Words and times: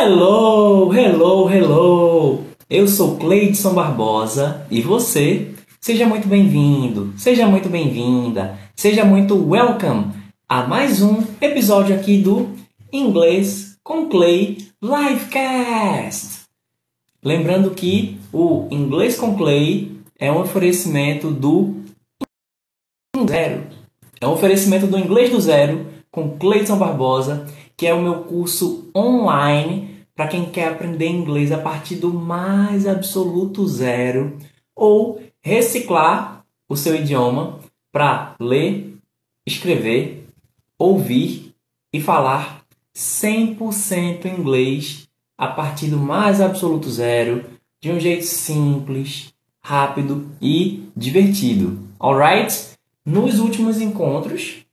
Hello, 0.00 0.94
hello, 0.94 1.50
hello! 1.50 2.44
Eu 2.70 2.86
sou 2.86 3.16
Cleidson 3.16 3.74
Barbosa 3.74 4.64
e 4.70 4.80
você, 4.80 5.52
seja 5.80 6.06
muito 6.06 6.28
bem-vindo, 6.28 7.12
seja 7.16 7.48
muito 7.48 7.68
bem-vinda, 7.68 8.56
seja 8.76 9.04
muito 9.04 9.34
welcome 9.34 10.12
a 10.48 10.62
mais 10.68 11.02
um 11.02 11.24
episódio 11.40 11.96
aqui 11.96 12.16
do 12.18 12.48
Inglês 12.92 13.76
com 13.82 14.08
Clay 14.08 14.58
Livecast. 14.80 16.42
Lembrando 17.20 17.72
que 17.72 18.20
o 18.32 18.68
Inglês 18.70 19.16
com 19.16 19.36
Clay 19.36 19.98
é 20.16 20.30
um 20.30 20.42
oferecimento 20.42 21.28
do 21.28 21.74
Zero. 23.28 23.66
É 24.20 24.28
um 24.28 24.32
oferecimento 24.32 24.86
do 24.86 24.96
Inglês 24.96 25.30
do 25.30 25.40
Zero 25.40 25.86
com 26.08 26.38
Cleiton 26.38 26.76
Barbosa 26.76 27.48
que 27.78 27.86
é 27.86 27.94
o 27.94 28.02
meu 28.02 28.24
curso 28.24 28.90
online 28.94 30.04
para 30.12 30.26
quem 30.26 30.50
quer 30.50 30.72
aprender 30.72 31.06
inglês 31.06 31.52
a 31.52 31.58
partir 31.58 31.94
do 31.94 32.12
mais 32.12 32.88
absoluto 32.88 33.64
zero 33.68 34.36
ou 34.74 35.22
reciclar 35.40 36.44
o 36.68 36.76
seu 36.76 36.96
idioma 36.96 37.60
para 37.92 38.34
ler, 38.40 38.96
escrever, 39.46 40.26
ouvir 40.76 41.54
e 41.92 42.00
falar 42.00 42.64
100% 42.96 44.24
inglês 44.26 45.08
a 45.38 45.46
partir 45.46 45.86
do 45.86 45.98
mais 45.98 46.40
absoluto 46.40 46.90
zero, 46.90 47.44
de 47.80 47.92
um 47.92 48.00
jeito 48.00 48.24
simples, 48.24 49.32
rápido 49.62 50.28
e 50.42 50.90
divertido. 50.96 51.78
Alright? 52.00 52.70
Nos 53.06 53.38
últimos 53.38 53.80
encontros, 53.80 54.64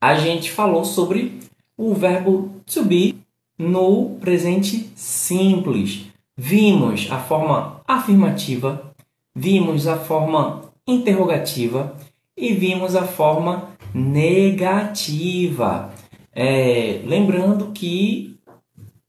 a 0.00 0.16
gente 0.16 0.50
falou 0.50 0.84
sobre 0.84 1.38
o 1.80 1.94
verbo 1.94 2.60
to 2.66 2.84
be 2.84 3.16
no 3.58 4.18
presente 4.20 4.92
simples. 4.94 6.02
Vimos 6.36 7.10
a 7.10 7.18
forma 7.18 7.80
afirmativa, 7.88 8.92
vimos 9.34 9.86
a 9.86 9.96
forma 9.96 10.60
interrogativa 10.86 11.96
e 12.36 12.52
vimos 12.52 12.94
a 12.94 13.06
forma 13.06 13.70
negativa. 13.94 15.90
É, 16.34 17.00
lembrando 17.06 17.72
que 17.72 18.38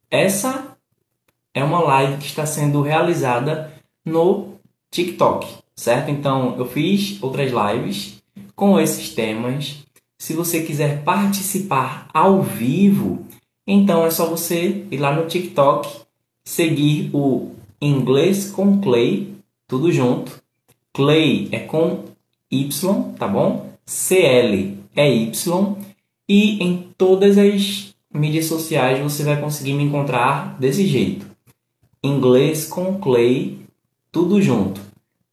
essa 0.09 0.77
é 1.53 1.61
uma 1.61 1.81
live 1.81 2.19
que 2.19 2.25
está 2.25 2.45
sendo 2.45 2.81
realizada 2.81 3.73
no 4.05 4.53
TikTok, 4.89 5.45
certo? 5.75 6.09
Então 6.09 6.55
eu 6.58 6.66
fiz 6.66 7.22
outras 7.22 7.52
lives 7.52 8.23
com 8.55 8.80
esses 8.80 9.14
temas 9.14 9.83
se 10.22 10.33
você 10.33 10.61
quiser 10.61 11.03
participar 11.03 12.08
ao 12.14 12.44
vivo, 12.44 13.25
então 13.66 14.05
é 14.05 14.11
só 14.11 14.27
você 14.27 14.86
ir 14.91 14.97
lá 14.97 15.16
no 15.16 15.25
TikTok, 15.25 15.89
seguir 16.45 17.09
o 17.11 17.55
Inglês 17.81 18.52
com 18.52 18.80
Clay, 18.80 19.33
tudo 19.67 19.92
junto. 19.92 20.39
Clay 20.94 21.49
é 21.52 21.61
com 21.61 22.03
Y, 22.52 23.16
tá 23.17 23.27
bom? 23.27 23.72
CL 23.83 24.77
é 24.95 25.11
Y. 25.11 25.75
E 26.30 26.64
em 26.64 26.94
todas 26.95 27.39
as 27.39 27.95
mídias 28.14 28.45
sociais 28.45 29.02
você 29.02 29.23
vai 29.23 29.42
conseguir 29.42 29.73
me 29.73 29.86
encontrar 29.86 30.55
desse 30.59 30.86
jeito. 30.86 31.25
Inglês 32.03 32.67
com 32.67 32.99
Clay, 32.99 33.58
tudo 34.11 34.39
junto. 34.39 34.80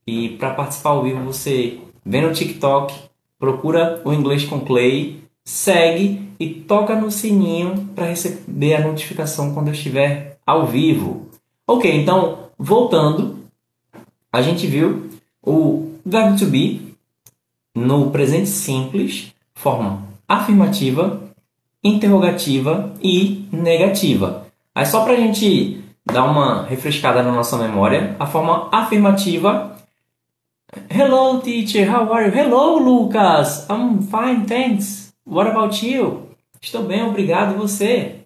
E 0.07 0.31
para 0.31 0.55
participar 0.55 0.91
ao 0.91 1.03
vivo 1.03 1.23
você 1.25 1.79
vem 2.07 2.23
no 2.23 2.33
TikTok, 2.33 3.08
procura 3.39 4.01
o 4.05 4.13
Inglês 4.13 4.45
com 4.45 4.61
Clay, 4.61 5.23
segue 5.45 6.29
e 6.39 6.49
toca 6.49 6.95
no 6.95 7.11
sininho 7.11 7.89
para 7.95 8.07
receber 8.07 8.75
a 8.75 8.87
notificação 8.87 9.55
quando 9.55 9.69
eu 9.69 9.73
estiver 9.73 10.39
ao 10.47 10.67
vivo. 10.67 11.29
Ok, 11.67 11.91
então 11.91 12.51
voltando, 12.59 13.39
a 14.33 14.43
gente 14.43 14.67
viu 14.67 15.11
o 15.43 15.93
verbo 16.05 16.39
to 16.39 16.47
be 16.47 16.95
no 17.75 18.11
presente 18.11 18.49
simples, 18.49 19.33
forma 19.55 20.03
afirmativa, 20.27 21.23
interrogativa 21.83 22.93
e 23.03 23.47
negativa. 23.53 24.47
Aí 24.75 24.85
só 24.85 25.05
para 25.05 25.15
a 25.15 25.17
gente 25.17 25.83
dar 26.05 26.25
uma 26.25 26.65
refrescada 26.65 27.23
na 27.23 27.33
nossa 27.33 27.57
memória, 27.57 28.17
a 28.19 28.27
forma 28.27 28.69
afirmativa 28.73 29.78
Hello, 30.71 31.41
teacher. 31.41 31.87
How 31.87 32.13
are 32.13 32.27
you? 32.27 32.31
Hello, 32.31 32.77
Lucas. 32.77 33.65
I'm 33.71 34.03
fine, 34.03 34.45
thanks. 34.47 35.15
What 35.25 35.47
about 35.47 35.83
you? 35.83 36.29
Estou 36.61 36.83
bem, 36.83 37.03
obrigado. 37.03 37.55
E 37.55 37.57
você? 37.57 38.21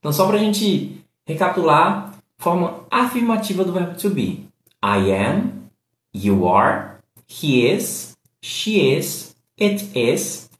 Então, 0.00 0.12
só 0.12 0.26
para 0.26 0.34
a 0.34 0.40
gente 0.40 1.00
recapitular, 1.24 2.12
forma 2.38 2.84
afirmativa 2.90 3.64
do 3.64 3.72
verbo 3.72 3.96
to 3.96 4.10
be. 4.10 4.48
I 4.82 5.12
am, 5.12 5.70
you 6.12 6.48
are, 6.48 6.98
he 7.28 7.64
is, 7.64 8.16
she 8.42 8.92
is, 8.92 9.36
it 9.56 9.96
is, 9.96 10.50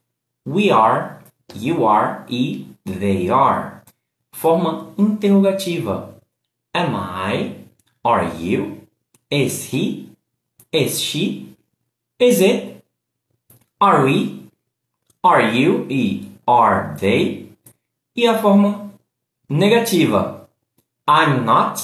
we 0.45 0.71
are, 0.71 1.19
you 1.55 1.85
are 1.85 2.23
e 2.29 2.67
they 2.85 3.29
are. 3.29 3.81
Forma 4.31 4.93
interrogativa. 4.97 6.15
Am 6.73 6.95
I? 6.95 7.65
Are 8.01 8.29
you? 8.39 8.87
Is 9.29 9.73
he? 9.73 10.06
Is 10.77 11.01
she? 11.01 11.55
Is 12.19 12.39
it? 12.39 12.85
Are 13.81 14.05
we? 14.05 14.51
Are 15.23 15.41
you? 15.41 15.87
E 15.89 16.29
are 16.47 16.95
they? 16.99 17.47
E 18.15 18.27
a 18.27 18.37
forma 18.37 18.91
negativa. 19.49 20.47
I'm 21.07 21.45
not. 21.45 21.81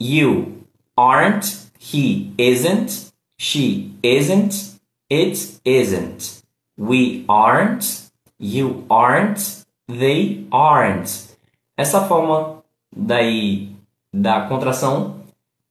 You 0.00 0.66
aren't. 0.98 1.70
He 1.78 2.34
isn't. 2.38 3.12
She 3.38 3.94
isn't. 4.02 4.80
It 5.08 5.60
isn't. 5.64 6.42
We 6.76 7.24
aren't. 7.28 8.10
You 8.36 8.84
aren't. 8.90 9.64
They 9.86 10.48
aren't. 10.50 11.36
Essa 11.76 12.08
forma 12.08 12.64
daí 12.92 13.76
da 14.12 14.48
contração 14.48 15.22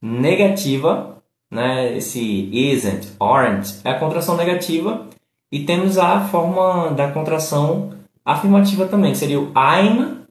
negativa 0.02 1.11
né, 1.52 1.98
esse 1.98 2.50
isn't, 2.54 3.10
aren't, 3.20 3.82
é 3.84 3.92
a 3.92 4.00
contração 4.00 4.38
negativa. 4.38 5.08
E 5.52 5.66
temos 5.66 5.98
a 5.98 6.22
forma 6.22 6.92
da 6.92 7.12
contração 7.12 7.94
afirmativa 8.24 8.88
também, 8.88 9.12
que 9.12 9.18
seria 9.18 9.40
o 9.40 9.52
I'm 9.52 10.22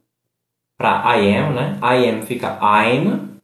para 0.79 1.15
I 1.15 1.37
am, 1.37 1.53
né? 1.53 1.79
I 1.83 2.09
am 2.09 2.23
fica 2.23 2.59
I'm, 2.63 3.39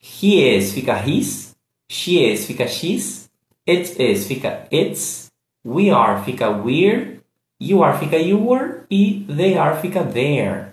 he 0.00 0.56
is 0.56 0.72
fica 0.72 0.96
his, 0.96 1.54
she 1.88 2.18
is 2.18 2.44
fica 2.44 2.66
she's, 2.66 3.30
it 3.64 3.94
is 4.02 4.26
fica 4.26 4.66
it's, 4.72 5.30
we 5.64 5.88
are 5.90 6.20
fica 6.24 6.50
we're, 6.50 7.20
you 7.60 7.84
are 7.84 7.96
fica 7.96 8.16
you 8.16 8.44
were 8.44 8.80
e 8.90 9.24
they 9.28 9.56
are 9.56 9.80
fica 9.80 10.02
there. 10.02 10.70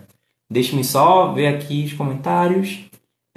Deixe-me 0.50 0.84
só 0.84 1.32
ver 1.32 1.48
aqui 1.48 1.86
os 1.86 1.94
comentários. 1.94 2.80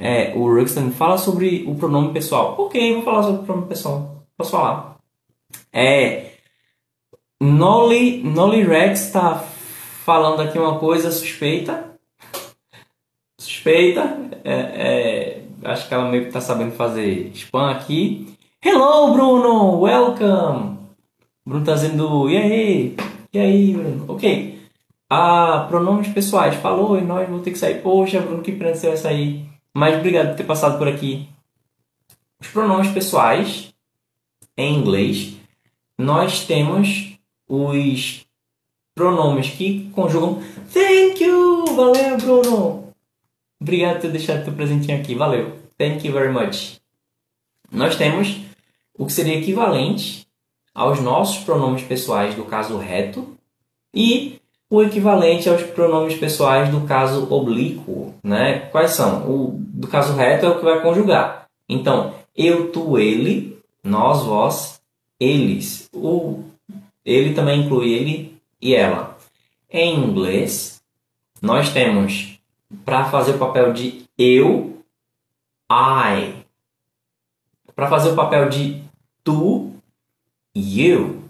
É, 0.00 0.32
o 0.36 0.46
Ruxton 0.46 0.92
fala 0.92 1.18
sobre 1.18 1.64
o 1.66 1.74
pronome 1.74 2.12
pessoal. 2.12 2.54
Ok, 2.56 2.94
vou 2.94 3.02
falar 3.02 3.24
sobre 3.24 3.40
o 3.40 3.44
pronome 3.44 3.66
pessoal. 3.66 4.22
Posso 4.36 4.52
falar. 4.52 4.96
É, 5.72 6.34
Nolly, 7.40 8.22
Nolly 8.22 8.62
Rex 8.62 9.06
está 9.06 9.44
falando 10.04 10.40
aqui 10.40 10.58
uma 10.58 10.78
coisa 10.78 11.10
suspeita. 11.10 11.94
Suspeita. 13.40 14.18
É, 14.44 14.52
é, 14.52 15.44
acho 15.64 15.88
que 15.88 15.94
ela 15.94 16.08
meio 16.08 16.22
que 16.22 16.28
está 16.28 16.40
sabendo 16.40 16.72
fazer 16.72 17.30
spam 17.34 17.70
aqui. 17.70 18.34
Hello, 18.64 19.12
Bruno! 19.12 19.80
Welcome! 19.80 20.78
Bruno 21.46 21.62
está 21.62 21.74
dizendo, 21.74 22.28
e 22.28 22.36
aí? 22.36 22.96
E 23.32 23.38
aí, 23.38 23.72
Bruno? 23.72 24.04
Ok. 24.08 24.60
Ah, 25.10 25.66
pronomes 25.68 26.08
pessoais. 26.08 26.56
Falou 26.56 26.98
e 26.98 27.02
nós 27.02 27.28
vamos 27.28 27.42
ter 27.42 27.52
que 27.52 27.58
sair. 27.58 27.80
Poxa, 27.80 28.20
Bruno, 28.20 28.42
que 28.42 28.52
pena 28.52 28.74
você 28.74 28.88
vai 28.88 28.96
sair. 28.96 29.47
Mas 29.78 29.96
obrigado 29.96 30.30
por 30.30 30.36
ter 30.36 30.42
passado 30.42 30.76
por 30.76 30.88
aqui. 30.88 31.28
Os 32.40 32.48
pronomes 32.48 32.90
pessoais, 32.90 33.72
em 34.56 34.74
inglês, 34.74 35.36
nós 35.96 36.44
temos 36.44 37.16
os 37.48 38.26
pronomes 38.92 39.50
que 39.50 39.88
conjugam 39.90 40.42
Thank 40.74 41.22
you! 41.22 41.64
Valeu, 41.76 42.16
Bruno! 42.16 42.92
Obrigado 43.60 43.94
por 43.94 44.00
ter 44.00 44.10
deixado 44.10 44.42
teu 44.42 44.52
presentinho 44.52 44.98
aqui. 44.98 45.14
Valeu. 45.14 45.56
Thank 45.78 46.04
you 46.04 46.12
very 46.12 46.32
much. 46.32 46.80
Nós 47.70 47.94
temos 47.94 48.36
o 48.98 49.06
que 49.06 49.12
seria 49.12 49.38
equivalente 49.38 50.26
aos 50.74 51.00
nossos 51.00 51.44
pronomes 51.44 51.84
pessoais 51.84 52.34
do 52.34 52.44
caso 52.44 52.76
reto 52.78 53.38
e 53.94 54.37
o 54.70 54.82
equivalente 54.82 55.48
aos 55.48 55.62
pronomes 55.62 56.14
pessoais 56.18 56.68
do 56.68 56.82
caso 56.82 57.32
oblíquo, 57.32 58.14
né? 58.22 58.60
Quais 58.70 58.90
são? 58.92 59.28
O 59.28 59.56
do 59.58 59.88
caso 59.88 60.14
reto 60.14 60.46
é 60.46 60.48
o 60.48 60.58
que 60.58 60.64
vai 60.64 60.82
conjugar. 60.82 61.46
Então, 61.68 62.14
eu, 62.36 62.70
tu, 62.70 62.98
ele, 62.98 63.58
nós, 63.82 64.22
vós, 64.24 64.80
eles. 65.18 65.88
O 65.92 66.44
ele 67.04 67.32
também 67.32 67.62
inclui 67.62 67.90
ele 67.90 68.38
e 68.60 68.74
ela. 68.74 69.16
Em 69.70 69.98
inglês, 69.98 70.82
nós 71.40 71.72
temos 71.72 72.38
para 72.84 73.06
fazer 73.06 73.32
o 73.32 73.38
papel 73.38 73.72
de 73.72 74.04
eu, 74.18 74.82
I. 75.70 76.34
Para 77.74 77.88
fazer 77.88 78.10
o 78.10 78.14
papel 78.14 78.50
de 78.50 78.82
tu, 79.24 79.72
you. 80.54 81.24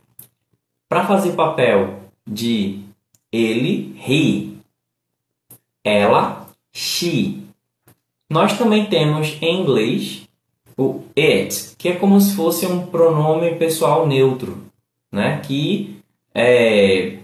Para 0.88 1.06
fazer 1.06 1.30
o 1.30 1.36
papel 1.36 2.00
de 2.26 2.87
ele, 3.32 3.94
he. 4.06 4.54
Ela, 5.84 6.48
she. 6.72 7.38
Nós 8.30 8.58
também 8.58 8.86
temos 8.86 9.36
em 9.40 9.62
inglês 9.62 10.28
o 10.76 11.02
it, 11.16 11.76
que 11.76 11.88
é 11.88 11.96
como 11.96 12.20
se 12.20 12.34
fosse 12.34 12.66
um 12.66 12.86
pronome 12.86 13.54
pessoal 13.56 14.06
neutro, 14.06 14.64
né? 15.10 15.40
Que 15.40 15.98
é, 16.34 17.18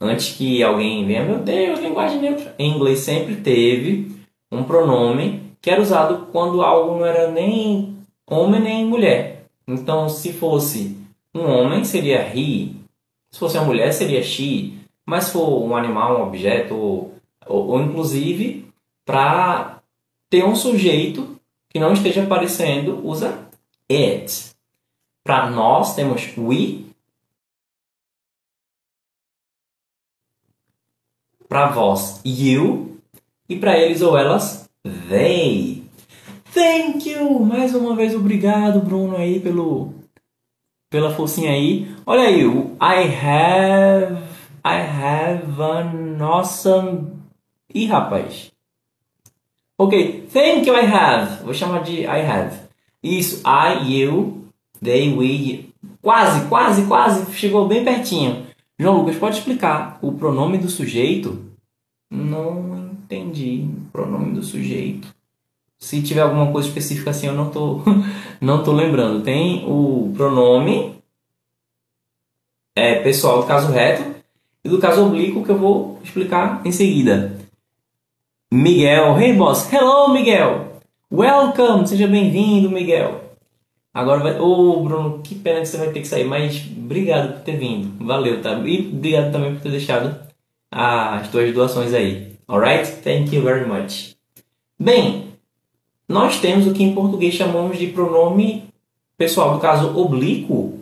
antes 0.00 0.34
que 0.34 0.62
alguém 0.62 1.06
venha, 1.06 1.24
meu 1.24 1.38
Deus, 1.38 1.80
linguagem 1.80 2.20
neutra. 2.20 2.54
Em 2.58 2.74
inglês 2.74 3.00
sempre 3.00 3.36
teve 3.36 4.10
um 4.50 4.64
pronome 4.64 5.42
que 5.60 5.70
era 5.70 5.80
usado 5.80 6.28
quando 6.32 6.62
algo 6.62 6.98
não 6.98 7.06
era 7.06 7.30
nem 7.30 7.96
homem 8.26 8.60
nem 8.60 8.86
mulher. 8.86 9.46
Então, 9.68 10.08
se 10.08 10.32
fosse 10.32 10.96
um 11.34 11.42
homem, 11.42 11.84
seria 11.84 12.20
he. 12.34 12.70
Se 13.30 13.38
fosse 13.38 13.58
uma 13.58 13.66
mulher, 13.66 13.92
seria 13.92 14.22
she. 14.22 14.74
Mas 15.06 15.30
for 15.30 15.62
um 15.62 15.76
animal, 15.76 16.18
um 16.18 16.26
objeto, 16.26 16.74
ou, 16.74 17.14
ou, 17.46 17.68
ou 17.68 17.80
inclusive 17.80 18.68
para 19.04 19.80
ter 20.28 20.44
um 20.44 20.56
sujeito 20.56 21.40
que 21.70 21.78
não 21.78 21.92
esteja 21.92 22.24
aparecendo, 22.24 23.06
usa 23.06 23.48
it. 23.90 24.50
Para 25.22 25.48
nós, 25.48 25.94
temos 25.94 26.36
we 26.36 26.86
para 31.48 31.68
vós 31.68 32.20
you 32.24 32.98
e 33.48 33.56
para 33.56 33.78
eles 33.78 34.02
ou 34.02 34.18
elas 34.18 34.68
they. 35.08 35.84
Thank 36.52 37.08
you! 37.08 37.40
Mais 37.40 37.74
uma 37.74 37.94
vez 37.94 38.14
obrigado, 38.14 38.80
Bruno 38.80 39.16
aí 39.16 39.38
pelo 39.38 39.94
pela 40.90 41.14
forcinha 41.14 41.50
aí. 41.50 41.94
Olha 42.06 42.22
aí, 42.22 42.46
o 42.46 42.76
I 42.80 43.04
have 43.04 44.25
I 44.66 44.80
have 44.80 45.60
an 45.60 46.20
awesome 46.20 47.22
Ih, 47.72 47.86
rapaz. 47.86 48.50
Ok, 49.78 50.26
thank 50.32 50.66
you, 50.66 50.74
I 50.74 50.86
have. 50.86 51.44
Vou 51.44 51.54
chamar 51.54 51.84
de 51.84 52.00
I 52.00 52.20
have. 52.26 52.56
Isso, 53.00 53.42
I, 53.46 53.92
you, 53.92 54.48
they, 54.82 55.14
we. 55.14 55.68
Quase, 56.02 56.48
quase, 56.48 56.86
quase. 56.86 57.32
Chegou 57.34 57.68
bem 57.68 57.84
pertinho. 57.84 58.46
João 58.76 58.98
Lucas, 58.98 59.16
pode 59.16 59.38
explicar 59.38 59.98
o 60.02 60.12
pronome 60.12 60.58
do 60.58 60.68
sujeito? 60.68 61.44
Não 62.10 62.90
entendi. 62.92 63.68
Pronome 63.92 64.34
do 64.34 64.42
sujeito. 64.42 65.14
Se 65.78 66.02
tiver 66.02 66.22
alguma 66.22 66.50
coisa 66.50 66.66
específica 66.66 67.10
assim, 67.10 67.28
eu 67.28 67.34
não 67.34 67.50
tô, 67.50 67.82
não 68.40 68.64
tô 68.64 68.72
lembrando. 68.72 69.22
Tem 69.22 69.64
o 69.64 70.12
pronome 70.16 70.96
é, 72.74 73.02
pessoal 73.02 73.42
do 73.42 73.46
caso 73.46 73.70
reto 73.70 74.15
e 74.66 74.68
do 74.68 74.78
caso 74.78 75.06
oblíquo 75.06 75.44
que 75.44 75.50
eu 75.50 75.58
vou 75.58 76.00
explicar 76.02 76.60
em 76.64 76.72
seguida. 76.72 77.38
Miguel, 78.52 79.16
hey 79.16 79.32
boss, 79.32 79.72
hello 79.72 80.12
Miguel, 80.12 80.80
welcome, 81.10 81.86
seja 81.86 82.08
bem-vindo 82.08 82.68
Miguel. 82.68 83.20
Agora 83.94 84.20
vai. 84.20 84.40
Ô, 84.40 84.72
oh, 84.72 84.82
Bruno, 84.82 85.20
que 85.22 85.36
pena 85.36 85.60
que 85.60 85.66
você 85.66 85.76
vai 85.76 85.90
ter 85.90 86.00
que 86.00 86.08
sair, 86.08 86.24
mas 86.24 86.66
obrigado 86.76 87.34
por 87.34 87.42
ter 87.42 87.56
vindo. 87.56 88.04
Valeu, 88.04 88.42
tá? 88.42 88.58
E 88.66 88.90
obrigado 88.92 89.32
também 89.32 89.54
por 89.54 89.62
ter 89.62 89.70
deixado 89.70 90.16
as 90.70 91.28
tuas 91.28 91.54
doações 91.54 91.94
aí. 91.94 92.32
Alright? 92.48 92.90
Thank 93.02 93.34
you 93.34 93.42
very 93.42 93.66
much. 93.66 94.16
Bem, 94.78 95.28
nós 96.08 96.40
temos 96.40 96.66
o 96.66 96.74
que 96.74 96.82
em 96.82 96.92
português 96.92 97.34
chamamos 97.34 97.78
de 97.78 97.86
pronome 97.86 98.64
pessoal, 99.16 99.54
no 99.54 99.60
caso 99.60 99.96
oblíquo, 99.96 100.80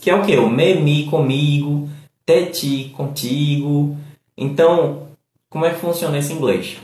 que 0.00 0.10
é 0.10 0.14
o 0.14 0.24
que? 0.24 0.36
O 0.36 0.50
me, 0.50 0.74
me, 0.74 1.06
comigo, 1.06 1.88
te, 2.26 2.46
ti, 2.46 2.90
contigo. 2.90 3.96
Então, 4.36 5.08
como 5.48 5.64
é 5.64 5.72
que 5.72 5.80
funciona 5.80 6.18
esse 6.18 6.32
inglês? 6.32 6.78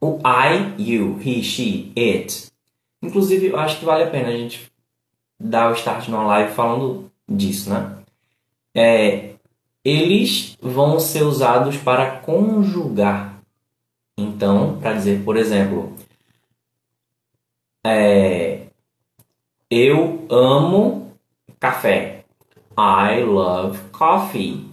O 0.00 0.18
I, 0.24 0.74
you, 0.82 1.20
he, 1.22 1.42
she, 1.42 1.92
it 1.96 2.48
Inclusive, 3.02 3.46
eu 3.46 3.58
acho 3.58 3.78
que 3.78 3.84
vale 3.84 4.04
a 4.04 4.10
pena 4.10 4.28
a 4.28 4.36
gente 4.36 4.70
dar 5.38 5.70
o 5.70 5.74
start 5.74 6.08
numa 6.08 6.26
live 6.26 6.52
falando 6.52 7.10
disso, 7.28 7.70
né? 7.70 7.96
É, 8.74 9.34
eles 9.84 10.56
vão 10.60 10.98
ser 10.98 11.22
usados 11.22 11.76
para 11.76 12.18
conjugar. 12.18 13.40
Então, 14.16 14.80
para 14.80 14.94
dizer, 14.94 15.22
por 15.24 15.36
exemplo, 15.36 15.94
é, 17.86 18.66
eu 19.70 20.26
amo 20.28 21.12
café. 21.60 22.17
I 22.78 23.24
love 23.24 23.78
coffee. 23.90 24.64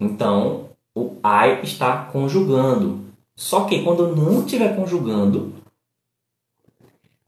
Então, 0.00 0.70
o 0.94 1.16
I 1.24 1.62
está 1.62 2.04
conjugando. 2.06 3.00
Só 3.36 3.64
que 3.64 3.82
quando 3.82 4.14
não 4.14 4.40
estiver 4.40 4.76
conjugando, 4.76 5.52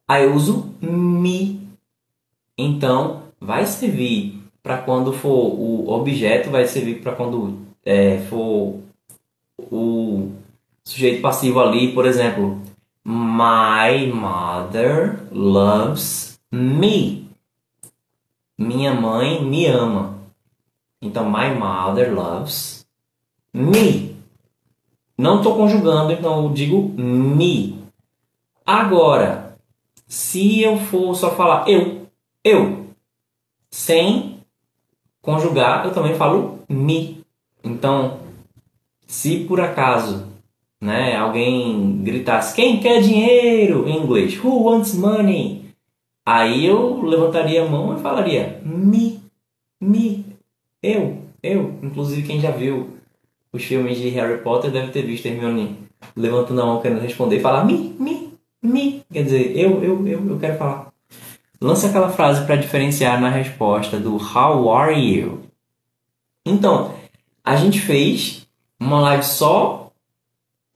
Aí 0.06 0.25
eu 0.25 0.35
uso 0.35 0.75
me. 0.81 1.67
Então, 2.59 3.23
vai 3.41 3.67
servir 3.67 4.43
para 4.62 4.79
quando 4.79 5.12
for 5.12 5.55
o 5.55 5.89
objeto, 5.91 6.51
vai 6.51 6.67
servir 6.67 7.01
para 7.01 7.12
quando 7.12 7.59
é, 7.85 8.19
for 8.29 8.81
o 9.59 10.31
sujeito 10.85 11.23
passivo 11.23 11.61
ali, 11.61 11.93
por 11.93 12.06
exemplo, 12.06 12.61
My 13.05 14.06
mother 14.12 15.21
loves 15.33 16.39
me. 16.53 17.24
Minha 18.56 18.95
mãe 18.95 19.45
me 19.45 19.67
ama. 19.67 20.19
Então, 21.03 21.25
my 21.25 21.55
mother 21.59 22.15
loves 22.15 22.87
me. 23.53 24.17
Não 25.17 25.39
estou 25.39 25.56
conjugando, 25.56 26.12
então 26.12 26.45
eu 26.45 26.53
digo 26.53 26.89
me. 26.97 27.79
Agora, 28.67 29.56
se 30.06 30.61
eu 30.61 30.79
for 30.79 31.15
só 31.15 31.35
falar 31.35 31.69
eu, 31.69 32.06
eu, 32.43 32.87
sem 33.71 34.41
conjugar, 35.21 35.85
eu 35.85 35.93
também 35.93 36.15
falo 36.15 36.61
me. 36.69 37.25
Então, 37.62 38.19
se 39.06 39.41
por 39.45 39.61
acaso 39.61 40.27
né, 40.81 41.17
alguém 41.17 42.03
gritasse 42.03 42.55
quem 42.55 42.81
quer 42.81 43.01
dinheiro 43.01 43.89
em 43.89 44.03
inglês, 44.03 44.37
who 44.43 44.65
wants 44.65 44.94
money? 44.94 45.64
Aí 46.25 46.65
eu 46.65 47.03
levantaria 47.03 47.63
a 47.63 47.69
mão 47.69 47.97
e 47.97 48.01
falaria 48.01 48.61
me, 48.65 49.21
me, 49.81 50.25
eu, 50.83 51.19
eu. 51.43 51.79
Inclusive 51.83 52.27
quem 52.27 52.41
já 52.41 52.51
viu 52.51 52.99
os 53.53 53.63
filmes 53.63 53.99
de 53.99 54.09
Harry 54.09 54.43
Potter 54.43 54.71
deve 54.71 54.91
ter 54.91 55.03
visto 55.03 55.27
Hermione 55.27 55.79
levantando 56.17 56.61
a 56.61 56.67
mão 56.67 56.81
querendo 56.81 57.01
responder 57.01 57.37
e 57.37 57.41
falar 57.41 57.65
me, 57.65 57.95
me, 57.99 58.33
me. 58.63 59.03
Quer 59.13 59.25
dizer, 59.25 59.57
eu, 59.57 59.83
eu, 59.83 60.07
eu, 60.07 60.29
eu 60.29 60.39
quero 60.39 60.59
falar. 60.59 60.93
Lance 61.61 61.87
aquela 61.87 62.11
frase 62.11 62.45
para 62.45 62.57
diferenciar 62.57 63.21
na 63.21 63.29
resposta 63.29 63.99
do 63.99 64.17
How 64.17 64.71
are 64.71 64.99
you? 64.99 65.43
Então, 66.45 66.95
a 67.43 67.57
gente 67.57 67.81
fez 67.81 68.47
uma 68.79 69.01
live 69.01 69.25
só, 69.25 69.91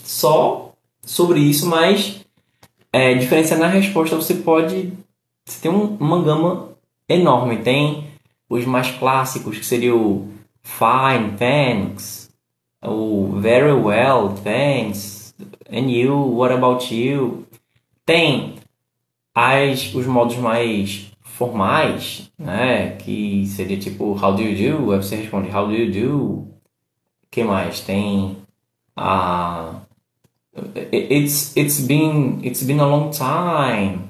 só 0.02 0.73
sobre 1.02 1.40
isso, 1.40 1.67
mas 1.67 2.25
é, 2.93 3.14
diferenciar 3.14 3.59
na 3.59 3.69
resposta 3.69 4.17
você 4.17 4.35
pode. 4.35 4.93
Você 5.49 5.61
tem 5.61 5.71
um, 5.71 5.97
uma 5.97 6.23
gama 6.23 6.71
enorme. 7.09 7.59
Tem 7.59 8.05
os 8.49 8.64
mais 8.64 8.90
clássicos, 8.90 9.59
que 9.59 9.67
seria 9.67 9.95
o 9.95 10.28
Fine, 10.62 11.37
Thanks, 11.38 12.31
o 12.85 13.33
Very 13.40 13.73
Well, 13.73 14.35
Thanks, 14.43 15.35
and 15.71 15.90
you, 15.90 16.37
What 16.37 16.55
about 16.55 16.95
you? 16.95 17.47
Tem 18.05 18.57
as, 19.35 19.95
os 19.95 20.07
modos 20.07 20.37
mais 20.37 21.11
formais, 21.23 22.31
né? 22.38 22.90
Que 22.97 23.47
seria 23.47 23.78
tipo 23.78 24.12
How 24.12 24.35
do 24.35 24.43
you 24.43 24.78
do? 24.78 24.93
Aí 24.93 25.02
você 25.02 25.17
responde 25.17 25.55
How 25.55 25.67
do 25.67 25.75
you 25.75 25.90
do? 25.90 26.49
que 27.31 27.45
mais? 27.45 27.81
Tem 27.81 28.37
a 28.97 29.75
It's 30.93 31.57
it's 31.57 31.81
been 31.81 32.40
it's 32.43 32.64
been 32.64 32.81
a 32.81 32.87
long 32.87 33.11
time. 33.11 34.07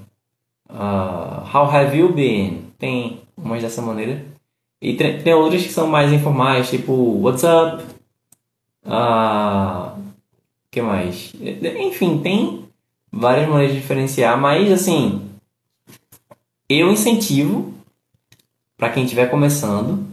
Uh, 0.68 1.44
how 1.52 1.66
have 1.70 1.96
you 1.96 2.12
been? 2.12 2.72
Tem 2.78 3.22
umas 3.36 3.62
dessa 3.62 3.80
maneira. 3.80 4.24
E 4.80 4.94
tem, 4.94 5.20
tem 5.20 5.34
outras 5.34 5.62
que 5.62 5.72
são 5.72 5.86
mais 5.86 6.12
informais, 6.12 6.70
tipo 6.70 6.92
What's 7.20 7.42
up? 7.42 7.82
Uh, 8.84 10.00
que 10.70 10.80
mais? 10.80 11.32
Enfim, 11.80 12.18
tem 12.18 12.64
várias 13.10 13.48
maneiras 13.48 13.74
de 13.74 13.80
diferenciar, 13.80 14.38
mas 14.40 14.70
assim, 14.70 15.28
eu 16.68 16.90
incentivo 16.90 17.74
para 18.76 18.90
quem 18.90 19.04
estiver 19.04 19.30
começando 19.30 20.06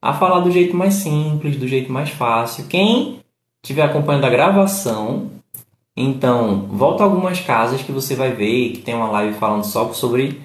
a 0.00 0.12
falar 0.12 0.40
do 0.40 0.50
jeito 0.50 0.76
mais 0.76 0.94
simples, 0.94 1.56
do 1.56 1.68
jeito 1.68 1.92
mais 1.92 2.10
fácil. 2.10 2.66
Quem 2.66 3.20
estiver 3.62 3.82
acompanhando 3.82 4.24
a 4.24 4.30
gravação, 4.30 5.30
então 6.00 6.66
volta 6.70 7.02
algumas 7.02 7.40
casas 7.40 7.82
que 7.82 7.90
você 7.90 8.14
vai 8.14 8.32
ver 8.32 8.70
que 8.70 8.82
tem 8.82 8.94
uma 8.94 9.10
live 9.10 9.34
falando 9.34 9.64
só 9.64 9.92
sobre 9.92 10.40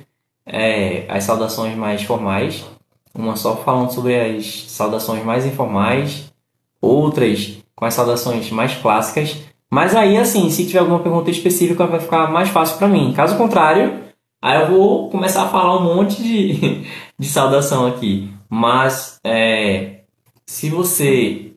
é, 0.45 1.05
as 1.07 1.23
saudações 1.23 1.75
mais 1.77 2.01
formais, 2.03 2.65
uma 3.13 3.35
só 3.35 3.55
falando 3.55 3.91
sobre 3.91 4.19
as 4.19 4.65
saudações 4.67 5.23
mais 5.23 5.45
informais, 5.45 6.33
outras 6.81 7.57
com 7.75 7.85
as 7.85 7.93
saudações 7.93 8.49
mais 8.51 8.75
clássicas. 8.75 9.37
Mas 9.69 9.95
aí, 9.95 10.17
assim, 10.17 10.49
se 10.49 10.65
tiver 10.65 10.79
alguma 10.79 10.99
pergunta 10.99 11.31
específica, 11.31 11.87
vai 11.87 11.99
ficar 11.99 12.31
mais 12.31 12.49
fácil 12.49 12.77
para 12.77 12.87
mim. 12.87 13.13
Caso 13.13 13.37
contrário, 13.37 14.01
aí 14.41 14.61
eu 14.61 14.71
vou 14.71 15.09
começar 15.09 15.43
a 15.43 15.49
falar 15.49 15.77
um 15.77 15.95
monte 15.95 16.21
de, 16.21 16.85
de 17.17 17.27
saudação 17.27 17.87
aqui. 17.87 18.31
Mas 18.49 19.19
é, 19.23 20.01
se 20.45 20.69
você 20.69 21.52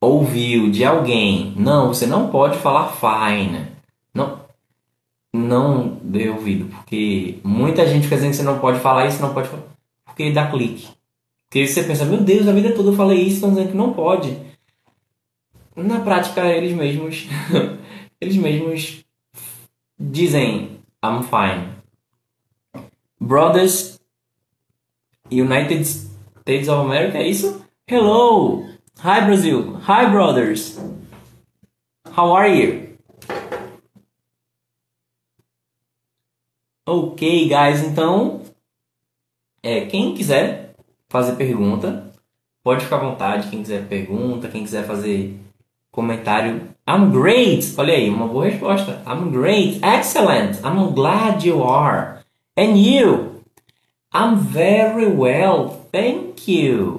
ouviu 0.00 0.70
de 0.70 0.84
alguém, 0.84 1.54
não, 1.56 1.88
você 1.88 2.06
não 2.06 2.30
pode 2.30 2.58
falar 2.58 2.92
fine. 2.92 3.66
Não, 4.14 4.40
não 5.32 5.98
dê 6.02 6.28
ouvido, 6.28 6.66
porque 6.66 7.38
muita 7.44 7.86
gente 7.86 8.04
fica 8.04 8.16
dizendo 8.16 8.30
que 8.30 8.36
você 8.36 8.42
não 8.42 8.58
pode 8.58 8.80
falar 8.80 9.06
isso, 9.06 9.20
não 9.20 9.34
pode 9.34 9.48
falar, 9.48 9.62
porque 10.04 10.32
dá 10.32 10.50
clique. 10.50 10.88
Porque 11.48 11.66
você 11.66 11.82
pensa, 11.82 12.04
meu 12.04 12.18
Deus, 12.18 12.46
a 12.46 12.52
vida 12.52 12.74
toda 12.74 12.90
eu 12.90 12.96
falei 12.96 13.22
isso, 13.22 13.36
estão 13.36 13.50
dizendo 13.50 13.70
que 13.70 13.76
não 13.76 13.92
pode. 13.92 14.36
Na 15.74 16.00
prática, 16.00 16.46
eles 16.46 16.76
mesmos, 16.76 17.26
eles 18.20 18.36
mesmos 18.36 19.04
dizem, 19.98 20.80
I'm 21.02 21.22
fine. 21.22 21.78
Brothers 23.20 24.00
United 25.30 25.84
States 25.84 26.68
of 26.68 26.80
America, 26.80 27.18
é 27.18 27.28
isso? 27.28 27.64
Hello! 27.86 28.77
Hi 29.00 29.20
Brazil! 29.20 29.74
Hi 29.86 30.10
brothers! 30.10 30.76
How 32.10 32.32
are 32.32 32.48
you? 32.48 32.98
Ok, 36.84 37.48
guys, 37.48 37.80
então 37.84 38.40
é, 39.62 39.82
quem 39.82 40.16
quiser 40.16 40.74
fazer 41.08 41.36
pergunta, 41.36 42.12
pode 42.64 42.82
ficar 42.82 42.96
à 42.96 43.10
vontade. 43.10 43.48
Quem 43.48 43.62
quiser 43.62 43.86
pergunta, 43.86 44.48
quem 44.48 44.64
quiser 44.64 44.84
fazer 44.84 45.38
comentário, 45.92 46.62
I'm 46.84 47.12
great! 47.12 47.72
Olha 47.78 47.94
aí, 47.94 48.10
uma 48.10 48.26
boa 48.26 48.46
resposta. 48.46 49.00
I'm 49.06 49.30
great, 49.30 49.78
excellent, 49.80 50.58
I'm 50.64 50.92
glad 50.92 51.46
you 51.46 51.62
are. 51.62 52.24
And 52.56 52.76
you? 52.76 53.44
I'm 54.12 54.38
very 54.38 55.06
well, 55.06 55.86
thank 55.92 56.50
you. 56.50 56.97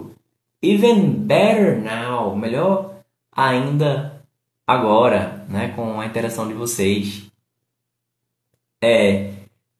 Even 0.62 1.26
better 1.26 1.82
now, 1.82 2.36
melhor 2.36 3.02
ainda 3.32 4.24
agora, 4.68 5.46
né, 5.50 5.74
com 5.76 6.00
a 6.00 6.06
interação 6.06 6.48
de 6.48 6.54
vocês. 6.54 7.30
É, 8.84 9.34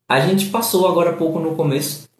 a 0.08 0.20
gente 0.20 0.50
passou 0.50 0.88
agora 0.88 1.16
pouco 1.16 1.38
no 1.38 1.56
começo 1.56 2.10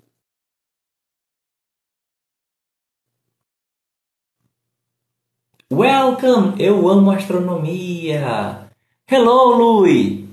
Welcome! 5.72 6.60
Eu 6.60 6.88
amo 6.88 7.12
astronomia! 7.12 8.68
Hello, 9.08 9.56
Lui! 9.56 10.28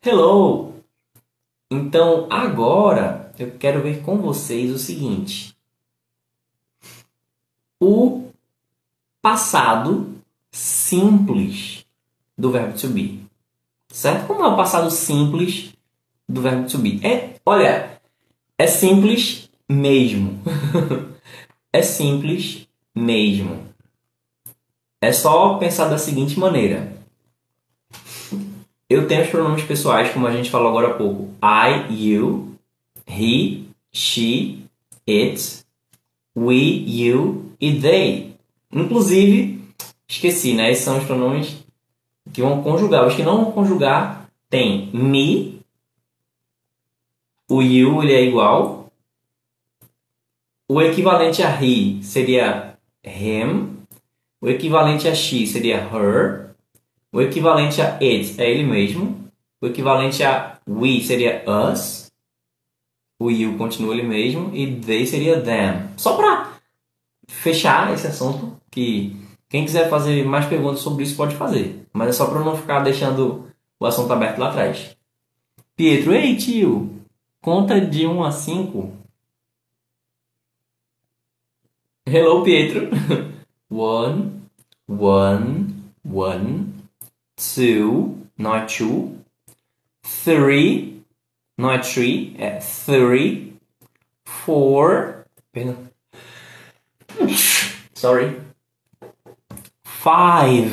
Hello! 0.00 0.74
Então, 1.68 2.28
agora 2.30 3.32
eu 3.36 3.58
quero 3.58 3.82
ver 3.82 4.00
com 4.04 4.18
vocês 4.18 4.72
o 4.72 4.78
seguinte: 4.78 5.57
o 7.80 8.30
passado 9.22 10.16
simples 10.50 11.84
do 12.36 12.50
verbo 12.50 12.78
to 12.78 12.88
be. 12.88 13.20
Certo? 13.88 14.26
Como 14.26 14.44
é 14.44 14.46
o 14.46 14.56
passado 14.56 14.90
simples 14.90 15.72
do 16.28 16.40
verbo 16.40 16.68
to 16.68 16.78
be? 16.78 17.00
É, 17.06 17.34
olha, 17.44 18.00
é 18.56 18.66
simples 18.66 19.48
mesmo. 19.68 20.40
é 21.72 21.82
simples 21.82 22.68
mesmo. 22.94 23.66
É 25.00 25.12
só 25.12 25.54
pensar 25.58 25.88
da 25.88 25.98
seguinte 25.98 26.38
maneira. 26.38 26.96
Eu 28.90 29.06
tenho 29.06 29.22
os 29.22 29.30
pronomes 29.30 29.62
pessoais, 29.64 30.12
como 30.12 30.26
a 30.26 30.32
gente 30.32 30.50
falou 30.50 30.68
agora 30.68 30.88
há 30.88 30.94
pouco. 30.94 31.30
I, 31.42 31.92
you, 31.92 32.54
he, 33.06 33.68
she, 33.92 34.64
it, 35.06 35.64
we, 36.34 36.84
you 36.86 37.47
e 37.60 37.80
they. 37.80 38.34
Inclusive, 38.72 39.60
esqueci, 40.06 40.54
né? 40.54 40.70
Esses 40.70 40.84
são 40.84 40.98
os 40.98 41.04
pronomes 41.04 41.64
que 42.32 42.42
vão 42.42 42.62
conjugar. 42.62 43.06
Os 43.06 43.14
que 43.14 43.22
não 43.22 43.44
vão 43.44 43.52
conjugar 43.52 44.28
tem 44.50 44.90
me, 44.92 45.58
o 47.50 47.62
you 47.62 48.02
ele 48.02 48.12
é 48.12 48.22
igual. 48.24 48.92
O 50.68 50.82
equivalente 50.82 51.42
a 51.42 51.48
he 51.48 52.02
seria 52.02 52.76
him. 53.02 53.78
O 54.38 54.48
equivalente 54.50 55.08
a 55.08 55.14
she 55.14 55.46
seria 55.46 55.78
her. 55.78 56.54
O 57.10 57.22
equivalente 57.22 57.80
a 57.80 57.94
it 57.94 58.34
é 58.38 58.50
ele 58.50 58.64
mesmo. 58.64 59.30
O 59.62 59.66
equivalente 59.66 60.22
a 60.22 60.58
we 60.68 61.00
seria 61.00 61.42
us. 61.46 62.12
O 63.18 63.30
you 63.30 63.56
continua 63.56 63.94
ele 63.94 64.06
mesmo. 64.06 64.54
E 64.54 64.76
they 64.76 65.06
seria 65.06 65.40
them. 65.40 65.88
Só 65.96 66.16
para 66.18 66.57
fechar 67.28 67.92
esse 67.92 68.06
assunto, 68.06 68.56
que 68.70 69.16
quem 69.48 69.64
quiser 69.64 69.88
fazer 69.88 70.24
mais 70.24 70.46
perguntas 70.46 70.80
sobre 70.80 71.04
isso 71.04 71.16
pode 71.16 71.36
fazer. 71.36 71.86
Mas 71.92 72.08
é 72.08 72.12
só 72.12 72.26
para 72.26 72.40
não 72.40 72.56
ficar 72.56 72.80
deixando 72.80 73.48
o 73.78 73.86
assunto 73.86 74.12
aberto 74.12 74.38
lá 74.38 74.48
atrás. 74.48 74.96
Pietro, 75.76 76.12
ei 76.12 76.36
tio, 76.36 76.90
conta 77.40 77.80
de 77.80 78.06
1 78.06 78.24
a 78.24 78.32
5. 78.32 78.92
Hello, 82.06 82.42
Pietro. 82.42 82.88
one, 83.68 84.48
one, 84.86 85.92
one, 86.02 86.82
two, 87.36 88.26
not 88.36 88.68
two, 88.68 89.24
three, 90.02 91.04
not 91.58 91.86
three, 91.86 92.34
é 92.38 92.60
three, 92.60 93.54
four, 94.24 95.26
perdão. 95.52 95.87
Sorry. 97.98 98.40
Five. 99.82 100.70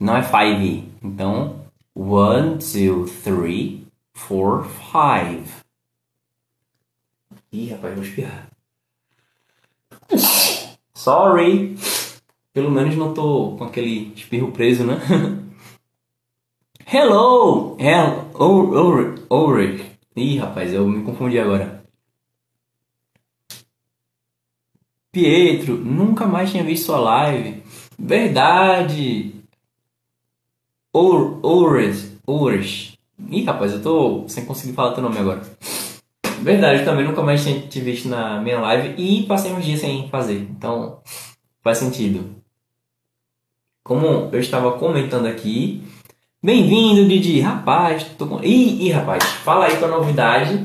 Não 0.00 0.16
é 0.16 0.22
five. 0.24 0.92
Então, 1.00 1.60
one, 1.94 2.58
two, 2.58 3.06
three, 3.22 3.86
four, 4.12 4.64
five. 4.64 5.48
Ih, 7.52 7.70
rapaz, 7.70 7.94
vou 7.94 8.02
espirrar. 8.02 8.48
Sorry. 10.92 11.76
Pelo 12.52 12.72
menos 12.72 12.96
não 12.96 13.14
tô 13.14 13.54
com 13.56 13.62
aquele 13.62 14.12
espirro 14.16 14.50
preso, 14.50 14.82
né? 14.82 14.98
Hello! 16.84 17.76
Hello! 17.78 19.14
Ulrich. 19.30 19.84
Ih, 20.16 20.38
rapaz, 20.38 20.74
eu 20.74 20.88
me 20.88 21.04
confundi 21.04 21.38
agora. 21.38 21.75
Pietro, 25.16 25.78
nunca 25.78 26.26
mais 26.26 26.50
tinha 26.50 26.62
visto 26.62 26.84
sua 26.84 26.98
live. 26.98 27.62
Verdade! 27.98 29.34
Ulrich. 30.94 32.18
Ulrich. 32.28 32.98
Ih, 33.30 33.42
rapaz, 33.44 33.72
eu 33.72 33.80
tô 33.80 34.28
sem 34.28 34.44
conseguir 34.44 34.74
falar 34.74 34.92
teu 34.92 35.02
nome 35.02 35.16
agora. 35.16 35.40
Verdade, 36.42 36.80
eu 36.80 36.84
também 36.84 37.06
nunca 37.06 37.22
mais 37.22 37.42
tinha 37.42 37.58
te 37.60 37.80
visto 37.80 38.10
na 38.10 38.42
minha 38.42 38.60
live 38.60 38.94
e 39.02 39.22
passei 39.22 39.54
uns 39.54 39.64
dias 39.64 39.80
sem 39.80 40.06
fazer. 40.10 40.36
Então, 40.50 41.00
faz 41.62 41.78
sentido. 41.78 42.36
Como 43.82 44.28
eu 44.30 44.38
estava 44.38 44.72
comentando 44.72 45.24
aqui. 45.24 45.82
Bem-vindo, 46.42 47.08
Didi. 47.08 47.40
Rapaz, 47.40 48.04
tô 48.18 48.26
com... 48.26 48.44
Ih, 48.44 48.86
ih, 48.86 48.90
rapaz, 48.90 49.24
fala 49.24 49.64
aí 49.64 49.78
tua 49.78 49.88
novidade. 49.88 50.62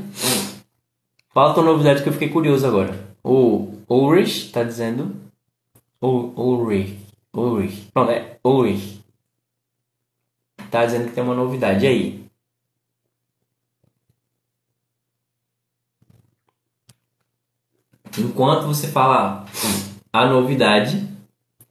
Fala 1.33 1.53
tua 1.53 1.63
novidade 1.63 2.03
que 2.03 2.09
eu 2.09 2.13
fiquei 2.13 2.27
curioso 2.27 2.67
agora. 2.67 3.15
O 3.23 3.70
Ulrich 3.91 4.53
tá 4.53 4.63
dizendo. 4.63 5.19
Ulrich. 6.01 6.97
Ulrich. 7.33 7.91
Pronto, 7.91 8.09
é 8.09 8.39
Ulrich. 8.41 9.03
Tá 10.71 10.85
dizendo 10.85 11.09
que 11.09 11.13
tem 11.13 11.21
uma 11.21 11.35
novidade. 11.35 11.83
E 11.83 11.87
aí? 11.89 12.25
Enquanto 18.17 18.65
você 18.65 18.87
fala 18.87 19.45
a 20.13 20.25
novidade, 20.25 21.05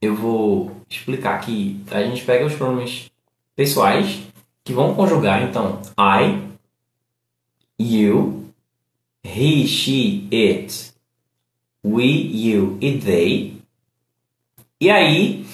eu 0.00 0.14
vou 0.14 0.76
explicar 0.90 1.40
que 1.40 1.82
a 1.90 2.02
gente 2.02 2.22
pega 2.26 2.44
os 2.44 2.54
pronomes 2.54 3.10
pessoais 3.56 4.20
que 4.62 4.74
vão 4.74 4.94
conjugar, 4.94 5.42
então, 5.42 5.80
I, 5.98 6.50
you, 7.78 8.52
he, 9.24 9.66
she, 9.66 10.28
it, 10.32 10.89
we, 11.84 12.04
you 12.04 12.78
e 12.80 12.98
they. 12.98 13.60
E 14.80 14.90
aí, 14.90 15.44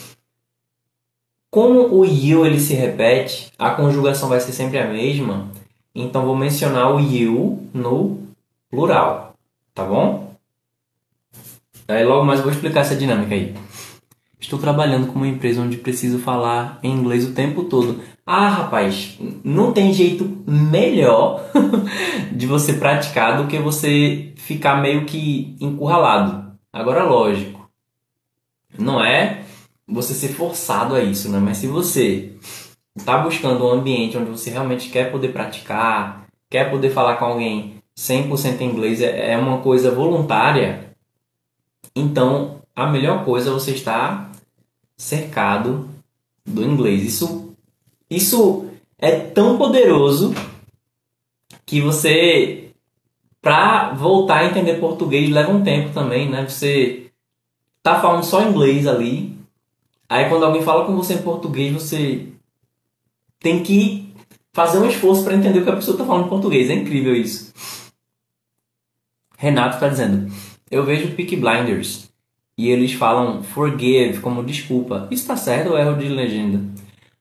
Como 1.57 1.89
o 1.97 2.05
you 2.05 2.45
ele 2.45 2.61
se 2.61 2.75
repete, 2.75 3.51
a 3.59 3.71
conjugação 3.71 4.29
vai 4.29 4.39
ser 4.41 4.53
sempre 4.53 4.79
a 4.79 4.87
mesma. 4.87 5.49
Então 5.95 6.27
vou 6.27 6.37
mencionar 6.37 6.95
o 6.95 7.01
you 7.01 7.67
no 7.73 8.29
plural, 8.71 9.33
tá 9.75 9.83
bom? 9.83 10.35
Aí 11.89 12.05
logo 12.05 12.27
mais 12.27 12.41
vou 12.41 12.51
explicar 12.51 12.81
essa 12.81 12.95
dinâmica 12.95 13.35
aí. 13.35 13.55
Estou 14.47 14.61
trabalhando 14.61 15.09
com 15.09 15.17
uma 15.17 15.27
empresa 15.27 15.61
onde 15.61 15.77
preciso 15.77 16.21
falar 16.21 16.79
em 16.81 16.93
inglês 16.93 17.27
o 17.27 17.33
tempo 17.33 17.65
todo. 17.65 18.01
Ah, 18.25 18.49
rapaz, 18.49 19.19
não 19.43 19.73
tem 19.73 19.93
jeito 19.93 20.41
melhor 20.47 21.43
de 22.31 22.47
você 22.47 22.75
praticar 22.75 23.39
do 23.43 23.49
que 23.49 23.59
você 23.59 24.33
ficar 24.37 24.81
meio 24.81 25.05
que 25.05 25.57
encurralado. 25.61 26.53
Agora, 26.73 27.03
lógico, 27.03 27.69
não 28.79 29.05
é 29.05 29.43
você 29.85 30.15
ser 30.15 30.29
forçado 30.29 30.95
a 30.95 31.03
isso, 31.03 31.29
né? 31.29 31.41
Mas 31.41 31.57
se 31.57 31.67
você 31.67 32.31
está 32.97 33.19
buscando 33.19 33.67
um 33.67 33.73
ambiente 33.73 34.17
onde 34.17 34.31
você 34.31 34.51
realmente 34.51 34.91
quer 34.91 35.11
poder 35.11 35.33
praticar, 35.33 36.25
quer 36.49 36.71
poder 36.71 36.91
falar 36.91 37.17
com 37.17 37.25
alguém 37.25 37.83
100% 37.99 38.61
em 38.61 38.69
inglês, 38.71 39.03
é, 39.03 39.33
é 39.33 39.37
uma 39.37 39.59
coisa 39.59 39.91
voluntária, 39.91 40.93
então 41.97 42.61
a 42.77 42.87
melhor 42.87 43.25
coisa 43.25 43.49
é 43.49 43.53
você 43.53 43.73
estar 43.73 44.26
cercado 44.97 45.89
do 46.45 46.63
inglês. 46.63 47.03
Isso, 47.05 47.55
isso 48.09 48.67
é 48.99 49.19
tão 49.19 49.59
poderoso 49.59 50.35
que 51.65 51.81
você, 51.81 52.71
para 53.43 53.93
voltar 53.93 54.39
a 54.39 54.47
entender 54.47 54.75
português, 54.75 55.29
leva 55.31 55.53
um 55.53 55.63
tempo 55.63 55.93
também, 55.93 56.31
né? 56.31 56.49
Você 56.49 57.11
tá 57.83 58.01
falando 58.01 58.25
só 58.25 58.43
inglês 58.43 58.87
ali, 58.87 59.37
aí 60.09 60.29
quando 60.29 60.45
alguém 60.45 60.63
fala 60.63 60.85
com 60.87 60.97
você 60.97 61.15
em 61.15 61.23
português, 61.23 61.73
você 61.73 62.27
tem 63.39 63.63
que 63.63 64.13
fazer 64.53 64.79
um 64.79 64.89
esforço 64.89 65.23
para 65.23 65.35
entender 65.35 65.61
o 65.61 65.65
que 65.65 65.71
a 65.71 65.77
pessoa 65.77 65.95
está 65.95 66.07
falando 66.07 66.27
em 66.27 66.31
português. 66.31 66.71
É 66.71 66.75
incrível 66.75 67.15
isso. 67.15 67.53
Renato 69.37 69.75
está 69.75 69.89
dizendo: 69.89 70.33
Eu 70.71 70.85
vejo 70.85 71.15
Peak 71.15 71.37
Blinders 71.37 72.06
e 72.57 72.71
eles 72.71 72.93
falam 72.95 73.43
forgive 73.43 74.21
como 74.21 74.45
desculpa. 74.45 75.09
Isso 75.11 75.23
está 75.23 75.37
certo 75.37 75.71
ou 75.71 75.79
é 75.79 75.83
erro 75.83 75.99
de 75.99 76.09
legenda? 76.09 76.61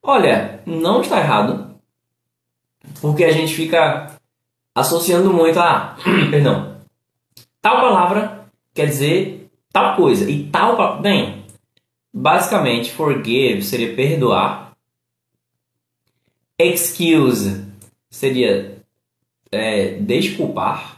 Olha, 0.01 0.61
não 0.65 1.01
está 1.01 1.19
errado, 1.19 1.75
porque 3.01 3.23
a 3.23 3.31
gente 3.31 3.53
fica 3.53 4.15
associando 4.73 5.33
muito 5.33 5.59
a, 5.59 5.97
perdão, 6.29 6.77
tal 7.61 7.81
palavra 7.81 8.45
quer 8.73 8.87
dizer 8.87 9.49
tal 9.71 9.95
coisa 9.95 10.29
e 10.29 10.47
tal, 10.49 11.01
bem, 11.01 11.43
basicamente 12.13 12.91
forgive 12.91 13.61
seria 13.61 13.95
perdoar, 13.95 14.71
excuse 16.57 17.65
seria 18.09 18.81
é, 19.51 19.95
desculpar, 19.99 20.97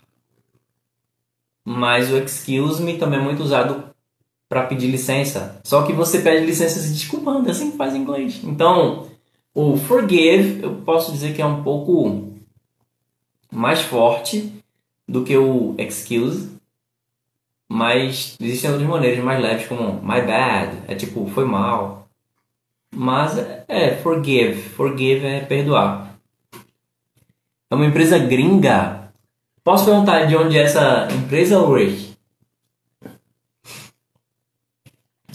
mas 1.66 2.12
o 2.12 2.18
excuse 2.18 2.84
me 2.84 2.98
também 2.98 3.20
é 3.20 3.24
muito 3.24 3.42
usado 3.42 3.96
para 4.50 4.64
pedir 4.64 4.88
licença. 4.88 5.60
Só 5.64 5.84
que 5.84 5.94
você 5.94 6.20
pede 6.20 6.46
licença 6.46 6.80
se 6.80 6.94
desculpando, 6.94 7.48
é 7.48 7.52
assim 7.52 7.72
que 7.72 7.78
faz 7.78 7.94
em 7.94 8.00
inglês. 8.00 8.42
Então, 8.44 9.08
o 9.54 9.76
forgive, 9.78 10.64
eu 10.64 10.76
posso 10.86 11.12
dizer 11.12 11.34
que 11.34 11.42
é 11.42 11.46
um 11.46 11.64
pouco 11.64 12.32
mais 13.52 13.82
forte 13.82 14.54
do 15.08 15.24
que 15.24 15.38
o 15.38 15.76
excuse, 15.78 16.50
mas 17.68 18.38
existem 18.40 18.70
outras 18.70 18.88
maneiras 18.88 19.24
mais 19.24 19.42
leves, 19.42 19.68
como 19.68 20.02
my 20.02 20.22
bad, 20.22 20.78
é 20.88 20.96
tipo, 20.96 21.28
foi 21.28 21.46
mal. 21.46 22.08
Mas 22.96 23.38
é, 23.68 23.96
forgive, 23.98 24.62
forgive 24.70 25.26
é 25.26 25.42
perdoar. 25.42 26.18
É 27.70 27.76
uma 27.76 27.86
empresa 27.86 28.18
gringa. 28.18 29.12
Posso 29.64 29.86
perguntar 29.86 30.26
de 30.26 30.36
onde 30.38 30.58
é 30.58 30.62
essa 30.62 31.08
empresa, 31.12 31.60
Ulrich? 31.60 32.17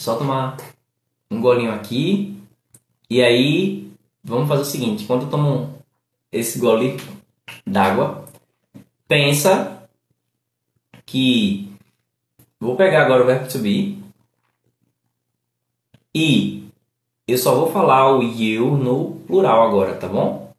Só 0.02 0.16
tomar 0.16 0.56
um 1.30 1.40
golinho 1.40 1.72
aqui. 1.72 2.36
E 3.08 3.22
aí, 3.22 3.88
vamos 4.24 4.48
fazer 4.48 4.62
o 4.62 4.64
seguinte: 4.64 5.06
quando 5.06 5.26
eu 5.26 5.30
tomo 5.30 5.78
esse 6.32 6.58
gole 6.58 6.96
d'água, 7.64 8.24
pensa 9.06 9.88
que 11.06 11.72
vou 12.58 12.74
pegar 12.74 13.04
agora 13.04 13.22
o 13.22 13.26
verbo 13.26 13.48
to 13.48 13.60
be 13.60 14.02
e 16.12 16.68
eu 17.28 17.38
só 17.38 17.54
vou 17.54 17.70
falar 17.70 18.16
o 18.16 18.24
you 18.24 18.76
no 18.76 19.20
plural 19.20 19.68
agora, 19.68 19.96
tá 19.96 20.08
bom? 20.08 20.52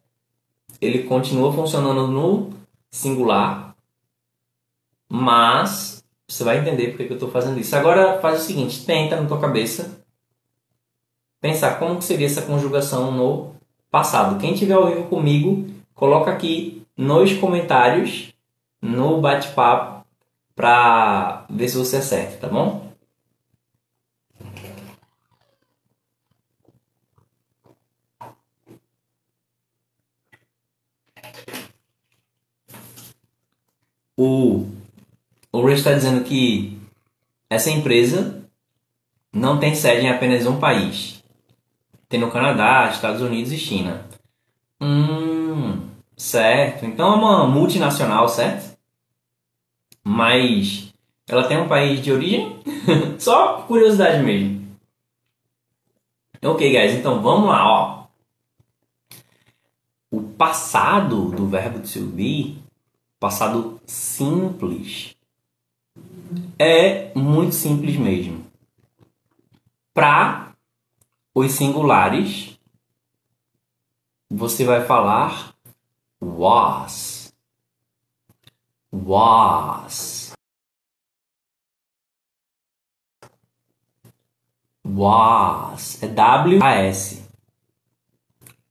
Ele 0.80 1.02
continua 1.02 1.52
funcionando 1.52 2.08
no 2.08 2.50
singular, 2.90 3.76
mas 5.06 5.93
você 6.26 6.44
vai 6.44 6.58
entender 6.58 6.88
porque 6.88 7.04
que 7.04 7.12
eu 7.12 7.16
estou 7.16 7.30
fazendo 7.30 7.58
isso. 7.58 7.76
Agora 7.76 8.20
faz 8.20 8.42
o 8.42 8.44
seguinte, 8.44 8.84
tenta 8.84 9.20
na 9.20 9.28
tua 9.28 9.40
cabeça 9.40 10.02
pensar 11.40 11.78
como 11.78 12.00
seria 12.00 12.26
essa 12.26 12.42
conjugação 12.42 13.12
no 13.12 13.54
passado. 13.90 14.40
Quem 14.40 14.54
tiver 14.54 14.74
ao 14.74 14.86
vivo 14.86 15.08
comigo, 15.08 15.66
coloca 15.94 16.30
aqui 16.30 16.82
nos 16.96 17.34
comentários, 17.34 18.32
no 18.80 19.20
bate-papo, 19.20 20.06
para 20.54 21.44
ver 21.50 21.68
se 21.68 21.76
você 21.76 21.98
acerta, 21.98 22.38
tá 22.38 22.48
bom? 22.48 22.84
O 34.16 34.73
o 35.54 35.64
Rich 35.64 35.78
está 35.78 35.92
dizendo 35.92 36.24
que 36.24 36.76
essa 37.48 37.70
empresa 37.70 38.42
não 39.32 39.60
tem 39.60 39.72
sede 39.72 40.04
em 40.04 40.10
apenas 40.10 40.44
um 40.46 40.58
país. 40.58 41.22
Tem 42.08 42.18
no 42.18 42.28
Canadá, 42.28 42.88
Estados 42.90 43.22
Unidos 43.22 43.52
e 43.52 43.56
China. 43.56 44.04
Hum, 44.80 45.80
certo. 46.16 46.84
Então 46.84 47.12
é 47.12 47.16
uma 47.16 47.46
multinacional, 47.46 48.28
certo? 48.28 48.76
Mas 50.02 50.92
ela 51.28 51.46
tem 51.46 51.56
um 51.56 51.68
país 51.68 52.02
de 52.02 52.10
origem? 52.10 52.58
Só 53.20 53.62
curiosidade 53.62 54.24
mesmo. 54.24 54.76
Ok, 56.42 56.68
guys, 56.68 56.98
então 56.98 57.22
vamos 57.22 57.48
lá, 57.48 57.64
ó. 57.64 58.06
O 60.10 60.20
passado 60.20 61.30
do 61.30 61.46
verbo 61.46 61.78
to 61.78 62.00
be, 62.06 62.58
passado 63.20 63.80
simples, 63.86 65.13
é 66.58 67.12
muito 67.14 67.54
simples 67.54 67.96
mesmo. 67.96 68.44
Para 69.92 70.54
os 71.34 71.52
singulares, 71.52 72.58
você 74.30 74.64
vai 74.64 74.84
falar 74.84 75.54
was. 76.20 77.32
Was. 78.92 80.32
Was. 84.84 86.02
É 86.02 86.08
W-A-S. 86.08 87.28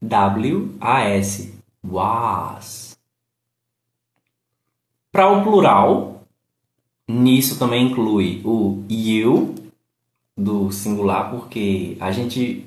W-A-S. 0.01 1.53
Was. 1.83 2.97
Para 5.11 5.29
o 5.29 5.43
plural, 5.43 6.12
Nisso 7.07 7.59
também 7.59 7.87
inclui 7.87 8.41
o 8.45 8.83
you 8.89 9.55
do 10.37 10.71
singular, 10.71 11.29
porque 11.29 11.97
a 11.99 12.11
gente 12.11 12.65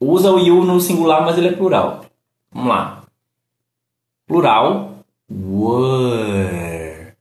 usa 0.00 0.30
o 0.32 0.38
you 0.38 0.64
no 0.64 0.80
singular, 0.80 1.24
mas 1.24 1.38
ele 1.38 1.48
é 1.48 1.52
plural. 1.52 2.04
Vamos 2.52 2.68
lá. 2.68 3.04
Plural, 4.26 5.04
were. 5.30 7.14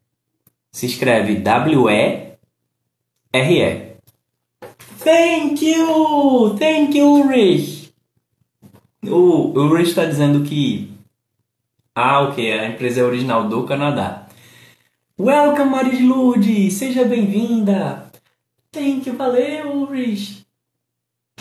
Se 0.71 0.85
escreve 0.87 1.35
W-E-R-E. 1.35 2.35
Thank 5.03 5.63
you! 5.63 6.55
Thank 6.57 6.97
you, 6.97 7.05
Ulrich! 7.05 7.93
O 9.03 9.53
Ulrich 9.55 9.89
está 9.89 10.05
dizendo 10.05 10.43
que. 10.43 10.91
Ah, 11.93 12.21
ok, 12.21 12.51
a 12.51 12.69
empresa 12.69 13.01
é 13.01 13.03
original 13.03 13.47
do 13.47 13.63
Canadá. 13.63 14.24
Welcome, 15.17 15.69
Marislude! 15.69 16.69
Seja 16.69 17.05
bem-vinda! 17.05 18.11
Thank 18.69 19.07
you, 19.07 19.15
valeu, 19.15 19.85
Rich! 19.85 20.45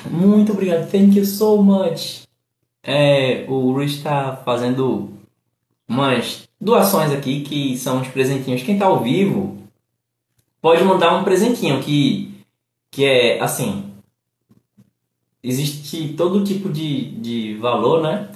Muito 0.09 0.53
obrigado, 0.53 0.89
thank 0.89 1.19
you 1.19 1.25
so 1.25 1.61
much! 1.61 2.23
É, 2.85 3.45
o 3.49 3.77
Rich 3.77 3.97
está 3.97 4.37
fazendo 4.37 5.15
umas 5.89 6.49
doações 6.61 7.11
aqui 7.11 7.41
que 7.41 7.77
são 7.77 7.99
uns 7.99 8.07
presentinhos. 8.07 8.63
Quem 8.63 8.75
está 8.75 8.87
ao 8.87 9.03
vivo 9.03 9.59
pode 10.63 10.85
mandar 10.85 11.17
um 11.17 11.25
presentinho 11.25 11.83
que, 11.83 12.33
que 12.93 13.05
é 13.05 13.41
assim. 13.41 13.93
existe 15.43 16.15
todo 16.17 16.45
tipo 16.45 16.69
de, 16.69 17.11
de 17.17 17.55
valor, 17.57 18.05
né? 18.05 18.31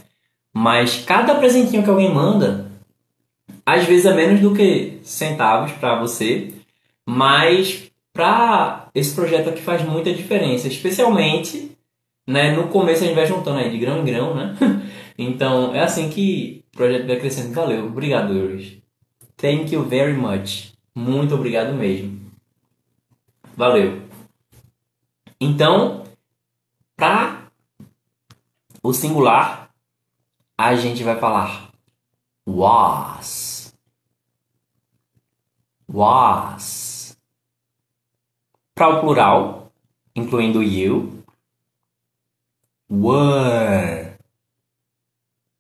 Mas 0.53 1.05
cada 1.05 1.37
presentinho 1.37 1.85
que 1.85 1.91
alguém 1.91 2.13
manda, 2.13 2.68
às 3.69 3.85
vezes 3.85 4.07
é 4.07 4.15
menos 4.15 4.41
do 4.41 4.55
que 4.55 4.99
centavos 5.03 5.73
para 5.73 6.01
você, 6.01 6.55
mas 7.07 7.93
para 8.15 8.89
esse 8.95 9.15
projeto 9.15 9.51
aqui 9.51 9.61
faz 9.61 9.83
muita 9.83 10.11
diferença, 10.11 10.69
especialmente 10.69 11.73
né, 12.27 12.57
no 12.57 12.69
começo 12.69 13.05
a 13.05 13.07
gente 13.07 13.15
vai 13.15 13.27
juntando 13.27 13.59
aí 13.59 13.71
de 13.71 13.77
grão 13.77 14.01
em 14.01 14.05
grão, 14.07 14.35
né? 14.35 14.57
Então 15.21 15.75
é 15.75 15.81
assim 15.81 16.09
que 16.09 16.65
o 16.73 16.77
projeto 16.79 17.07
vai 17.09 17.19
crescendo. 17.19 17.53
Valeu, 17.53 17.87
obrigado, 17.87 18.33
Euros. 18.33 18.79
Thank 19.37 19.75
you 19.75 19.83
very 19.83 20.15
much. 20.15 20.73
Muito 20.95 21.35
obrigado 21.35 21.75
mesmo. 21.75 22.21
Valeu. 23.57 24.01
Então, 25.41 26.05
para 26.97 27.49
o 28.81 28.93
singular, 28.93 29.71
a 30.57 30.77
gente 30.77 31.03
vai 31.03 31.19
falar 31.19 31.69
was. 32.47 33.48
Was. 35.89 37.17
Para 38.75 38.89
o 38.91 39.01
plural, 39.01 39.73
incluindo 40.15 40.63
you, 40.63 41.25
were. 42.89 44.19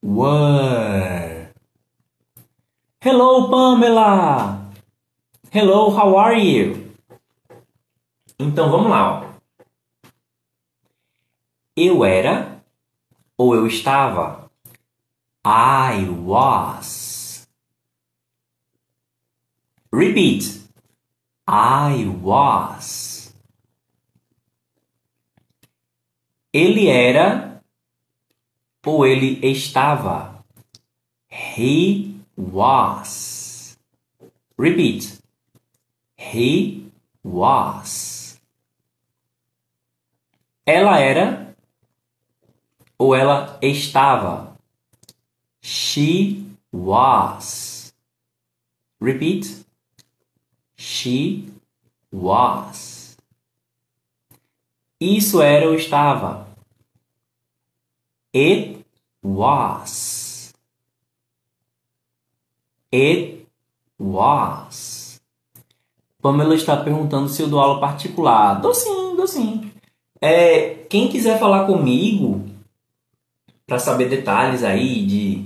Were. 0.02 1.48
Hello, 3.00 3.48
Pamela. 3.48 4.70
Hello, 5.50 5.90
how 5.90 6.18
are 6.18 6.38
you? 6.38 6.92
Então 8.38 8.70
vamos 8.70 8.90
lá. 8.90 9.22
Ó. 9.22 9.28
Eu 11.74 12.04
era 12.04 12.62
ou 13.36 13.54
eu 13.54 13.66
estava? 13.66 14.50
I 15.46 16.06
was. 16.08 17.07
Repeat. 19.92 20.60
I 21.46 22.06
was. 22.22 23.34
Ele 26.52 26.88
era 26.88 27.62
ou 28.84 29.06
ele 29.06 29.38
estava? 29.46 30.44
He 31.30 32.20
was. 32.36 33.78
Repeat. 34.58 35.20
He 36.16 36.90
was. 37.22 38.40
Ela 40.66 40.98
era 40.98 41.54
ou 42.98 43.14
ela 43.14 43.58
estava. 43.62 44.56
She 45.62 46.44
was. 46.72 47.94
Repeat. 49.00 49.67
She 50.88 51.52
was. 52.10 53.14
Isso 54.98 55.42
era 55.42 55.68
ou 55.68 55.74
estava. 55.74 56.48
It 58.34 58.86
was. 59.22 60.54
It 62.90 63.46
was. 63.98 65.20
Pamela 66.22 66.54
está 66.54 66.74
perguntando 66.78 67.28
se 67.28 67.42
eu 67.42 67.48
dou 67.48 67.60
aula 67.60 67.80
particular. 67.80 68.58
Dou 68.58 68.74
sim, 68.74 69.14
dou 69.14 69.26
sim. 69.26 69.70
É, 70.22 70.70
quem 70.88 71.10
quiser 71.10 71.38
falar 71.38 71.66
comigo, 71.66 72.48
para 73.66 73.78
saber 73.78 74.08
detalhes 74.08 74.64
aí 74.64 75.04
de 75.04 75.44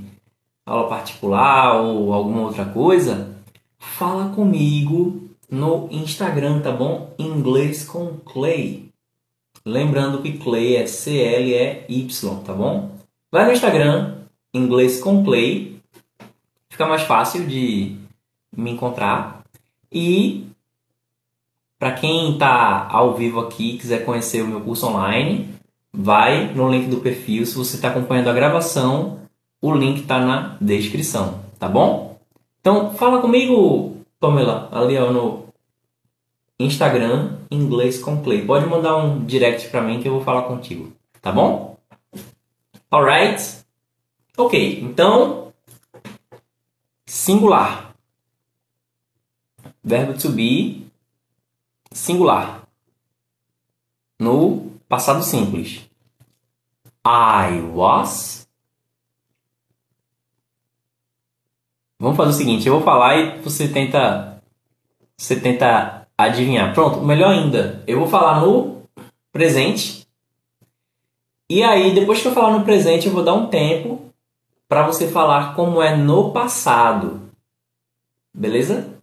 aula 0.64 0.88
particular 0.88 1.80
ou 1.80 2.12
alguma 2.12 2.42
outra 2.42 2.64
coisa, 2.64 3.36
fala 3.76 4.32
comigo 4.32 5.31
no 5.52 5.86
Instagram, 5.90 6.62
tá 6.62 6.72
bom? 6.72 7.14
Inglês 7.18 7.84
com 7.84 8.16
Clay. 8.24 8.88
Lembrando 9.66 10.22
que 10.22 10.38
Clay 10.38 10.76
é 10.76 10.86
C-L-E-Y, 10.86 12.42
tá 12.42 12.54
bom? 12.54 12.96
Vai 13.30 13.44
no 13.44 13.52
Instagram, 13.52 14.14
Inglês 14.54 14.98
com 14.98 15.22
Clay. 15.22 15.78
Fica 16.70 16.86
mais 16.86 17.02
fácil 17.02 17.46
de 17.46 17.98
me 18.56 18.70
encontrar. 18.70 19.42
E 19.92 20.46
para 21.78 21.92
quem 21.92 22.32
está 22.32 22.88
ao 22.90 23.14
vivo 23.14 23.40
aqui 23.40 23.76
quiser 23.76 24.06
conhecer 24.06 24.40
o 24.40 24.48
meu 24.48 24.62
curso 24.62 24.86
online, 24.86 25.50
vai 25.92 26.50
no 26.54 26.70
link 26.70 26.88
do 26.88 27.00
perfil. 27.00 27.44
Se 27.44 27.56
você 27.56 27.76
está 27.76 27.88
acompanhando 27.88 28.30
a 28.30 28.32
gravação, 28.32 29.18
o 29.60 29.74
link 29.74 30.00
está 30.00 30.18
na 30.18 30.56
descrição, 30.58 31.40
tá 31.58 31.68
bom? 31.68 32.18
Então, 32.60 32.94
fala 32.94 33.20
comigo, 33.20 34.01
Pamela, 34.22 34.68
ali 34.70 34.96
ó, 34.96 35.10
no 35.10 35.48
Instagram, 36.56 37.38
inglês 37.50 37.98
com. 37.98 38.22
Pode 38.46 38.66
mandar 38.66 38.96
um 38.96 39.24
direct 39.24 39.68
para 39.68 39.82
mim 39.82 40.00
que 40.00 40.06
eu 40.06 40.12
vou 40.12 40.22
falar 40.22 40.42
contigo, 40.42 40.92
tá 41.20 41.32
bom? 41.32 41.76
Alright? 42.88 43.64
Ok, 44.36 44.80
então, 44.80 45.52
singular. 47.04 47.94
Verbo 49.82 50.16
to 50.16 50.30
be, 50.30 50.86
singular. 51.90 52.62
No 54.20 54.70
Passado 54.92 55.22
simples. 55.22 55.88
I 57.02 57.62
was. 57.62 58.41
Vamos 62.02 62.16
fazer 62.16 62.30
o 62.30 62.32
seguinte, 62.32 62.66
eu 62.66 62.74
vou 62.74 62.82
falar 62.82 63.16
e 63.16 63.38
você 63.42 63.68
tenta 63.68 64.42
você 65.16 65.38
tenta 65.38 66.08
adivinhar. 66.18 66.74
Pronto, 66.74 67.00
melhor 67.00 67.30
ainda, 67.30 67.80
eu 67.86 68.00
vou 68.00 68.08
falar 68.08 68.40
no 68.40 68.82
presente. 69.30 70.04
E 71.48 71.62
aí, 71.62 71.94
depois 71.94 72.20
que 72.20 72.26
eu 72.26 72.32
falar 72.32 72.58
no 72.58 72.64
presente, 72.64 73.06
eu 73.06 73.12
vou 73.12 73.22
dar 73.22 73.34
um 73.34 73.46
tempo 73.46 74.12
para 74.68 74.84
você 74.84 75.06
falar 75.06 75.54
como 75.54 75.80
é 75.80 75.96
no 75.96 76.32
passado. 76.32 77.30
Beleza? 78.34 78.98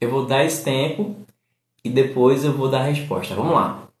Eu 0.00 0.10
vou 0.10 0.24
dar 0.24 0.42
esse 0.42 0.64
tempo 0.64 1.16
e 1.84 1.90
depois 1.90 2.46
eu 2.46 2.52
vou 2.54 2.70
dar 2.70 2.80
a 2.80 2.84
resposta. 2.84 3.34
Vamos 3.34 3.52
lá. 3.52 3.91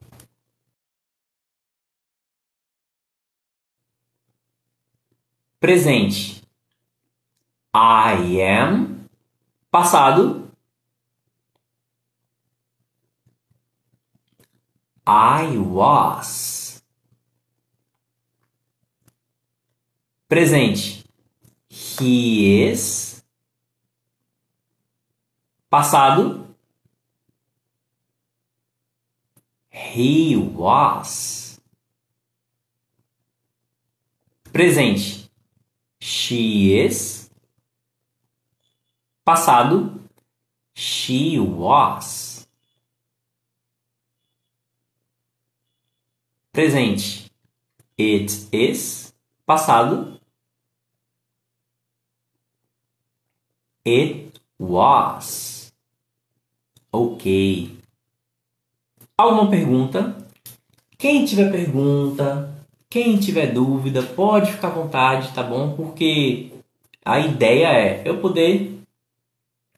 Presente. 5.62 6.42
I 7.72 8.40
am. 8.40 9.08
Passado. 9.70 10.50
I 15.06 15.56
was. 15.56 16.82
Presente. 20.28 21.04
He 21.68 22.64
is. 22.64 23.24
Passado. 25.70 26.56
He 29.70 30.34
was. 30.36 31.60
Presente. 34.52 35.21
She 36.32 36.80
is. 36.80 37.30
Passado. 39.22 40.00
She 40.74 41.38
was. 41.38 42.48
Presente. 46.50 47.30
It 47.98 48.48
is. 48.50 49.12
Passado. 49.46 50.18
It 53.84 54.40
was. 54.58 55.70
Ok. 56.90 57.76
Alguma 59.18 59.50
pergunta? 59.50 60.16
Quem 60.96 61.26
tiver 61.26 61.52
pergunta, 61.52 62.51
quem 62.92 63.16
tiver 63.16 63.46
dúvida, 63.46 64.02
pode 64.02 64.52
ficar 64.52 64.68
à 64.68 64.72
vontade, 64.72 65.32
tá 65.32 65.42
bom? 65.42 65.74
Porque 65.74 66.52
a 67.02 67.18
ideia 67.18 67.68
é 67.68 68.02
eu 68.04 68.18
poder 68.18 68.82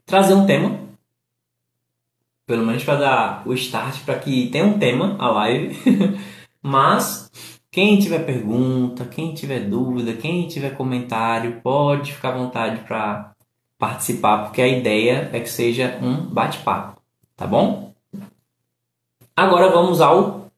trazer 0.04 0.34
um 0.34 0.44
tema, 0.44 0.80
pelo 2.44 2.66
menos 2.66 2.82
para 2.82 2.98
dar 2.98 3.42
o 3.46 3.54
start 3.54 4.04
para 4.04 4.18
que 4.18 4.48
tenha 4.48 4.64
um 4.64 4.80
tema 4.80 5.14
a 5.20 5.30
live. 5.30 5.78
Mas 6.60 7.30
quem 7.70 8.00
tiver 8.00 8.26
pergunta, 8.26 9.04
quem 9.04 9.32
tiver 9.32 9.60
dúvida, 9.60 10.14
quem 10.14 10.48
tiver 10.48 10.76
comentário, 10.76 11.60
pode 11.60 12.12
ficar 12.12 12.30
à 12.30 12.38
vontade 12.38 12.80
para 12.80 13.32
participar, 13.78 14.46
porque 14.46 14.60
a 14.60 14.66
ideia 14.66 15.30
é 15.32 15.38
que 15.38 15.48
seja 15.48 16.00
um 16.02 16.16
bate-papo, 16.16 17.00
tá 17.36 17.46
bom? 17.46 17.94
Agora 19.36 19.70
vamos 19.70 20.00
ao 20.00 20.50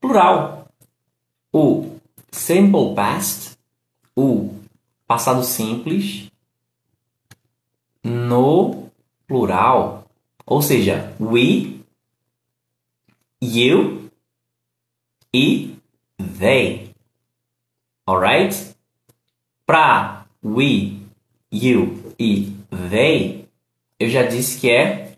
plural. 0.00 0.63
O 1.56 2.00
simple 2.32 2.96
past, 2.96 3.56
o 4.16 4.52
passado 5.06 5.44
simples, 5.44 6.28
no 8.02 8.90
plural. 9.24 10.10
Ou 10.44 10.60
seja, 10.60 11.14
we, 11.20 11.80
you 13.40 14.10
e 15.32 15.76
they. 16.38 16.92
Alright? 18.04 18.74
Para 19.64 20.26
we, 20.42 21.02
you 21.52 22.14
e 22.18 22.52
they, 22.90 23.48
eu 24.00 24.10
já 24.10 24.24
disse 24.24 24.60
que 24.60 24.70
é 24.70 25.16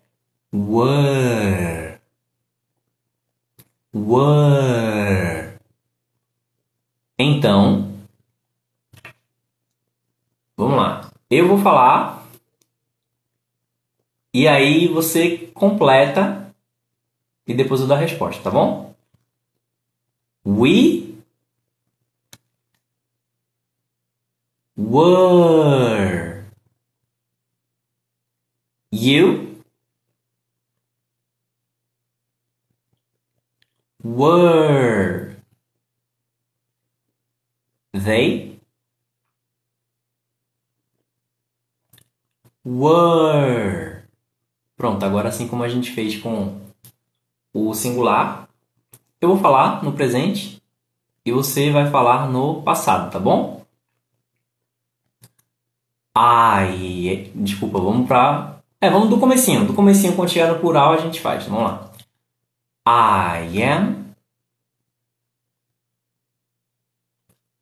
were. 0.52 1.98
Were. 3.94 4.85
Então, 7.46 7.92
vamos 10.56 10.76
lá. 10.76 11.12
Eu 11.30 11.46
vou 11.46 11.58
falar 11.58 12.26
e 14.34 14.48
aí 14.48 14.88
você 14.88 15.46
completa 15.54 16.52
e 17.46 17.54
depois 17.54 17.80
eu 17.80 17.86
dou 17.86 17.96
a 17.96 18.00
resposta, 18.00 18.42
tá 18.42 18.50
bom? 18.50 18.96
We 20.44 21.14
were. 24.76 26.46
You 28.90 29.62
were. 34.02 34.95
They 38.06 38.60
were. 42.64 44.04
Pronto, 44.76 45.04
agora 45.04 45.28
assim 45.28 45.48
como 45.48 45.64
a 45.64 45.68
gente 45.68 45.90
fez 45.90 46.16
com 46.16 46.60
o 47.52 47.74
singular, 47.74 48.48
eu 49.20 49.30
vou 49.30 49.38
falar 49.38 49.82
no 49.82 49.92
presente 49.92 50.62
e 51.24 51.32
você 51.32 51.72
vai 51.72 51.90
falar 51.90 52.30
no 52.30 52.62
passado, 52.62 53.10
tá 53.10 53.18
bom? 53.18 53.64
Ai, 56.14 57.32
desculpa, 57.34 57.80
vamos 57.80 58.06
pra... 58.06 58.60
É, 58.80 58.88
vamos 58.88 59.10
do 59.10 59.18
comecinho. 59.18 59.66
Do 59.66 59.74
comecinho, 59.74 60.14
quando 60.14 60.30
chegar 60.30 60.52
no 60.52 60.60
plural, 60.60 60.92
a 60.92 60.98
gente 60.98 61.20
faz. 61.20 61.44
Vamos 61.46 61.64
lá. 61.64 61.90
I 62.86 63.62
am... 63.64 63.95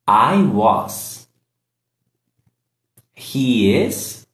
I 0.07 0.41
was. 0.43 1.27
He 3.13 3.75
is... 3.75 4.25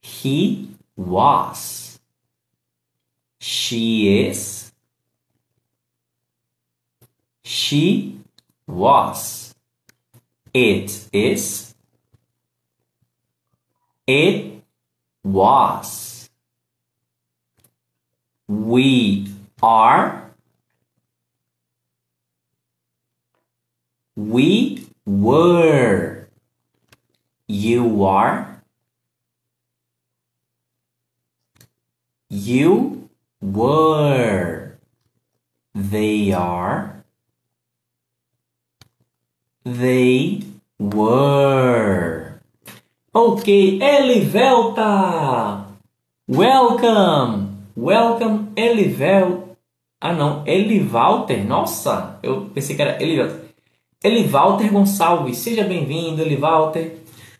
He 0.00 0.68
was. 0.96 1.98
She 3.38 4.26
is. 4.26 4.72
She 7.42 8.20
was. 8.66 9.54
It 10.54 11.08
is. 11.12 11.74
It 14.06 14.62
was. 15.24 16.30
We 18.46 19.26
are. 19.60 20.21
We 24.14 24.86
were. 25.06 26.28
You 27.48 28.04
are. 28.04 28.62
You 32.28 33.08
were. 33.40 34.78
They 35.74 36.32
are. 36.32 37.04
They 39.64 40.42
were. 40.78 42.40
Ok, 43.14 43.78
Elivelta! 43.80 45.66
Welcome! 46.26 47.68
Welcome, 47.76 48.52
Elivel. 48.56 49.56
Ah, 50.00 50.12
não, 50.12 50.44
Elivalter. 50.46 51.44
Nossa, 51.44 52.18
eu 52.22 52.50
pensei 52.50 52.76
que 52.76 52.82
era 52.82 53.02
Elivelta. 53.02 53.41
Elivalter 54.04 54.72
Gonçalves, 54.72 55.38
seja 55.38 55.62
bem-vindo, 55.62 56.22
Elivalter. 56.22 56.96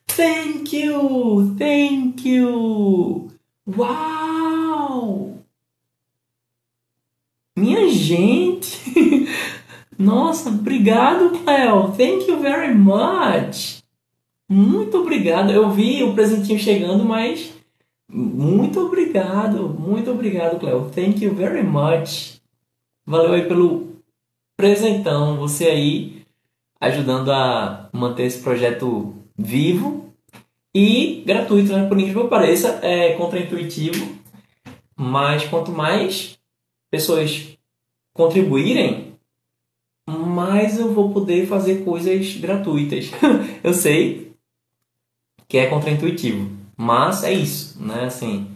Thank 0.06 0.76
you, 0.76 1.56
thank 1.58 2.28
you. 2.28 3.28
Uau! 3.66 5.38
Minha 7.56 7.88
gente! 7.88 8.78
Nossa, 9.98 10.50
obrigado, 10.50 11.30
Cleo. 11.40 11.92
Thank 11.96 12.30
you 12.30 12.38
very 12.38 12.72
much. 12.72 13.82
Muito 14.48 14.98
obrigado. 14.98 15.50
Eu 15.50 15.68
vi 15.70 16.04
o 16.04 16.14
presentinho 16.14 16.60
chegando, 16.60 17.04
mas 17.04 17.52
muito 18.08 18.78
obrigado. 18.80 19.68
Muito 19.68 20.12
obrigado, 20.12 20.60
Cleo. 20.60 20.90
Thank 20.94 21.24
you 21.24 21.34
very 21.34 21.64
much. 21.64 22.40
Valeu 23.04 23.32
aí 23.32 23.48
pelo 23.48 23.96
presentão. 24.56 25.36
Você 25.38 25.64
aí 25.64 26.21
ajudando 26.82 27.30
a 27.30 27.88
manter 27.92 28.24
esse 28.24 28.42
projeto 28.42 29.14
vivo 29.38 30.12
e 30.74 31.22
gratuito, 31.24 31.72
né? 31.72 31.86
Por 31.86 31.96
incrível 31.96 32.24
que 32.24 32.30
pareça, 32.30 32.80
é 32.82 33.12
contraintuitivo, 33.12 34.18
mas 34.96 35.44
quanto 35.44 35.70
mais 35.70 36.36
pessoas 36.90 37.56
contribuírem, 38.12 39.14
mais 40.08 40.76
eu 40.76 40.92
vou 40.92 41.12
poder 41.12 41.46
fazer 41.46 41.84
coisas 41.84 42.36
gratuitas. 42.36 43.12
eu 43.62 43.72
sei 43.72 44.32
que 45.46 45.58
é 45.58 45.68
contraintuitivo, 45.68 46.50
mas 46.76 47.22
é 47.22 47.32
isso, 47.32 47.80
né? 47.80 48.06
Assim, 48.06 48.50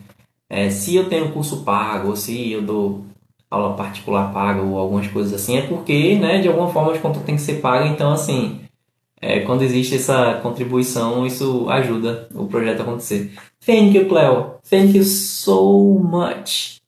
é, 0.50 0.68
se 0.68 0.96
eu 0.96 1.08
tenho 1.08 1.32
curso 1.32 1.62
pago, 1.62 2.16
se 2.16 2.50
eu 2.50 2.60
dou 2.60 3.06
aula 3.50 3.76
particular 3.76 4.32
paga 4.32 4.62
ou 4.62 4.78
algumas 4.78 5.06
coisas 5.08 5.32
assim, 5.32 5.56
é 5.56 5.66
porque, 5.66 6.16
né, 6.16 6.40
de 6.40 6.48
alguma 6.48 6.70
forma 6.72 6.92
as 6.92 7.00
contas 7.00 7.22
têm 7.22 7.36
que 7.36 7.42
ser 7.42 7.60
pagas, 7.60 7.90
então 7.90 8.12
assim, 8.12 8.60
é, 9.20 9.40
quando 9.40 9.62
existe 9.62 9.94
essa 9.94 10.40
contribuição, 10.42 11.26
isso 11.26 11.68
ajuda 11.70 12.28
o 12.34 12.46
projeto 12.46 12.80
a 12.80 12.82
acontecer. 12.82 13.32
Thank 13.64 13.96
you, 13.96 14.08
Cleo. 14.08 14.56
Thank 14.68 14.96
you 14.96 15.04
so 15.04 15.98
much. 15.98 16.80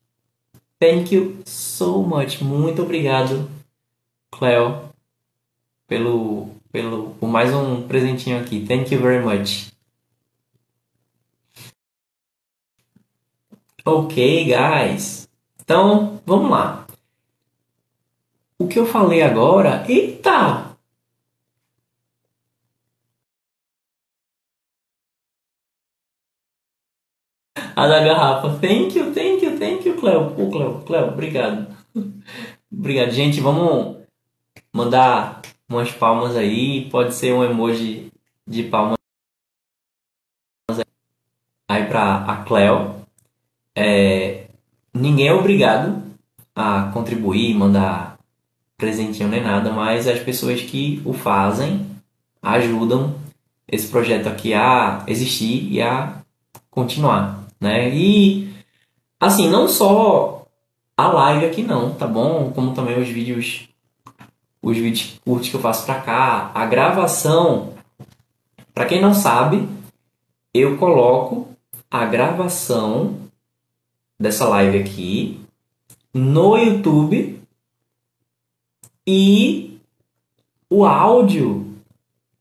Thank 0.78 1.14
you 1.14 1.38
so 1.44 2.02
much. 2.02 2.40
Muito 2.40 2.82
obrigado, 2.82 3.48
Cleo, 4.30 4.90
pelo, 5.86 6.50
pelo, 6.70 7.10
por 7.18 7.28
mais 7.28 7.52
um 7.52 7.82
presentinho 7.82 8.40
aqui. 8.40 8.64
Thank 8.66 8.94
you 8.94 9.00
very 9.00 9.24
much. 9.24 9.72
Ok, 13.84 14.44
guys. 14.44 15.27
Então, 15.68 16.18
vamos 16.24 16.50
lá. 16.50 16.86
O 18.58 18.66
que 18.66 18.78
eu 18.78 18.86
falei 18.86 19.20
agora? 19.20 19.84
Eita! 19.86 20.74
A 27.76 27.86
da 27.86 28.02
garrafa. 28.02 28.58
Thank 28.60 28.98
you, 28.98 29.12
thank 29.12 29.44
you, 29.44 29.58
thank 29.58 29.86
you, 29.86 30.00
Cleo. 30.00 30.30
Pô, 30.34 30.50
Cleo, 30.50 30.82
Cleo, 30.86 31.08
obrigado. 31.08 31.66
obrigado, 32.72 33.10
gente. 33.10 33.38
Vamos 33.38 33.98
mandar 34.72 35.42
umas 35.68 35.92
palmas 35.92 36.34
aí. 36.34 36.88
Pode 36.88 37.14
ser 37.14 37.34
um 37.34 37.44
emoji 37.44 38.10
de 38.46 38.62
palmas 38.62 38.96
aí 41.68 41.86
pra 41.86 42.24
a 42.24 42.42
Cleo. 42.42 43.06
É, 43.74 44.37
ninguém 44.98 45.28
é 45.28 45.34
obrigado 45.34 46.02
a 46.54 46.90
contribuir, 46.92 47.54
mandar 47.54 48.18
presentinho 48.76 49.28
nem 49.28 49.42
nada, 49.42 49.72
mas 49.72 50.06
as 50.06 50.18
pessoas 50.18 50.60
que 50.60 51.02
o 51.04 51.12
fazem 51.12 51.86
ajudam 52.42 53.14
esse 53.66 53.88
projeto 53.88 54.28
aqui 54.28 54.54
a 54.54 55.02
existir 55.06 55.72
e 55.72 55.82
a 55.82 56.14
continuar 56.70 57.38
né? 57.60 57.94
E 57.94 58.52
assim, 59.20 59.48
não 59.48 59.68
só 59.68 60.46
a 60.96 61.08
live 61.08 61.46
aqui 61.46 61.62
não, 61.62 61.94
tá 61.94 62.06
bom? 62.06 62.52
Como 62.52 62.74
também 62.74 63.00
os 63.00 63.08
vídeos 63.08 63.68
os 64.60 64.76
vídeos 64.76 65.20
curtos 65.24 65.48
que 65.48 65.54
eu 65.54 65.60
faço 65.60 65.86
pra 65.86 66.00
cá, 66.00 66.50
a 66.52 66.66
gravação 66.66 67.74
Para 68.74 68.86
quem 68.86 69.00
não 69.00 69.14
sabe, 69.14 69.68
eu 70.52 70.76
coloco 70.76 71.48
a 71.90 72.04
gravação 72.04 73.27
dessa 74.18 74.48
live 74.48 74.78
aqui 74.78 75.40
no 76.12 76.56
YouTube 76.56 77.40
e 79.06 79.78
o 80.68 80.84
áudio 80.84 81.74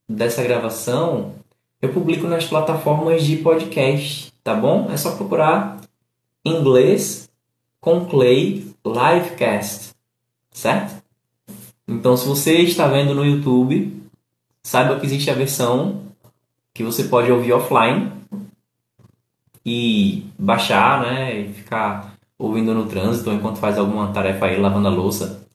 dessa 0.10 0.42
gravação 0.44 1.36
eu 1.80 1.94
publico 1.94 2.26
nas 2.26 2.46
plataformas 2.46 3.24
de 3.24 3.38
podcast, 3.38 4.34
tá 4.44 4.56
bom? 4.56 4.90
É 4.92 4.98
só 4.98 5.16
procurar 5.16 5.80
inglês 6.44 7.30
com 7.80 8.06
Clay 8.06 8.74
Livecast, 8.84 9.92
certo? 10.50 11.04
Então, 11.88 12.18
se 12.18 12.28
você 12.28 12.58
está 12.64 12.88
vendo 12.88 13.14
no 13.14 13.24
YouTube, 13.24 14.02
saiba 14.64 15.00
que 15.00 15.06
existe 15.06 15.30
a 15.30 15.36
versão 15.36 16.02
que 16.74 16.84
você 16.84 17.04
pode 17.04 17.32
ouvir 17.32 17.54
offline 17.54 18.12
e 19.68 20.24
baixar, 20.40 21.02
né? 21.02 21.42
E 21.42 21.52
ficar 21.52 22.14
ouvindo 22.40 22.74
no 22.74 22.86
trânsito 22.86 23.30
enquanto 23.34 23.58
faz 23.58 23.78
alguma 23.78 24.08
tarefa 24.14 24.46
aí, 24.46 24.58
lavando 24.58 24.88
a 24.88 24.92
louça. 24.92 25.46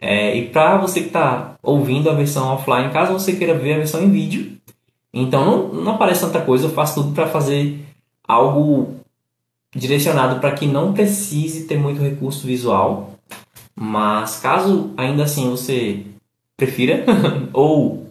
É, 0.00 0.36
e 0.36 0.48
para 0.50 0.76
você 0.76 1.00
que 1.00 1.08
está 1.08 1.56
ouvindo 1.60 2.08
a 2.08 2.14
versão 2.14 2.54
offline, 2.54 2.92
caso 2.92 3.12
você 3.12 3.34
queira 3.34 3.58
ver 3.58 3.74
a 3.74 3.78
versão 3.78 4.04
em 4.04 4.10
vídeo, 4.10 4.56
então 5.12 5.44
não, 5.44 5.82
não 5.82 5.92
aparece 5.94 6.20
tanta 6.20 6.40
coisa, 6.40 6.66
eu 6.66 6.70
faço 6.70 7.02
tudo 7.02 7.12
para 7.12 7.26
fazer 7.26 7.84
algo 8.26 8.94
direcionado 9.74 10.38
para 10.38 10.52
que 10.52 10.66
não 10.66 10.92
precise 10.92 11.66
ter 11.66 11.76
muito 11.76 12.00
recurso 12.00 12.46
visual. 12.46 13.14
Mas 13.74 14.38
caso 14.38 14.94
ainda 14.96 15.24
assim 15.24 15.50
você 15.50 16.06
prefira, 16.56 17.04
ou 17.52 18.06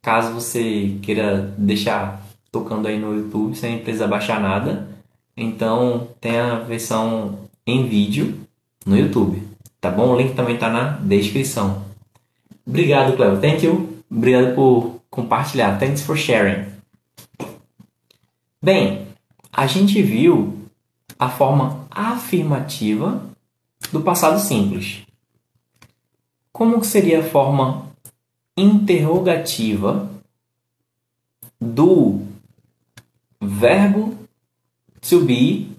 caso 0.00 0.32
você 0.32 0.96
queira 1.02 1.52
deixar 1.58 2.24
tocando 2.56 2.88
aí 2.88 2.98
no 2.98 3.14
YouTube 3.14 3.54
sem 3.54 3.78
precisar 3.78 4.06
baixar 4.06 4.40
nada. 4.40 4.88
Então 5.36 6.08
tem 6.20 6.38
a 6.38 6.58
versão 6.60 7.38
em 7.66 7.86
vídeo 7.86 8.40
no 8.86 8.96
YouTube, 8.96 9.42
tá 9.80 9.90
bom? 9.90 10.14
O 10.14 10.16
link 10.16 10.34
também 10.34 10.54
está 10.54 10.70
na 10.70 10.92
descrição. 10.98 11.84
Obrigado, 12.66 13.14
Cleo. 13.16 13.38
Thank 13.40 13.66
you. 13.66 14.02
Obrigado 14.10 14.54
por 14.54 15.00
compartilhar. 15.10 15.78
Thanks 15.78 16.02
for 16.02 16.16
sharing. 16.16 16.64
Bem, 18.62 19.06
a 19.52 19.66
gente 19.66 20.00
viu 20.02 20.58
a 21.18 21.28
forma 21.28 21.86
afirmativa 21.90 23.20
do 23.92 24.00
passado 24.00 24.40
simples. 24.40 25.02
Como 26.52 26.80
que 26.80 26.86
seria 26.86 27.20
a 27.20 27.22
forma 27.22 27.86
interrogativa 28.56 30.08
do 31.60 32.35
verbo 33.40 34.16
to 35.00 35.20
be 35.20 35.70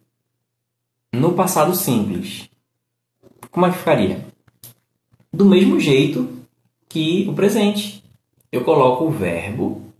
no 1.12 1.34
passado 1.34 1.76
simples. 1.76 2.50
Como 3.52 3.66
é 3.66 3.72
que 3.72 3.78
ficaria? 3.78 4.26
Do 5.32 5.46
mesmo 5.46 5.80
jeito 5.80 6.38
que 6.88 7.28
o 7.28 7.34
presente. 7.34 8.04
Eu 8.52 8.64
coloco 8.64 9.06
o 9.06 9.12
verbo 9.12 9.94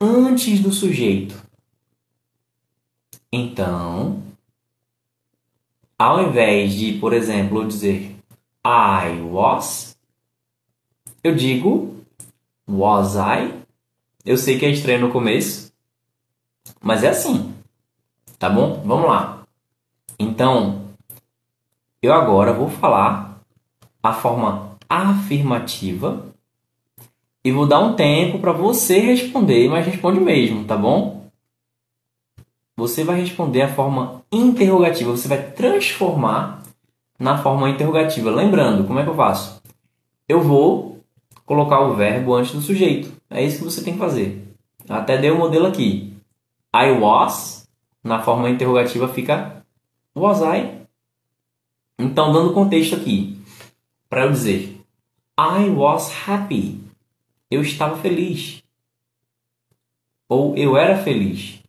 antes 0.00 0.60
do 0.60 0.72
sujeito. 0.72 1.42
Então, 3.32 4.22
ao 5.98 6.22
invés 6.22 6.74
de, 6.74 6.98
por 6.98 7.12
exemplo, 7.12 7.66
dizer 7.66 8.14
I 8.64 9.20
was, 9.20 9.96
eu 11.22 11.34
digo 11.34 11.96
was 12.68 13.16
I. 13.16 13.52
Eu 14.24 14.38
sei 14.38 14.58
que 14.58 14.64
é 14.64 14.70
estranho 14.70 15.00
no 15.00 15.12
começo, 15.12 15.63
mas 16.80 17.04
é 17.04 17.08
assim. 17.08 17.54
Tá 18.38 18.48
bom? 18.48 18.82
Vamos 18.84 19.08
lá. 19.08 19.42
Então, 20.18 20.82
eu 22.02 22.12
agora 22.12 22.52
vou 22.52 22.68
falar 22.68 23.40
a 24.02 24.12
forma 24.12 24.76
afirmativa 24.88 26.26
e 27.44 27.50
vou 27.50 27.66
dar 27.66 27.80
um 27.80 27.94
tempo 27.94 28.38
para 28.38 28.52
você 28.52 28.98
responder, 28.98 29.68
mas 29.68 29.86
responde 29.86 30.20
mesmo, 30.20 30.64
tá 30.64 30.76
bom? 30.76 31.24
Você 32.76 33.04
vai 33.04 33.20
responder 33.20 33.62
a 33.62 33.72
forma 33.72 34.22
interrogativa, 34.32 35.10
você 35.10 35.28
vai 35.28 35.42
transformar 35.52 36.62
na 37.18 37.38
forma 37.38 37.70
interrogativa. 37.70 38.30
Lembrando, 38.30 38.84
como 38.84 38.98
é 38.98 39.04
que 39.04 39.10
eu 39.10 39.14
faço? 39.14 39.62
Eu 40.28 40.40
vou 40.40 41.00
colocar 41.46 41.80
o 41.80 41.94
verbo 41.94 42.34
antes 42.34 42.52
do 42.52 42.60
sujeito. 42.60 43.12
É 43.30 43.42
isso 43.42 43.58
que 43.58 43.64
você 43.64 43.82
tem 43.82 43.94
que 43.94 44.00
fazer. 44.00 44.42
Até 44.88 45.16
dei 45.16 45.30
o 45.30 45.38
modelo 45.38 45.66
aqui. 45.66 46.13
I 46.74 46.90
was, 46.90 47.68
na 48.02 48.20
forma 48.20 48.50
interrogativa 48.50 49.06
fica 49.06 49.64
was 50.12 50.40
I. 50.40 50.84
Então, 51.96 52.32
dando 52.32 52.52
contexto 52.52 52.96
aqui, 52.96 53.40
para 54.08 54.24
eu 54.24 54.32
dizer 54.32 54.84
I 55.38 55.70
was 55.70 56.10
happy. 56.28 56.80
Eu 57.48 57.62
estava 57.62 57.96
feliz. 57.96 58.60
Ou 60.28 60.56
eu 60.56 60.76
era 60.76 61.00
feliz. 61.00 61.62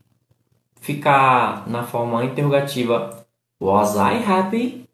Ficar 0.81 1.69
na 1.69 1.83
forma 1.83 2.25
interrogativa 2.25 3.27
was 3.61 3.95
I 3.95 4.23
happy? 4.23 4.89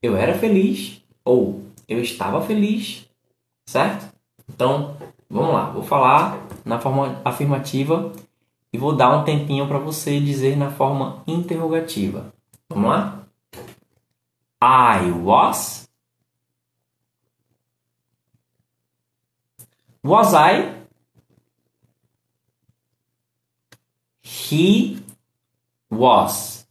Eu 0.00 0.16
era 0.16 0.38
feliz. 0.38 1.02
Ou 1.24 1.64
eu 1.88 2.00
estava 2.00 2.40
feliz. 2.40 3.08
Certo? 3.66 4.14
Então, 4.48 4.96
vamos 5.28 5.52
lá. 5.52 5.70
Vou 5.70 5.82
falar 5.82 6.49
na 6.64 6.78
forma 6.78 7.20
afirmativa 7.24 8.12
e 8.72 8.78
vou 8.78 8.94
dar 8.94 9.16
um 9.16 9.24
tempinho 9.24 9.66
para 9.66 9.78
você 9.78 10.20
dizer 10.20 10.56
na 10.56 10.70
forma 10.70 11.22
interrogativa. 11.26 12.32
Vamos 12.68 12.90
lá? 12.90 13.26
I 14.62 15.10
was. 15.10 15.88
Was 20.02 20.34
I? 20.34 20.80
He 24.22 25.02
was. 25.90 26.66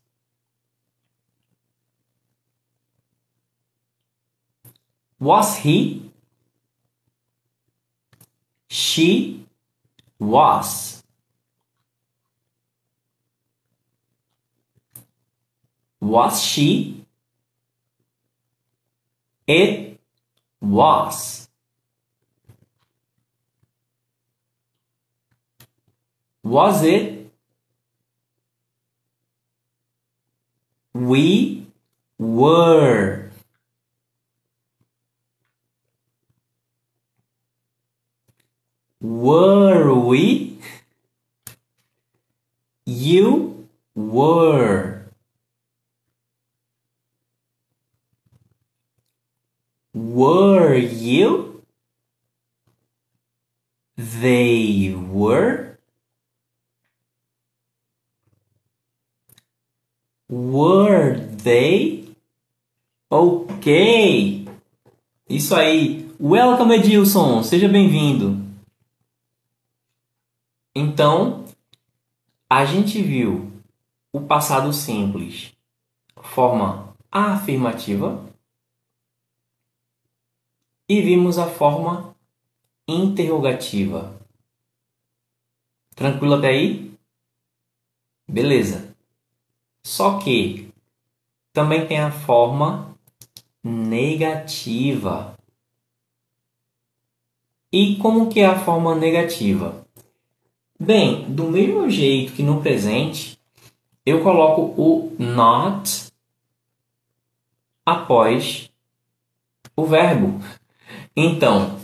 Was 5.19 5.57
he? 5.57 6.11
She 8.69 9.45
was. 10.19 11.03
Was 16.01 16.41
she? 16.41 17.05
It 19.47 19.99
was. 20.61 21.49
Was 26.43 26.83
it? 26.83 27.31
We 30.93 31.67
were. 32.17 33.28
Were 39.01 39.93
we? 39.93 40.59
You 42.85 43.69
were. 43.95 45.05
Were 49.93 50.75
you? 50.75 51.63
They 53.95 54.93
were. 54.93 55.77
Were 60.27 61.15
they? 61.41 62.05
Ok. 63.09 64.45
Isso 65.29 65.55
aí. 65.55 66.09
Welcome, 66.19 66.75
Edilson. 66.75 67.43
Seja 67.43 67.69
bem-vindo. 67.69 68.48
Então, 70.81 71.43
a 72.49 72.63
gente 72.63 73.01
viu 73.01 73.51
o 74.13 74.21
passado 74.21 74.71
simples, 74.71 75.51
forma 76.15 76.95
afirmativa, 77.11 78.25
e 80.87 81.01
vimos 81.01 81.37
a 81.37 81.47
forma 81.47 82.15
interrogativa. 82.87 84.17
Tranquilo 85.97 86.35
até 86.35 86.47
aí? 86.47 86.97
Beleza. 88.25 88.95
Só 89.83 90.17
que 90.17 90.73
também 91.51 91.85
tem 91.85 91.99
a 91.99 92.09
forma 92.09 92.97
negativa. 93.61 95.37
E 97.69 97.97
como 97.97 98.29
que 98.29 98.39
é 98.39 98.45
a 98.45 98.57
forma 98.57 98.95
negativa? 98.95 99.85
Bem, 100.81 101.29
do 101.29 101.43
mesmo 101.43 101.89
jeito 101.89 102.31
que 102.31 102.41
no 102.41 102.61
presente, 102.61 103.37
eu 104.05 104.23
coloco 104.23 104.73
o 104.81 105.13
not 105.19 106.07
após 107.85 108.71
o 109.75 109.85
verbo. 109.85 110.39
Então, 111.13 111.77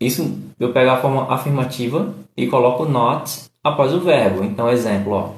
isso 0.00 0.40
eu 0.58 0.72
pego 0.72 0.90
a 0.90 1.00
forma 1.00 1.32
afirmativa 1.32 2.12
e 2.36 2.48
coloco 2.48 2.84
not 2.84 3.48
após 3.62 3.94
o 3.94 4.00
verbo. 4.00 4.42
Então, 4.42 4.68
exemplo, 4.68 5.12
ó. 5.12 5.34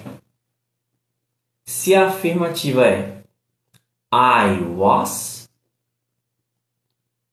Se 1.67 1.95
a 1.95 2.09
afirmativa 2.09 2.87
é 2.87 3.23
I 4.15 4.63
was, 4.77 5.51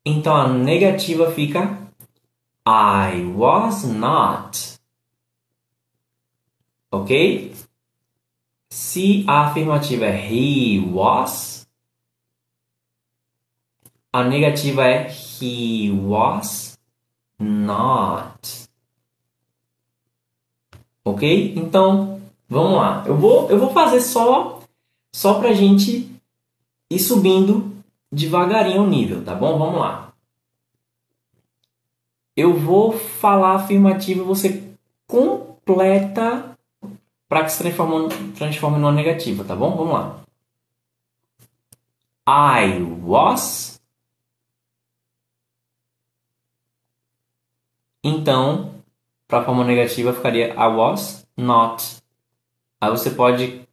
então 0.06 0.36
a 0.36 0.50
negativa 0.50 1.32
fica 1.32 1.78
I 2.68 3.24
was 3.24 3.86
not. 3.86 4.81
Ok? 6.92 7.54
Se 8.70 9.24
a 9.28 9.48
afirmativa 9.48 10.06
é 10.06 10.32
he 10.32 10.80
was, 10.80 11.68
a 14.12 14.24
negativa 14.24 14.86
é 14.86 15.10
he 15.10 15.90
was 15.90 16.78
not. 17.40 18.70
Ok? 21.04 21.54
Então, 21.56 22.22
vamos 22.48 22.74
lá. 22.74 23.04
Eu 23.08 23.18
vou, 23.18 23.50
eu 23.50 23.58
vou 23.58 23.72
fazer 23.72 24.02
só, 24.02 24.62
só 25.14 25.40
pra 25.40 25.54
gente 25.54 26.14
ir 26.90 27.00
subindo 27.00 27.72
devagarinho 28.12 28.84
o 28.84 28.88
nível, 28.88 29.24
tá 29.24 29.34
bom? 29.34 29.58
Vamos 29.58 29.80
lá. 29.80 30.14
Eu 32.36 32.58
vou 32.58 32.92
falar 32.92 33.56
afirmativa 33.56 34.22
e 34.22 34.26
você 34.26 34.76
completa 35.08 36.58
para 37.32 37.46
que 37.46 37.50
se 37.54 37.60
transforme, 37.60 38.10
transforme 38.34 38.78
numa 38.78 38.92
negativa, 38.92 39.46
tá 39.46 39.56
bom? 39.56 39.74
Vamos 39.78 39.94
lá. 39.94 40.22
I 42.28 42.84
was. 43.02 43.80
Então, 48.04 48.84
para 49.30 49.40
a 49.40 49.46
forma 49.46 49.64
negativa 49.64 50.12
ficaria 50.12 50.54
I 50.54 50.76
was 50.76 51.26
not. 51.38 52.04
Aí 52.82 52.90
você 52.90 53.10
pode 53.12 53.66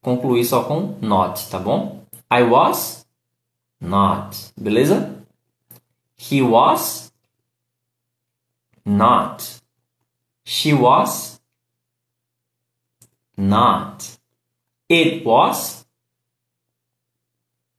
concluir 0.00 0.44
só 0.44 0.62
com 0.62 0.96
not, 1.02 1.50
tá 1.50 1.58
bom? 1.58 2.04
I 2.32 2.44
was 2.44 3.04
not. 3.80 4.52
Beleza? 4.56 5.24
He 6.16 6.40
was 6.40 7.12
not. 8.84 9.60
She 10.44 10.72
was 10.72 11.35
not. 13.36 14.18
It 14.88 15.24
was 15.24 15.84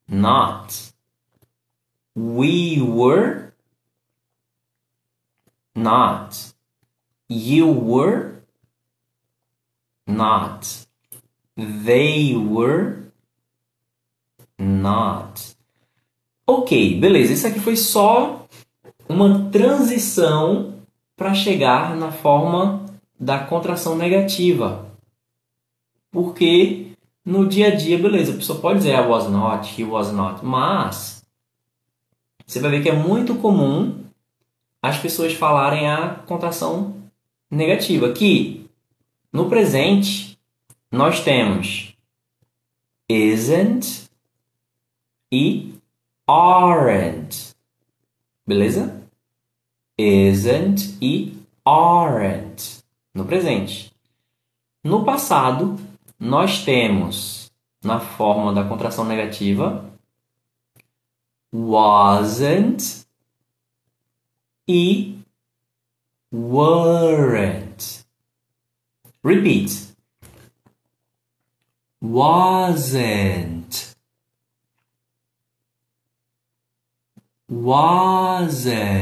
not. 0.08 0.94
We 2.16 2.82
were 2.82 3.54
not. 5.76 6.54
You 7.30 7.68
were 7.68 8.44
not. 10.06 10.88
They 11.56 12.36
were 12.36 13.12
not. 14.58 15.56
Ok, 16.46 17.00
beleza. 17.00 17.34
Isso 17.34 17.48
aqui 17.48 17.60
foi 17.60 17.76
só 17.76 18.46
uma 19.10 19.50
transição 19.52 20.76
para 21.16 21.34
chegar 21.34 21.96
na 21.96 22.12
forma 22.12 22.86
da 23.20 23.40
contração 23.40 23.98
negativa. 23.98 24.87
Porque 26.18 26.94
no 27.24 27.48
dia 27.48 27.68
a 27.68 27.76
dia, 27.76 27.96
beleza, 27.96 28.34
a 28.34 28.36
pessoa 28.38 28.60
pode 28.60 28.80
dizer 28.80 28.96
I 28.96 29.02
was 29.02 29.30
not, 29.30 29.80
he 29.80 29.86
was 29.86 30.12
not, 30.12 30.44
mas 30.44 31.24
você 32.44 32.60
vai 32.60 32.72
ver 32.72 32.82
que 32.82 32.90
é 32.90 32.96
muito 32.96 33.36
comum 33.36 34.04
as 34.82 34.98
pessoas 34.98 35.34
falarem 35.34 35.88
a 35.88 36.16
contração 36.26 36.96
negativa, 37.52 38.12
que 38.14 38.68
no 39.32 39.48
presente 39.48 40.40
nós 40.92 41.20
temos 41.20 41.94
isn't 43.08 44.10
e 45.32 45.76
aren't. 46.28 47.56
Beleza? 48.44 49.04
Isn't 49.96 50.98
e 51.00 51.38
aren't 51.64 52.84
no 53.14 53.24
presente. 53.24 53.94
No 54.84 55.06
passado, 55.06 55.78
nós 56.20 56.64
temos 56.64 57.52
na 57.84 58.00
forma 58.00 58.54
da 58.54 58.64
contração 58.64 59.06
negativa 59.06 59.88
wasn't 61.54 63.06
e 64.68 65.20
weren't. 66.32 68.06
Repeat. 69.24 69.96
Wasn't. 72.02 73.96
Wasn't. 77.50 78.98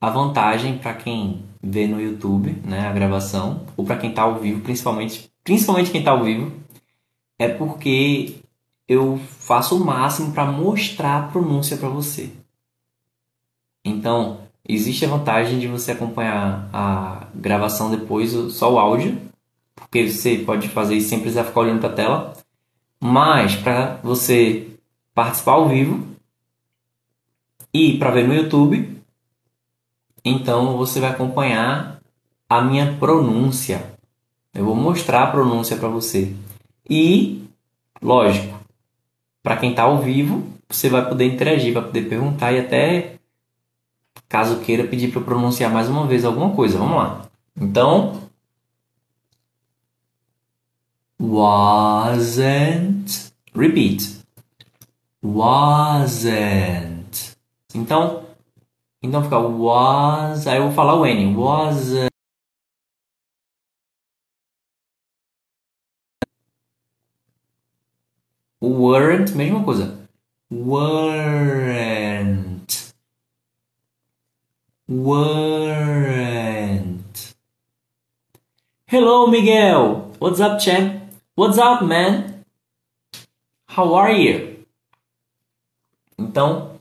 A 0.00 0.10
vantagem 0.10 0.78
para 0.78 0.94
quem 0.94 1.44
vê 1.64 1.86
no 1.86 2.00
YouTube, 2.00 2.56
né, 2.64 2.86
a 2.86 2.92
gravação, 2.92 3.64
ou 3.76 3.84
para 3.84 3.96
quem 3.96 4.10
está 4.10 4.22
ao 4.22 4.38
vivo, 4.38 4.60
principalmente, 4.60 5.30
principalmente 5.42 5.90
quem 5.90 6.00
está 6.00 6.10
ao 6.10 6.22
vivo, 6.22 6.52
é 7.38 7.48
porque 7.48 8.36
eu 8.86 9.18
faço 9.18 9.76
o 9.76 9.84
máximo 9.84 10.32
para 10.32 10.44
mostrar 10.44 11.18
a 11.18 11.26
pronúncia 11.28 11.76
para 11.76 11.88
você. 11.88 12.30
Então, 13.84 14.40
existe 14.66 15.04
a 15.04 15.08
vantagem 15.08 15.58
de 15.58 15.66
você 15.66 15.92
acompanhar 15.92 16.68
a 16.72 17.26
gravação 17.34 17.90
depois, 17.90 18.32
só 18.52 18.72
o 18.72 18.78
áudio, 18.78 19.18
porque 19.74 20.08
você 20.08 20.38
pode 20.38 20.68
fazer 20.68 20.96
isso 20.96 21.08
sem 21.08 21.20
precisar 21.20 21.44
ficar 21.44 21.60
olhando 21.60 21.80
para 21.80 21.90
a 21.90 21.94
tela. 21.94 22.36
Mas 23.00 23.56
para 23.56 23.96
você 24.02 24.68
participar 25.14 25.52
ao 25.52 25.68
vivo 25.68 26.06
e 27.72 27.98
para 27.98 28.10
ver 28.10 28.26
no 28.26 28.34
YouTube, 28.34 28.93
então 30.24 30.76
você 30.76 31.00
vai 31.00 31.10
acompanhar 31.10 32.00
a 32.48 32.62
minha 32.62 32.96
pronúncia. 32.98 33.94
Eu 34.54 34.64
vou 34.64 34.74
mostrar 34.76 35.24
a 35.24 35.30
pronúncia 35.30 35.76
para 35.76 35.88
você. 35.88 36.34
E, 36.88 37.44
lógico, 38.00 38.58
para 39.42 39.56
quem 39.56 39.70
está 39.70 39.82
ao 39.82 39.98
vivo, 39.98 40.46
você 40.68 40.88
vai 40.88 41.06
poder 41.06 41.26
interagir, 41.26 41.74
vai 41.74 41.82
poder 41.82 42.08
perguntar 42.08 42.52
e 42.52 42.60
até, 42.60 43.16
caso 44.28 44.60
queira, 44.60 44.86
pedir 44.86 45.10
para 45.10 45.20
eu 45.20 45.24
pronunciar 45.24 45.72
mais 45.72 45.88
uma 45.88 46.06
vez 46.06 46.24
alguma 46.24 46.54
coisa. 46.54 46.78
Vamos 46.78 46.96
lá. 46.96 47.26
Então, 47.60 48.22
wasn't. 51.20 53.04
Repeat. 53.54 54.20
Wasn't. 55.22 56.24
Então, 57.74 58.23
então 59.04 59.22
fica 59.22 59.38
was, 59.38 60.46
aí 60.46 60.56
eu 60.56 60.62
vou 60.64 60.72
falar 60.72 60.94
o 60.94 61.04
N. 61.04 61.36
Was 61.36 61.92
weren't, 68.62 69.36
mesma 69.36 69.62
coisa. 69.62 70.08
Weren't. 70.50 71.94
Weren't. 74.88 76.24
Hello, 78.86 79.26
Miguel. 79.26 80.12
What's 80.18 80.40
up, 80.40 80.58
champ? 80.58 81.12
What's 81.36 81.58
up, 81.58 81.84
man? 81.84 82.42
How 83.66 83.94
are 83.96 84.14
you? 84.14 84.64
Então, 86.18 86.80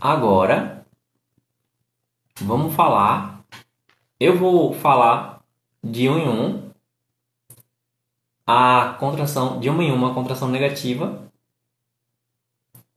agora 0.00 0.73
vamos 2.40 2.74
falar. 2.74 3.44
Eu 4.18 4.36
vou 4.36 4.74
falar 4.74 5.40
de 5.82 6.08
um 6.08 6.18
em 6.18 6.28
um. 6.28 6.70
A 8.46 8.96
contração 8.98 9.58
de 9.58 9.70
uma 9.70 9.82
em 9.82 9.90
uma 9.92 10.12
contração 10.12 10.48
negativa. 10.48 11.22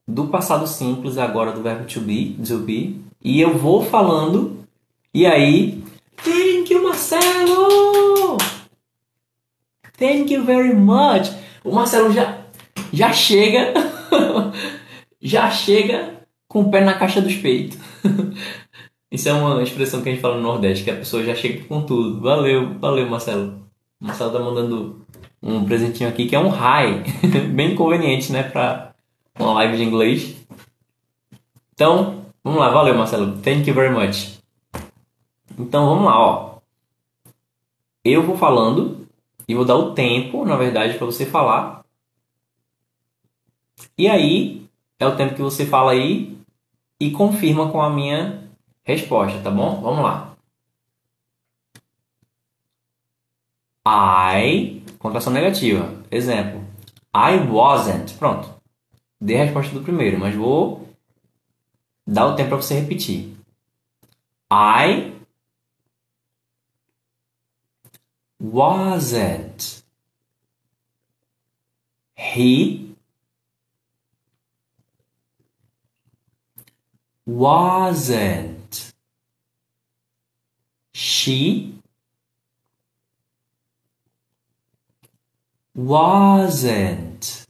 Do 0.06 0.28
passado 0.28 0.66
simples 0.66 1.18
agora 1.18 1.52
do 1.52 1.62
verbo 1.62 1.84
to 1.86 2.00
be, 2.00 2.36
to 2.46 2.58
be, 2.58 3.00
e 3.22 3.40
eu 3.40 3.56
vou 3.56 3.84
falando. 3.84 4.64
E 5.12 5.26
aí 5.26 5.84
thank 6.16 6.72
you 6.72 6.82
Marcelo! 6.82 8.36
Thank 9.98 10.32
you 10.32 10.44
very 10.44 10.74
much! 10.74 11.30
O 11.64 11.72
Marcelo 11.72 12.12
já 12.12 12.38
já 12.92 13.12
chega. 13.12 13.74
Já 15.20 15.50
chega 15.50 16.14
com 16.46 16.62
o 16.62 16.70
pé 16.70 16.80
na 16.80 16.94
caixa 16.94 17.20
dos 17.20 17.34
peitos 17.34 17.76
Isso 19.10 19.28
é 19.28 19.32
uma 19.32 19.62
expressão 19.62 20.02
que 20.02 20.08
a 20.08 20.12
gente 20.12 20.20
fala 20.20 20.36
no 20.36 20.42
Nordeste, 20.42 20.84
que 20.84 20.90
a 20.90 20.96
pessoa 20.96 21.24
já 21.24 21.34
chega 21.34 21.64
com 21.64 21.82
tudo. 21.82 22.20
Valeu, 22.20 22.78
valeu, 22.78 23.08
Marcelo. 23.08 23.66
O 24.00 24.06
Marcelo 24.06 24.32
tá 24.32 24.38
mandando 24.38 25.06
um 25.42 25.64
presentinho 25.64 26.08
aqui 26.08 26.26
que 26.26 26.36
é 26.36 26.38
um 26.38 26.50
hi. 26.50 27.02
Bem 27.54 27.74
conveniente, 27.74 28.30
né, 28.30 28.42
pra 28.42 28.94
uma 29.38 29.54
live 29.54 29.78
de 29.78 29.84
inglês. 29.84 30.36
Então, 31.72 32.24
vamos 32.44 32.60
lá, 32.60 32.70
valeu, 32.70 32.94
Marcelo. 32.94 33.38
Thank 33.38 33.68
you 33.68 33.74
very 33.74 33.94
much. 33.94 34.38
Então, 35.58 35.86
vamos 35.86 36.04
lá, 36.04 36.18
ó. 36.18 36.58
Eu 38.04 38.22
vou 38.22 38.36
falando 38.36 39.06
e 39.48 39.54
vou 39.54 39.64
dar 39.64 39.76
o 39.76 39.94
tempo, 39.94 40.44
na 40.44 40.56
verdade, 40.56 40.98
para 40.98 41.06
você 41.06 41.24
falar. 41.24 41.82
E 43.96 44.06
aí, 44.06 44.68
é 44.98 45.06
o 45.06 45.16
tempo 45.16 45.34
que 45.34 45.42
você 45.42 45.64
fala 45.64 45.92
aí 45.92 46.36
e 47.00 47.10
confirma 47.10 47.70
com 47.70 47.80
a 47.80 47.88
minha 47.88 48.47
resposta, 48.92 49.40
tá 49.42 49.50
bom? 49.50 49.80
Vamos 49.80 50.02
lá. 50.02 50.36
I, 53.86 54.82
contração 54.98 55.32
negativa. 55.32 56.02
Exemplo. 56.10 56.64
I 57.14 57.36
wasn't. 57.50 58.14
Pronto. 58.14 58.48
Dei 59.20 59.40
a 59.40 59.44
resposta 59.44 59.74
do 59.74 59.82
primeiro, 59.82 60.18
mas 60.18 60.34
vou 60.34 60.88
dar 62.06 62.26
o 62.26 62.36
tempo 62.36 62.50
para 62.50 62.56
você 62.58 62.80
repetir. 62.80 63.36
I 64.50 65.12
wasn't. 68.40 69.84
He 72.16 72.87
wasn't. 77.28 78.94
She 80.94 81.74
wasn't. 85.74 87.46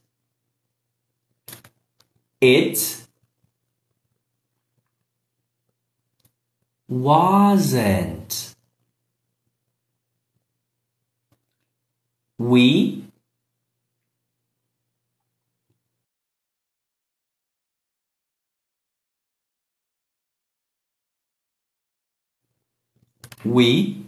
It 2.40 3.06
wasn't. 6.88 8.54
We 12.36 13.07
we 23.48 24.04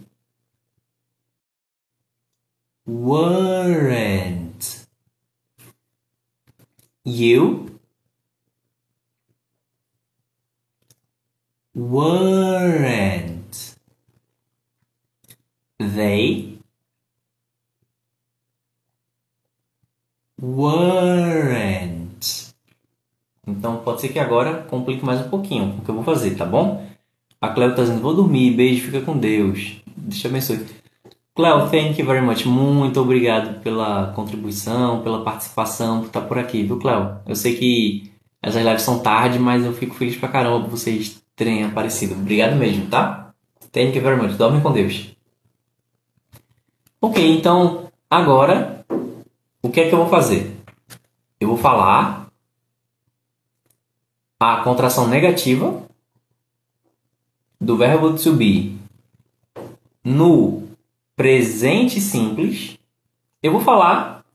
weren't. 2.85 4.85
You 7.03 7.79
weren't. 11.73 13.75
They 15.79 16.59
weren't. 20.39 22.51
Então 23.47 23.83
pode 23.83 24.01
ser 24.01 24.09
que 24.09 24.19
agora 24.19 24.61
complique 24.63 25.03
mais 25.03 25.25
um 25.25 25.29
pouquinho 25.29 25.79
o 25.79 25.81
que 25.81 25.89
eu 25.89 25.95
vou 25.95 26.03
fazer, 26.03 26.35
tá 26.35 26.45
bom? 26.45 26.90
A 27.41 27.49
Cleo 27.49 27.75
tá 27.75 27.81
dizendo, 27.81 28.01
vou 28.01 28.13
dormir, 28.13 28.51
beijo, 28.51 28.85
fica 28.85 29.01
com 29.01 29.17
Deus. 29.17 29.81
Deixa 29.97 30.27
eu 30.27 30.31
abençoe. 30.31 30.63
Cleo, 31.33 31.69
thank 31.69 31.99
you 31.99 32.05
very 32.05 32.23
much. 32.23 32.45
Muito 32.45 33.01
obrigado 33.01 33.59
pela 33.61 34.13
contribuição, 34.13 35.01
pela 35.01 35.23
participação, 35.23 36.01
por 36.01 36.07
estar 36.07 36.21
por 36.21 36.37
aqui, 36.37 36.61
viu, 36.61 36.77
Cleo? 36.77 37.17
Eu 37.25 37.35
sei 37.35 37.55
que 37.55 38.11
essas 38.43 38.63
lives 38.63 38.83
são 38.83 38.99
tarde, 38.99 39.39
mas 39.39 39.65
eu 39.65 39.73
fico 39.73 39.95
feliz 39.95 40.15
pra 40.15 40.29
caramba 40.29 40.61
por 40.61 40.69
vocês 40.69 41.19
terem 41.35 41.63
aparecido. 41.63 42.13
Obrigado 42.13 42.55
mesmo, 42.55 42.85
tá? 42.87 43.33
Thank 43.71 43.95
you 43.95 44.03
very 44.03 44.21
much. 44.21 44.35
Dorme 44.35 44.61
com 44.61 44.71
Deus. 44.71 45.09
Ok, 47.01 47.37
então 47.37 47.87
agora 48.07 48.85
o 49.63 49.69
que 49.69 49.81
é 49.81 49.89
que 49.89 49.95
eu 49.95 49.99
vou 49.99 50.09
fazer? 50.09 50.55
Eu 51.39 51.47
vou 51.47 51.57
falar 51.57 52.27
a 54.39 54.57
contração 54.57 55.07
negativa 55.07 55.89
do 57.61 57.77
verbo 57.77 58.17
to 58.17 58.33
be 58.33 58.75
no 60.03 60.67
presente 61.15 62.01
simples, 62.01 62.79
eu 63.43 63.51
vou 63.51 63.61
falar 63.61 64.25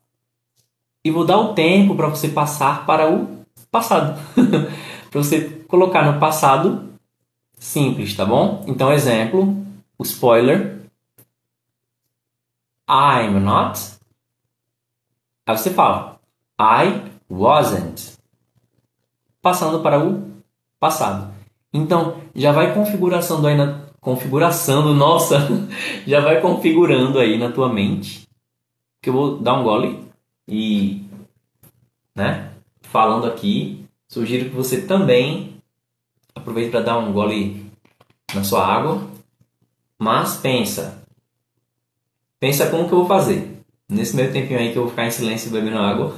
e 1.05 1.11
vou 1.11 1.25
dar 1.25 1.39
o 1.39 1.53
tempo 1.53 1.97
para 1.97 2.07
você 2.07 2.29
passar 2.29 2.87
para 2.87 3.13
o 3.13 3.45
passado. 3.71 4.21
para 5.11 5.23
você 5.23 5.49
colocar 5.67 6.13
no 6.13 6.21
passado 6.21 6.93
simples, 7.59 8.15
tá 8.15 8.25
bom? 8.25 8.65
Então, 8.69 8.93
exemplo, 8.93 9.67
o 9.99 10.05
spoiler. 10.05 10.77
I'm 12.89 13.41
not. 13.41 13.81
Aí 15.45 15.59
você 15.59 15.71
fala 15.71 16.21
I 16.61 17.11
wasn't. 17.29 18.17
Passando 19.43 19.81
para 19.83 20.05
o 20.05 20.31
passado. 20.79 21.36
Então, 21.77 22.23
já 22.35 22.53
vai 22.53 22.73
configuração 22.73 23.45
aí 23.45 23.55
na 23.55 23.87
configuração, 24.01 24.93
nossa, 24.97 25.37
já 26.07 26.21
vai 26.21 26.41
configurando 26.41 27.19
aí 27.19 27.37
na 27.39 27.53
tua 27.53 27.73
mente. 27.73 28.27
Que 29.03 29.11
eu 29.11 29.13
vou 29.13 29.39
dar 29.39 29.61
um 29.61 29.63
gole 29.63 30.03
e, 30.49 31.03
né, 32.15 32.51
falando 32.83 33.27
aqui, 33.27 33.85
sugiro 34.09 34.49
que 34.49 34.57
você 34.57 34.81
também 34.81 35.59
aproveite 36.35 36.71
para 36.71 36.81
dar 36.81 36.99
um 36.99 37.13
gole 37.13 37.71
na 38.35 38.43
sua 38.43 38.67
água. 38.67 39.07
Mas 39.99 40.37
pensa, 40.37 41.03
pensa 42.41 42.71
como 42.71 42.87
que 42.87 42.93
eu 42.93 42.99
vou 42.99 43.07
fazer. 43.07 43.63
Nesse 43.89 44.17
meio 44.17 44.33
tempinho 44.33 44.59
aí 44.59 44.73
que 44.73 44.79
eu 44.79 44.83
vou 44.83 44.91
ficar 44.91 45.07
em 45.07 45.11
silêncio 45.11 45.51
bebendo 45.51 45.79
água, 45.79 46.15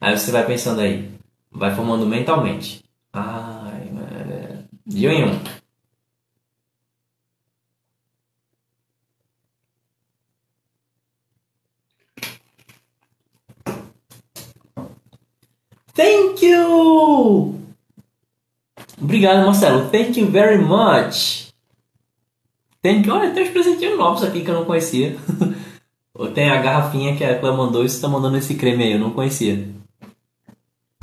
aí 0.00 0.16
você 0.16 0.30
vai 0.30 0.46
pensando 0.46 0.80
aí, 0.80 1.10
vai 1.50 1.74
formando 1.74 2.06
mentalmente. 2.06 2.82
Ah, 3.12 3.41
de 4.86 5.08
um 5.08 5.10
em 5.10 5.24
um. 5.24 5.62
Thank 15.94 16.44
you! 16.44 17.60
Obrigado, 19.00 19.44
Marcelo. 19.44 19.90
Thank 19.90 20.18
you 20.18 20.26
very 20.30 20.58
much. 20.58 21.52
Thank 22.82 23.06
you. 23.06 23.14
Olha, 23.14 23.30
tem 23.30 23.44
uns 23.44 23.50
presentinhos 23.50 23.98
novos 23.98 24.24
aqui 24.24 24.42
que 24.42 24.50
eu 24.50 24.54
não 24.54 24.64
conhecia. 24.64 25.16
tem 26.34 26.50
a 26.50 26.62
garrafinha 26.62 27.16
que 27.16 27.24
a 27.24 27.38
Clã 27.38 27.56
mandou 27.56 27.84
e 27.84 27.88
você 27.88 27.96
está 27.96 28.08
mandando 28.08 28.38
esse 28.38 28.54
creme 28.54 28.84
aí, 28.84 28.92
eu 28.92 28.98
não 28.98 29.10
conhecia. 29.10 29.68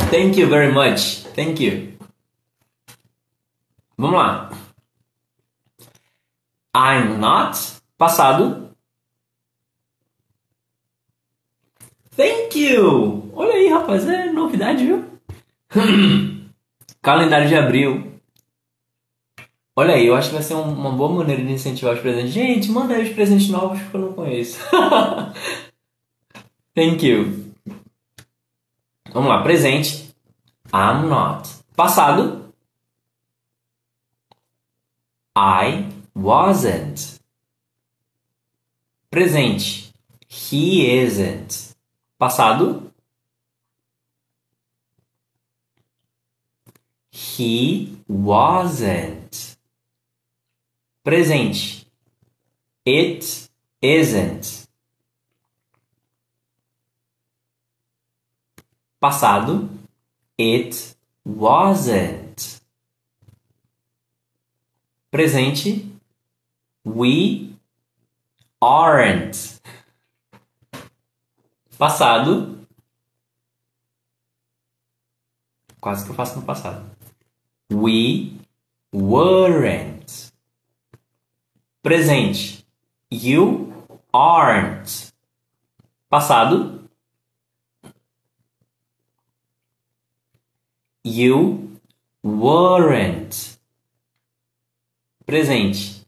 Thank 0.09 0.39
you 0.39 0.49
very 0.49 0.71
much. 0.71 1.23
Thank 1.36 1.63
you. 1.63 1.99
Vamos 4.00 4.16
lá. 4.18 4.50
I'm 6.74 7.18
not. 7.18 7.60
Passado. 7.97 8.74
Thank 12.16 12.58
you! 12.58 13.30
Olha 13.34 13.56
aí, 13.56 13.68
rapaz, 13.68 14.08
é 14.08 14.32
novidade, 14.32 14.86
viu? 14.86 15.06
Calendário 17.02 17.50
de 17.50 17.56
abril. 17.58 18.22
Olha 19.76 19.95
aí, 19.95 20.08
eu 20.08 20.16
acho 20.16 20.30
que 20.30 20.36
vai 20.36 20.43
ser 20.43 20.54
uma 20.54 20.91
boa 20.91 21.12
maneira 21.12 21.43
de 21.43 21.52
incentivar 21.52 21.93
os 21.93 22.00
presentes. 22.00 22.32
Gente, 22.32 22.72
manda 22.72 22.93
aí 22.93 23.04
os 23.04 23.14
presentes 23.14 23.50
novos 23.50 23.82
que 23.82 23.93
eu 23.93 24.00
não 24.00 24.14
conheço. 24.14 24.60
Thank 26.74 27.06
you. 27.06 27.54
Vamos 29.12 29.28
lá, 29.28 29.43
presente. 29.43 30.16
I'm 30.74 31.10
not. 31.10 31.50
Passado. 31.76 32.39
I 35.36 35.89
wasn't. 36.13 37.19
Presente. 39.09 39.93
He 40.27 40.99
isn't. 40.99 41.75
Passado. 42.19 42.91
He 47.09 47.97
wasn't. 48.07 49.57
Presente. 51.03 51.88
It 52.86 53.49
isn't. 53.82 54.67
Passado. 58.99 59.69
It 60.38 60.95
wasn't. 61.25 62.28
Presente. 65.20 65.86
We 66.86 67.53
aren't. 68.61 69.59
Passado. 71.78 72.65
Quase 75.82 76.05
que 76.05 76.11
eu 76.11 76.15
faço 76.15 76.39
no 76.39 76.45
passado. 76.45 76.89
We 77.70 78.39
weren't. 78.95 80.32
Presente. 81.84 82.65
You 83.11 83.74
aren't. 84.13 85.13
Passado. 86.09 86.89
You 91.03 91.78
weren't. 92.24 93.59
Presente. 95.30 96.07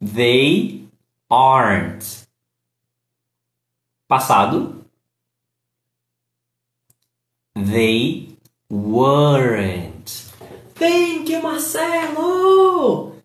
They 0.00 0.88
aren't. 1.28 2.26
Passado. 4.08 4.82
They 7.54 8.28
weren't. 8.70 10.32
Thank 10.74 11.30
you, 11.30 11.42
Marcelo! 11.42 13.16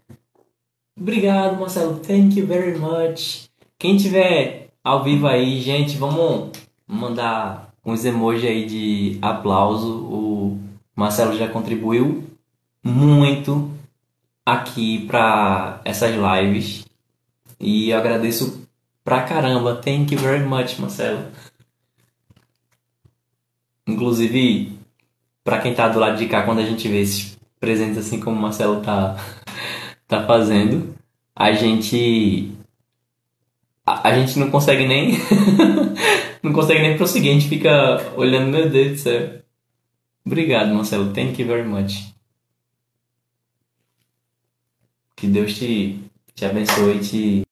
Obrigado, 0.99 1.57
Marcelo. 1.57 2.01
Thank 2.01 2.37
you 2.37 2.45
very 2.45 2.77
much. 2.77 3.49
Quem 3.79 3.95
tiver 3.95 4.67
ao 4.83 5.01
vivo 5.01 5.27
aí, 5.27 5.61
gente, 5.61 5.95
vamos 5.95 6.51
mandar 6.85 7.73
uns 7.85 8.03
emojis 8.03 8.43
aí 8.43 8.65
de 8.65 9.17
aplauso. 9.21 9.93
O 10.03 10.59
Marcelo 10.93 11.37
já 11.37 11.47
contribuiu 11.47 12.21
muito 12.83 13.71
aqui 14.45 15.05
para 15.07 15.81
essas 15.85 16.11
lives 16.15 16.85
e 17.59 17.91
eu 17.91 17.97
agradeço 17.97 18.67
pra 19.03 19.21
caramba. 19.23 19.75
Thank 19.75 20.13
you 20.13 20.19
very 20.19 20.43
much, 20.43 20.79
Marcelo. 20.79 21.25
Inclusive, 23.87 24.77
para 25.43 25.59
quem 25.59 25.73
tá 25.73 25.87
do 25.87 25.99
lado 25.99 26.17
de 26.17 26.27
cá, 26.27 26.43
quando 26.43 26.59
a 26.59 26.65
gente 26.65 26.87
vê 26.87 27.01
esses 27.01 27.37
presentes 27.59 27.97
assim 27.97 28.19
como 28.19 28.37
o 28.37 28.41
Marcelo 28.41 28.81
tá, 28.81 29.15
tá 30.07 30.25
fazendo, 30.25 30.95
a 31.35 31.51
gente. 31.51 32.51
A, 33.85 34.09
a 34.09 34.19
gente 34.19 34.39
não 34.39 34.49
consegue 34.49 34.87
nem. 34.87 35.17
não 36.41 36.53
consegue 36.53 36.81
nem 36.81 36.97
prosseguir, 36.97 37.31
a 37.31 37.33
gente 37.33 37.49
fica 37.49 38.11
olhando, 38.15 38.49
meu 38.49 38.69
Deus 38.69 38.91
do 38.91 38.97
céu. 38.97 39.41
Obrigado, 40.25 40.73
Marcelo. 40.73 41.13
Thank 41.13 41.41
you 41.41 41.47
very 41.47 41.67
much. 41.67 42.10
Que 45.21 45.27
Deus 45.27 45.53
te, 45.53 45.99
te 46.33 46.45
abençoe 46.45 46.95
e 46.95 46.99
te, 46.99 47.43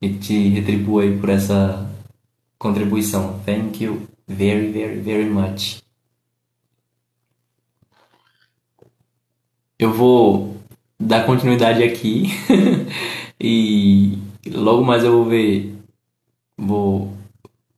e 0.00 0.14
te 0.14 0.48
retribua 0.48 1.02
por 1.20 1.28
essa 1.28 1.86
contribuição. 2.58 3.38
Thank 3.44 3.84
you 3.84 4.08
very, 4.26 4.72
very, 4.72 4.98
very 5.00 5.26
much. 5.26 5.82
Eu 9.78 9.92
vou 9.92 10.56
dar 10.98 11.26
continuidade 11.26 11.82
aqui 11.82 12.28
e 13.38 14.16
logo 14.50 14.82
mais 14.82 15.04
eu 15.04 15.12
vou 15.12 15.26
ver, 15.26 15.74
vou 16.56 17.12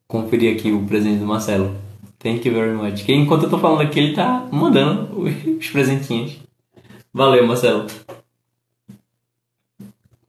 conferir 0.07 0.55
aqui 0.55 0.71
o 0.71 0.87
presente 0.87 1.19
do 1.19 1.27
Marcelo. 1.27 1.77
Thank 2.21 2.47
you 2.47 2.55
very 2.55 2.77
much. 2.77 3.05
Que 3.05 3.13
enquanto 3.13 3.43
eu 3.43 3.51
tô 3.51 3.59
falando 3.59 3.81
aqui, 3.81 3.99
ele 3.99 4.15
tá 4.15 4.49
mandando 4.53 5.19
os 5.59 5.69
presentinhos. 5.69 6.45
Valeu, 7.15 7.47
Marcelo. 7.47 7.87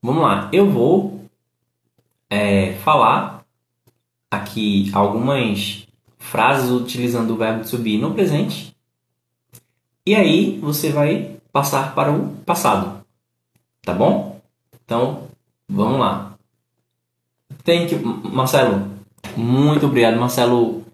Vamos 0.06 0.22
lá. 0.22 0.48
Eu 0.54 0.70
vou 0.70 1.26
é, 2.30 2.74
falar 2.74 3.44
aqui 4.30 4.92
algumas 4.94 5.88
frases 6.20 6.70
utilizando 6.70 7.32
o 7.32 7.38
verbo 7.38 7.66
be 7.80 7.98
no 7.98 8.14
presente. 8.14 8.78
E 10.06 10.14
aí 10.14 10.60
você 10.60 10.92
vai 10.92 11.38
passar 11.52 11.96
para 11.96 12.12
o 12.12 12.36
passado. 12.46 13.04
Tá 13.82 13.96
bom? 13.96 14.40
Então, 14.84 15.24
vamos 15.68 16.00
lá. 16.00 16.38
Thank 17.64 17.96
you, 17.96 18.22
Marcelo. 18.32 18.88
Muito 19.36 19.88
obrigado. 19.88 20.20
Marcelo 20.20 20.86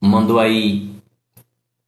mandou 0.00 0.40
aí 0.40 0.90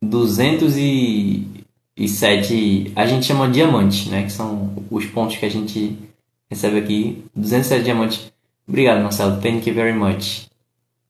207, 0.03 2.93
a 2.95 3.07
gente 3.07 3.25
chama 3.25 3.49
diamante, 3.49 4.11
né? 4.11 4.25
Que 4.25 4.33
são 4.33 4.85
os 4.91 5.07
pontos 5.07 5.39
que 5.39 5.47
a 5.47 5.51
gente 5.51 6.05
recebe 6.51 6.79
aqui. 6.79 7.25
207 7.35 7.85
diamantes. 7.85 8.33
Obrigado, 8.67 9.03
Marcelo. 9.03 9.41
Thank 9.41 9.69
you 9.69 9.75
very 9.75 9.93
much. 9.93 10.47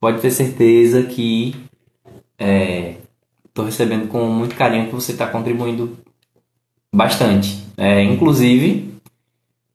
Pode 0.00 0.20
ter 0.20 0.30
certeza 0.30 1.02
que 1.04 1.54
estou 2.38 3.64
é, 3.64 3.66
recebendo 3.66 4.08
com 4.08 4.26
muito 4.26 4.54
carinho 4.54 4.86
que 4.86 4.94
você 4.94 5.12
está 5.12 5.26
contribuindo 5.26 5.96
bastante. 6.94 7.64
É, 7.76 8.02
inclusive, 8.02 8.94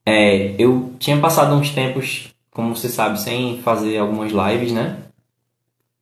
é, 0.06 0.56
eu 0.58 0.94
tinha 1.00 1.18
passado 1.20 1.56
uns 1.56 1.72
tempos, 1.72 2.34
como 2.52 2.76
você 2.76 2.90
sabe, 2.90 3.20
sem 3.20 3.62
fazer 3.62 3.98
algumas 3.98 4.32
lives, 4.32 4.72
né? 4.72 4.98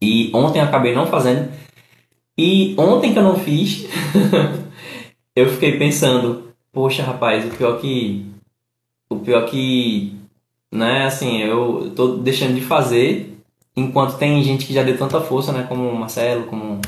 E 0.01 0.31
ontem 0.33 0.61
acabei 0.61 0.95
não 0.95 1.07
fazendo. 1.07 1.51
E 2.37 2.73
ontem 2.77 3.11
que 3.11 3.19
eu 3.19 3.23
não 3.23 3.37
fiz, 3.37 3.85
eu 5.35 5.49
fiquei 5.49 5.77
pensando, 5.77 6.53
poxa 6.71 7.03
rapaz, 7.03 7.45
o 7.45 7.55
pior 7.55 7.79
que. 7.79 8.25
Pior 9.19 9.45
que. 9.45 10.15
Né, 10.71 11.05
assim, 11.05 11.39
eu 11.39 11.91
tô 11.95 12.17
deixando 12.17 12.53
de 12.53 12.61
fazer 12.61 13.39
enquanto 13.75 14.17
tem 14.17 14.43
gente 14.43 14.65
que 14.65 14.73
já 14.73 14.83
deu 14.83 14.97
tanta 14.97 15.19
força, 15.21 15.51
né? 15.51 15.65
Como 15.67 15.89
o 15.89 15.97
Marcelo, 15.97 16.45
como 16.45 16.79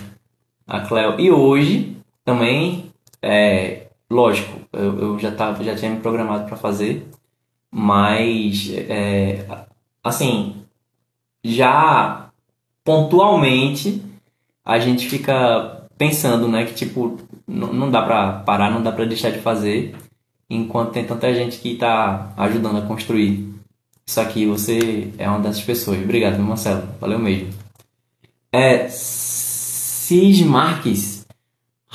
a 0.68 0.82
Cleo. 0.82 1.20
E 1.20 1.32
hoje 1.32 1.98
também, 2.24 2.92
é, 3.22 3.88
lógico, 4.10 4.60
eu, 4.74 5.00
eu 5.00 5.20
já, 5.20 5.32
tava, 5.32 5.64
já 5.64 5.76
tinha 5.76 5.92
me 5.92 6.00
programado 6.00 6.46
para 6.46 6.58
fazer, 6.58 7.08
mas, 7.72 8.72
é, 8.72 9.46
assim, 10.04 10.64
já 11.44 12.30
pontualmente 12.84 14.02
a 14.64 14.80
gente 14.80 15.08
fica 15.10 15.88
pensando, 15.98 16.48
né, 16.48 16.66
que 16.66 16.74
tipo, 16.74 17.18
não, 17.48 17.90
dá 17.92 18.02
pra 18.02 18.34
parar, 18.40 18.72
não 18.72 18.82
dá 18.82 18.92
pra 18.92 19.06
deixar 19.06 19.32
de 19.32 19.40
fazer, 19.40 19.96
enquanto 20.52 20.92
tem 20.92 21.06
tanta 21.06 21.34
gente 21.34 21.58
que 21.60 21.76
tá 21.76 22.34
ajudando 22.36 22.78
a 22.78 22.82
construir 22.82 23.50
isso 24.06 24.20
aqui. 24.20 24.46
Você 24.46 25.14
é 25.18 25.28
uma 25.30 25.40
dessas 25.40 25.64
pessoas. 25.64 26.02
Obrigado, 26.02 26.38
Marcelo. 26.40 26.88
Valeu 27.00 27.18
mesmo. 27.18 27.50
É, 28.52 28.88
Cis 28.90 30.42
Marques. 30.42 31.26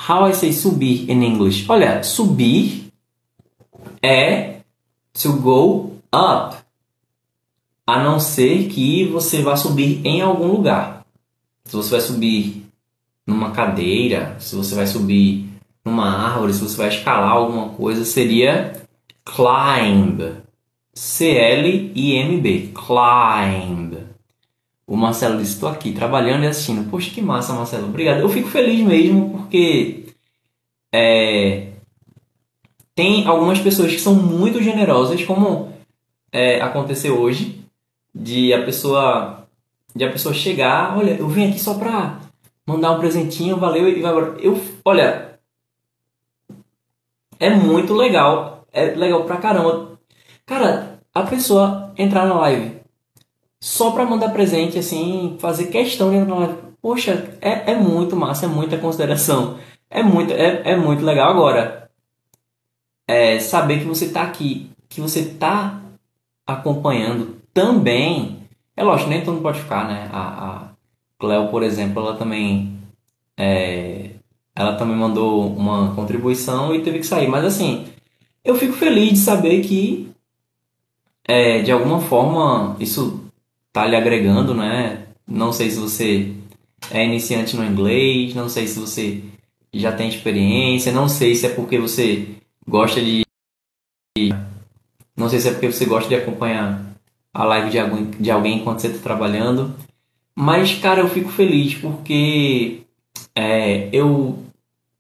How 0.09 0.29
I 0.29 0.35
say 0.35 0.53
subir 0.53 1.11
in 1.11 1.23
English? 1.23 1.67
Olha, 1.69 2.03
subir 2.03 2.93
é 4.03 4.61
to 5.13 5.33
go 5.35 5.93
up 6.15 6.57
a 7.87 8.03
não 8.03 8.19
ser 8.19 8.69
que 8.69 9.05
você 9.07 9.43
vá 9.43 9.57
subir 9.57 10.01
em 10.05 10.21
algum 10.21 10.47
lugar. 10.49 11.05
Se 11.65 11.77
você 11.77 11.91
vai 11.91 12.01
subir 12.01 12.67
numa 13.27 13.51
cadeira, 13.51 14.37
se 14.39 14.55
você 14.55 14.75
vai 14.75 14.87
subir 14.87 15.46
numa 15.87 16.11
árvore, 16.11 16.53
se 16.53 16.61
você 16.61 16.77
vai 16.77 16.89
escalar 16.89 17.31
alguma 17.31 17.69
coisa, 17.69 18.05
seria 18.05 18.73
climb. 19.25 20.43
C-L-I-M-B. 20.93 22.73
Climb. 22.75 23.99
O 24.85 24.97
Marcelo 24.97 25.39
disse: 25.39 25.55
Estou 25.55 25.69
aqui 25.69 25.93
trabalhando 25.93 26.43
e 26.43 26.49
assistindo. 26.49 26.91
Poxa, 26.91 27.11
que 27.11 27.23
massa, 27.23 27.53
Marcelo. 27.53 27.87
Obrigado. 27.87 28.21
Eu 28.21 28.29
fico 28.29 28.49
feliz 28.49 28.81
mesmo 28.81 29.31
porque 29.31 30.07
é, 30.93 31.69
tem 32.95 33.27
algumas 33.27 33.61
pessoas 33.61 33.93
que 33.93 34.01
são 34.01 34.15
muito 34.15 34.61
generosas, 34.61 35.25
como 35.25 35.73
é, 36.33 36.61
aconteceu 36.61 37.21
hoje 37.21 37.61
de 38.13 38.53
a 38.53 38.65
pessoa 38.65 39.47
de 39.95 40.05
a 40.05 40.11
pessoa 40.11 40.35
chegar, 40.35 40.99
olha, 40.99 41.13
eu 41.13 41.29
vim 41.29 41.49
aqui 41.49 41.59
só 41.59 41.75
pra 41.75 42.21
mandar 42.67 42.93
um 42.93 42.99
presentinho, 42.99 43.57
valeu 43.57 43.89
e 43.89 44.03
vai 44.03 44.11
embora. 44.11 44.37
Eu, 44.41 44.61
olha, 44.85 45.26
é 47.39 47.51
muito 47.51 47.95
legal, 47.95 48.67
é 48.73 48.87
legal 48.87 49.25
pra 49.25 49.37
caramba. 49.39 49.99
Cara, 50.45 51.01
a 51.15 51.23
pessoa 51.23 51.93
entrar 51.97 52.27
na 52.27 52.35
live 52.41 52.81
só 53.61 53.91
pra 53.91 54.05
mandar 54.05 54.31
presente, 54.31 54.79
assim, 54.79 55.37
fazer 55.41 55.67
questão 55.67 56.11
de 56.11 56.17
entrar 56.17 56.35
na 56.35 56.47
live. 56.47 56.59
Poxa, 56.81 57.37
é, 57.41 57.73
é 57.73 57.75
muito 57.75 58.15
massa, 58.15 58.47
é 58.47 58.49
muita 58.49 58.79
consideração. 58.79 59.59
É 59.91 60.03
muito, 60.03 60.33
é, 60.33 60.73
é 60.73 60.77
muito 60.77 61.05
legal. 61.05 61.31
Agora, 61.31 61.91
é, 63.09 63.39
saber 63.41 63.81
que 63.81 63.85
você 63.85 64.09
tá 64.09 64.23
aqui, 64.23 64.71
que 64.89 65.01
você 65.01 65.25
tá 65.25 65.81
acompanhando 66.47 67.41
também, 67.53 68.49
é 68.77 68.85
lógico, 68.85 69.11
nem 69.11 69.21
todo 69.21 69.35
mundo 69.35 69.43
pode 69.43 69.61
ficar, 69.61 69.89
né? 69.89 70.09
A, 70.13 70.21
a 70.21 70.69
Cleo, 71.19 71.49
por 71.49 71.63
exemplo, 71.63 72.03
ela 72.03 72.17
também 72.17 72.79
é, 73.37 74.11
ela 74.57 74.75
também 74.75 74.97
mandou 74.97 75.55
uma 75.55 75.95
contribuição 75.95 76.75
e 76.75 76.81
teve 76.81 77.01
que 77.01 77.07
sair. 77.07 77.29
Mas 77.29 77.45
assim, 77.45 77.87
eu 78.43 78.57
fico 78.57 78.73
feliz 78.73 79.11
de 79.11 79.19
saber 79.19 79.61
que, 79.61 80.09
é, 81.29 81.61
de 81.61 81.71
alguma 81.71 82.01
forma, 82.01 82.75
isso 82.81 83.25
tá 83.71 83.87
lhe 83.87 83.95
agregando, 83.95 84.55
né? 84.55 85.05
Não 85.29 85.53
sei 85.53 85.71
se 85.71 85.79
você 85.79 86.33
é 86.91 87.05
iniciante 87.05 87.55
no 87.55 87.65
inglês, 87.65 88.35
não 88.35 88.49
sei 88.49 88.67
se 88.67 88.79
você 88.79 89.23
já 89.75 89.93
tem 89.93 90.09
experiência, 90.09 90.91
não 90.91 91.09
sei 91.09 91.35
se 91.35 91.47
é 91.47 91.51
porque 91.51 91.79
você 91.79 92.27
gosta 92.67 93.01
de. 93.03 93.27
Não 95.15 95.29
sei 95.29 95.39
se 95.39 95.49
é 95.49 95.53
porque 95.53 95.71
você 95.71 95.85
gosta 95.85 96.09
de 96.09 96.15
acompanhar 96.15 96.83
a 97.35 97.45
live 97.45 97.71
de 97.71 97.79
alguém, 97.79 98.11
de 98.13 98.31
alguém 98.31 98.59
enquanto 98.59 98.81
você 98.81 98.87
está 98.87 99.03
trabalhando. 99.03 99.75
Mas, 100.35 100.75
cara, 100.79 101.01
eu 101.01 101.09
fico 101.09 101.31
feliz 101.31 101.75
porque 101.75 102.83
é, 103.35 103.89
eu 103.93 104.46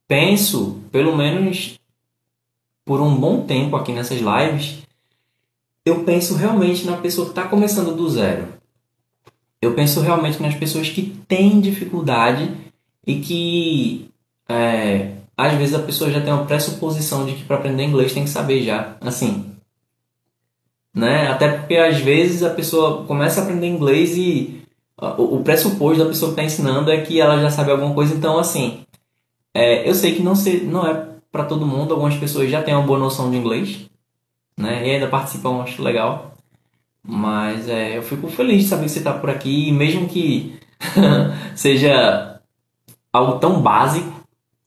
penso, 0.09 0.81
pelo 0.91 1.17
menos 1.17 1.79
por 2.85 3.01
um 3.01 3.15
bom 3.17 3.45
tempo 3.45 3.77
aqui 3.77 3.93
nessas 3.93 4.21
lives, 4.21 4.79
eu 5.85 6.05
penso 6.05 6.37
realmente 6.37 6.87
na 6.87 6.97
pessoa 6.97 7.27
que 7.27 7.33
está 7.33 7.49
começando 7.49 7.97
do 7.97 8.09
zero. 8.09 8.49
Eu 9.61 9.75
penso 9.75 10.01
realmente 10.01 10.41
nas 10.41 10.55
pessoas 10.55 10.89
que 10.89 11.03
têm 11.27 11.61
dificuldade 11.61 12.55
e 13.07 13.17
que 13.17 14.09
é, 14.49 15.13
às 15.37 15.55
vezes 15.55 15.75
a 15.75 15.83
pessoa 15.83 16.11
já 16.11 16.21
tem 16.21 16.33
uma 16.33 16.47
pressuposição 16.47 17.27
de 17.27 17.35
que 17.35 17.45
para 17.45 17.57
aprender 17.57 17.85
inglês 17.85 18.13
tem 18.13 18.25
que 18.25 18.31
saber 18.31 18.63
já, 18.63 18.97
assim, 19.01 19.53
né? 20.95 21.29
Até 21.29 21.49
porque 21.49 21.77
às 21.77 21.99
vezes 21.99 22.43
a 22.43 22.51
pessoa 22.51 23.05
começa 23.05 23.41
a 23.41 23.45
aprender 23.45 23.67
inglês 23.67 24.17
e 24.17 24.63
o, 24.99 25.43
pressuposto 25.43 26.03
da 26.03 26.09
pessoa 26.09 26.33
que 26.33 26.41
está 26.41 26.45
ensinando 26.45 26.91
é 26.91 27.03
que 27.03 27.21
ela 27.21 27.39
já 27.39 27.51
sabe 27.51 27.71
alguma 27.71 27.93
coisa, 27.93 28.15
então 28.15 28.39
assim, 28.39 28.86
é, 29.57 29.89
eu 29.89 29.95
sei 29.95 30.15
que 30.15 30.23
não, 30.23 30.35
se, 30.35 30.59
não 30.59 30.87
é 30.87 31.07
para 31.33 31.45
todo 31.45 31.67
mundo, 31.67 31.95
algumas 31.95 32.15
pessoas 32.17 32.51
já 32.51 32.63
têm 32.63 32.75
uma 32.75 32.87
boa 32.87 32.99
noção 32.99 33.31
de 33.31 33.37
inglês, 33.37 33.89
né? 34.57 34.87
E 34.87 34.91
ainda 34.91 35.09
participam, 35.09 35.63
acho 35.63 35.83
legal. 35.83 36.35
Mas 37.03 37.69
é, 37.69 37.97
eu 37.97 38.03
fico 38.03 38.29
feliz 38.29 38.65
de 38.65 38.69
saber 38.69 38.85
que 38.85 38.91
você 38.91 38.99
está 38.99 39.15
por 39.15 39.31
aqui, 39.31 39.73
mesmo 39.73 40.09
que 40.09 40.59
seja 41.57 42.41
algo 43.13 43.39
tão 43.39 43.63
básico, 43.63 44.13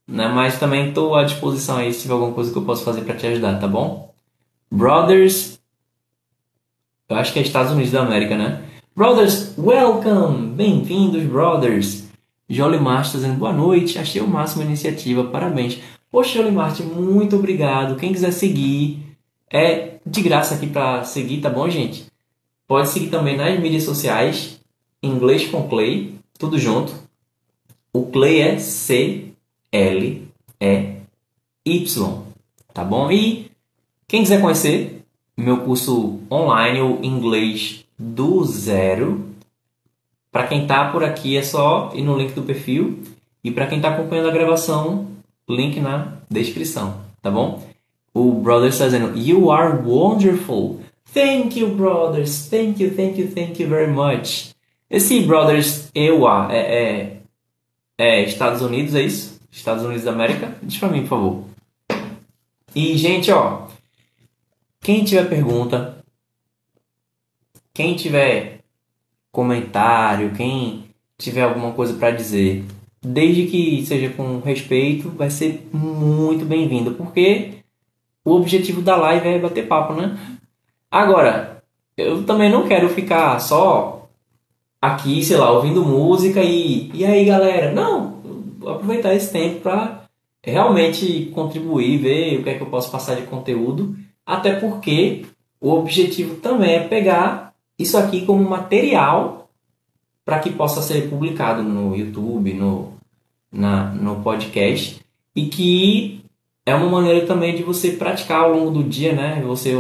né? 0.08 0.28
Mas 0.28 0.60
também 0.60 0.90
estou 0.90 1.16
à 1.16 1.24
disposição 1.24 1.78
aí 1.78 1.94
se 1.94 2.02
tiver 2.02 2.14
alguma 2.14 2.34
coisa 2.34 2.52
que 2.52 2.58
eu 2.58 2.64
possa 2.66 2.84
fazer 2.84 3.02
para 3.02 3.16
te 3.16 3.28
ajudar, 3.28 3.60
tá 3.60 3.68
bom? 3.68 4.12
Brothers, 4.72 5.60
eu 7.08 7.16
acho 7.16 7.32
que 7.34 7.40
é 7.40 7.42
Estados 7.44 7.72
Unidos 7.72 7.92
da 7.92 8.02
América, 8.02 8.36
né? 8.38 8.64
Brothers, 8.96 9.54
welcome! 9.58 10.48
Bem-vindos, 10.50 11.24
brothers! 11.24 11.99
Jolimar 12.50 13.02
está 13.02 13.20
dizendo 13.20 13.38
boa 13.38 13.54
noite, 13.54 14.00
achei 14.00 14.22
o 14.22 14.28
máximo 14.28 14.64
a 14.64 14.66
iniciativa, 14.66 15.24
parabéns. 15.26 15.80
Poxa, 16.10 16.40
Jolimar, 16.40 16.76
muito 16.82 17.36
obrigado. 17.36 17.96
Quem 17.96 18.12
quiser 18.12 18.32
seguir, 18.32 19.06
é 19.52 19.98
de 20.06 20.22
graça 20.22 20.56
aqui 20.56 20.68
para 20.68 21.04
seguir, 21.04 21.42
tá 21.42 21.50
bom, 21.50 21.70
gente? 21.70 22.08
Pode 22.68 22.90
seguir 22.90 23.10
também 23.10 23.38
nas 23.38 23.60
mídias 23.60 23.84
sociais, 23.84 24.60
Inglês 25.02 25.48
com 25.48 25.68
Clay, 25.68 26.16
tudo 26.38 26.58
junto. 26.58 26.94
O 27.94 28.08
Clay 28.08 28.42
é 28.42 28.58
C 28.58 29.32
L 29.72 30.28
E 30.60 30.96
Y, 31.66 32.24
tá 32.74 32.84
bom? 32.84 33.12
E 33.12 33.52
quem 34.08 34.22
quiser 34.22 34.42
conhecer 34.42 35.04
meu 35.38 35.58
curso 35.62 36.20
online, 36.32 36.82
o 36.82 37.00
Inglês 37.04 37.86
do 37.98 38.44
Zero, 38.44 39.26
para 40.32 40.48
quem 40.48 40.68
tá 40.68 40.92
por 40.92 41.04
aqui 41.04 41.38
é 41.38 41.42
só 41.42 41.92
ir 41.94 42.02
no 42.02 42.18
link 42.18 42.34
do 42.34 42.44
perfil 42.44 43.02
e 43.44 43.52
para 43.52 43.68
quem 43.68 43.82
tá 43.82 43.90
acompanhando 43.90 44.30
a 44.30 44.34
gravação, 44.34 45.08
link 45.48 45.80
na 45.80 46.14
descrição, 46.30 47.02
tá 47.22 47.32
bom? 47.32 47.64
O 48.14 48.34
brother 48.34 48.70
está 48.70 48.86
dizendo: 48.86 49.18
You 49.18 49.52
are 49.52 49.78
wonderful. 49.84 50.82
Thank 51.14 51.60
you, 51.60 51.76
brothers. 51.76 52.48
Thank 52.48 52.84
you, 52.84 52.96
thank 52.96 53.20
you, 53.20 53.32
thank 53.32 53.62
you 53.62 53.68
very 53.68 53.92
much. 53.92 54.52
Esse 54.90 55.22
brothers 55.22 55.90
eu 55.94 56.28
é, 56.28 56.58
é, 56.58 57.18
é 57.98 58.24
Estados 58.24 58.62
Unidos, 58.62 58.96
é 58.96 59.02
isso? 59.02 59.40
Estados 59.52 59.84
Unidos 59.84 60.04
da 60.04 60.12
América? 60.12 60.56
Diz 60.62 60.78
pra 60.78 60.90
mim, 60.90 61.02
por 61.02 61.10
favor. 61.10 61.44
E, 62.76 62.98
gente, 62.98 63.32
ó. 63.32 63.68
Quem 64.82 65.04
tiver 65.04 65.28
pergunta, 65.28 65.98
quem 67.74 67.96
tiver 67.96 68.59
comentário, 69.32 70.32
quem 70.32 70.86
tiver 71.18 71.44
alguma 71.44 71.72
coisa 71.72 71.94
para 71.94 72.12
dizer, 72.12 72.64
desde 73.02 73.48
que 73.48 73.86
seja 73.86 74.10
com 74.10 74.40
respeito, 74.40 75.10
vai 75.10 75.30
ser 75.30 75.68
muito 75.72 76.46
bem-vindo, 76.46 76.92
porque 76.92 77.60
o 78.26 78.32
objetivo 78.34 78.82
da 78.82 78.96
live 78.96 79.28
é 79.28 79.40
bater 79.40 79.68
papo, 79.68 79.94
né? 79.94 80.18
Agora, 80.90 81.64
eu 81.98 82.24
também 82.24 82.50
não 82.52 82.68
quero 82.68 82.90
ficar 82.90 83.40
só 83.40 84.10
aqui, 84.82 85.24
sei 85.24 85.38
lá, 85.38 85.52
ouvindo 85.52 85.86
música 85.86 86.42
e 86.42 86.90
e 86.94 87.06
aí, 87.06 87.26
galera, 87.26 87.72
não, 87.72 88.22
aproveitar 88.66 89.14
esse 89.14 89.32
tempo 89.32 89.62
para 89.62 90.04
realmente 90.44 91.30
contribuir, 91.34 91.98
ver 91.98 92.40
o 92.40 92.44
que 92.44 92.50
é 92.50 92.54
que 92.56 92.62
eu 92.62 92.68
posso 92.68 92.92
passar 92.92 93.16
de 93.16 93.24
conteúdo, 93.24 93.96
até 94.26 94.56
porque 94.56 95.26
o 95.60 95.72
objetivo 95.72 96.38
também 96.38 96.76
é 96.76 96.88
pegar 96.88 97.49
isso 97.80 97.98
aqui 97.98 98.26
como 98.26 98.48
material 98.48 99.50
para 100.26 100.40
que 100.40 100.52
possa 100.52 100.82
ser 100.82 101.10
publicado 101.10 101.64
no 101.64 101.96
YouTube, 101.96 102.54
no, 102.54 102.94
na, 103.52 103.86
no 103.86 104.18
podcast 104.18 105.00
e 105.36 105.46
que 105.46 106.22
é 106.66 106.76
uma 106.76 106.90
maneira 106.90 107.26
também 107.26 107.56
de 107.56 107.64
você 107.64 107.92
praticar 107.92 108.44
ao 108.44 108.52
longo 108.52 108.72
do 108.72 108.84
dia, 108.84 109.14
né? 109.14 109.42
Você 109.48 109.74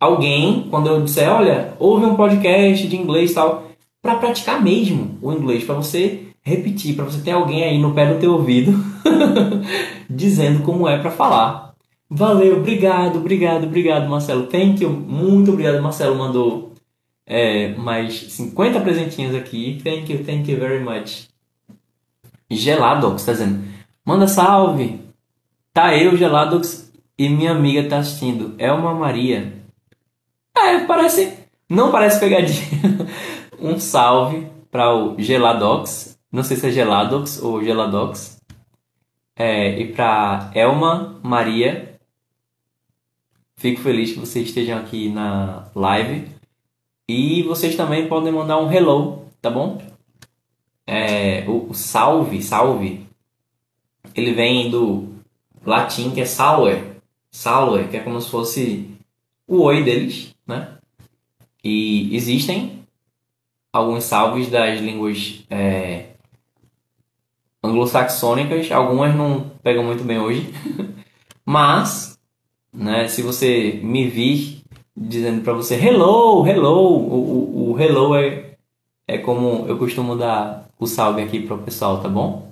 alguém 0.00 0.66
quando 0.70 0.88
eu 0.88 1.02
disser, 1.02 1.30
olha, 1.30 1.74
ouve 1.78 2.06
um 2.06 2.16
podcast 2.16 2.88
de 2.88 2.96
inglês 2.96 3.32
tal, 3.32 3.68
para 4.00 4.16
praticar 4.16 4.60
mesmo 4.60 5.16
o 5.22 5.32
inglês, 5.32 5.62
para 5.62 5.76
você 5.76 6.26
repetir, 6.42 6.96
para 6.96 7.04
você 7.04 7.20
ter 7.20 7.30
alguém 7.30 7.62
aí 7.62 7.78
no 7.78 7.94
pé 7.94 8.12
do 8.12 8.18
teu 8.18 8.32
ouvido 8.32 8.72
dizendo 10.10 10.64
como 10.64 10.88
é 10.88 10.98
para 10.98 11.10
falar. 11.10 11.71
Valeu, 12.14 12.58
obrigado, 12.58 13.16
obrigado, 13.16 13.64
obrigado, 13.64 14.08
Marcelo. 14.08 14.46
Thank 14.46 14.82
you, 14.82 14.90
muito 14.90 15.52
obrigado, 15.52 15.82
Marcelo 15.82 16.16
mandou 16.16 16.72
é, 17.26 17.74
mais 17.74 18.32
50 18.32 18.80
presentinhos 18.80 19.34
aqui. 19.34 19.80
Thank 19.82 20.12
you, 20.12 20.24
thank 20.24 20.50
you 20.50 20.58
very 20.58 20.82
much. 20.82 21.28
Geladox 22.50 23.22
está 23.22 23.32
dizendo, 23.32 23.64
manda 24.04 24.28
salve. 24.28 25.00
Tá 25.72 25.96
eu, 25.96 26.16
Geladox, 26.16 26.92
e 27.16 27.30
minha 27.30 27.52
amiga 27.52 27.88
tá 27.88 27.98
assistindo. 27.98 28.54
É 28.58 28.70
uma 28.70 28.94
Maria. 28.94 29.52
É, 30.54 30.80
parece, 30.80 31.32
não 31.68 31.90
parece 31.90 32.20
pegadinha. 32.20 33.08
um 33.58 33.78
salve 33.78 34.46
para 34.70 34.94
o 34.94 35.18
Geladox 35.18 36.12
não 36.32 36.42
sei 36.42 36.56
se 36.56 36.66
é 36.66 36.70
Geladox 36.70 37.42
ou 37.42 37.62
Geladox. 37.62 38.40
É, 39.36 39.78
e 39.78 39.92
para 39.92 40.50
Elma 40.54 41.20
Maria, 41.22 41.91
fico 43.56 43.80
feliz 43.80 44.12
que 44.12 44.18
vocês 44.18 44.48
estejam 44.48 44.78
aqui 44.78 45.08
na 45.08 45.68
live. 45.74 46.28
E 47.08 47.42
vocês 47.42 47.76
também 47.76 48.08
podem 48.08 48.32
mandar 48.32 48.58
um 48.58 48.72
hello, 48.72 49.26
tá 49.40 49.50
bom? 49.50 49.82
É, 50.86 51.44
o, 51.48 51.70
o 51.70 51.74
salve, 51.74 52.42
salve, 52.42 53.06
ele 54.14 54.32
vem 54.32 54.70
do 54.70 55.08
latim 55.64 56.10
que 56.10 56.20
é 56.20 56.24
salve, 56.24 56.82
salve, 57.30 57.88
que 57.88 57.96
é 57.96 58.00
como 58.00 58.20
se 58.20 58.30
fosse 58.30 58.90
o 59.46 59.62
oi 59.62 59.82
deles, 59.82 60.34
né? 60.46 60.76
E 61.62 62.14
existem 62.14 62.82
alguns 63.72 64.04
salves 64.04 64.50
das 64.50 64.80
línguas 64.80 65.44
é, 65.48 66.10
anglo-saxônicas, 67.62 68.70
algumas 68.72 69.14
não 69.14 69.50
pegam 69.62 69.84
muito 69.84 70.04
bem 70.04 70.18
hoje, 70.18 70.52
mas, 71.46 72.18
né, 72.72 73.08
se 73.08 73.22
você 73.22 73.80
me 73.82 74.08
vir 74.08 74.62
dizendo 74.96 75.42
para 75.42 75.52
você 75.52 75.74
hello, 75.74 76.46
hello, 76.46 76.96
o, 76.96 77.70
o, 77.70 77.72
o, 77.72 77.80
hello 77.80 78.14
é, 78.14 78.56
é 79.06 79.18
como 79.18 79.66
eu 79.66 79.78
costumo 79.78 80.16
dar 80.16 80.68
o 80.78 80.86
salve 80.86 81.22
aqui 81.22 81.40
para 81.40 81.56
o 81.56 81.62
pessoal, 81.62 82.00
tá 82.00 82.08
bom? 82.08 82.50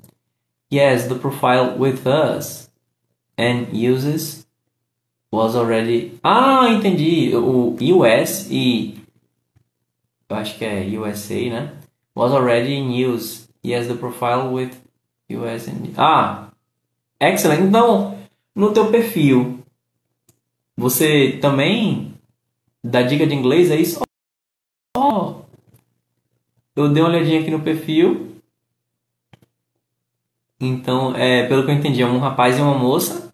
Yes, 0.72 1.08
the 1.08 1.16
profile 1.16 1.76
with 1.78 2.06
us 2.06 2.70
and 3.36 3.68
uses 3.72 4.46
was 5.32 5.56
already. 5.56 6.18
Ah, 6.22 6.68
entendi. 6.70 7.34
O 7.34 7.76
US 7.96 8.46
e 8.50 9.00
eu 10.28 10.36
acho 10.36 10.56
que 10.56 10.64
é 10.64 10.86
USA, 10.96 11.50
né? 11.50 11.72
Was 12.14 12.32
already 12.32 12.74
in 12.74 13.04
use. 13.04 13.48
Yes, 13.64 13.88
the 13.88 13.94
profile 13.94 14.52
with 14.52 14.76
USND. 15.28 15.92
Ah, 15.96 16.48
excellent. 17.20 17.62
Então, 17.62 18.16
no 18.54 18.72
teu 18.72 18.90
perfil, 18.90 19.59
você 20.80 21.38
também 21.42 22.14
dá 22.82 23.02
dica 23.02 23.26
de 23.26 23.34
inglês, 23.34 23.70
é 23.70 23.76
isso? 23.76 24.00
Oh, 24.96 25.42
eu 26.74 26.88
dei 26.88 27.02
uma 27.02 27.10
olhadinha 27.10 27.40
aqui 27.40 27.50
no 27.50 27.60
perfil. 27.60 28.34
Então, 30.58 31.14
é, 31.14 31.46
pelo 31.46 31.64
que 31.66 31.70
eu 31.70 31.74
entendi, 31.74 32.00
é 32.00 32.06
um 32.06 32.18
rapaz 32.18 32.58
e 32.58 32.62
uma 32.62 32.78
moça. 32.78 33.30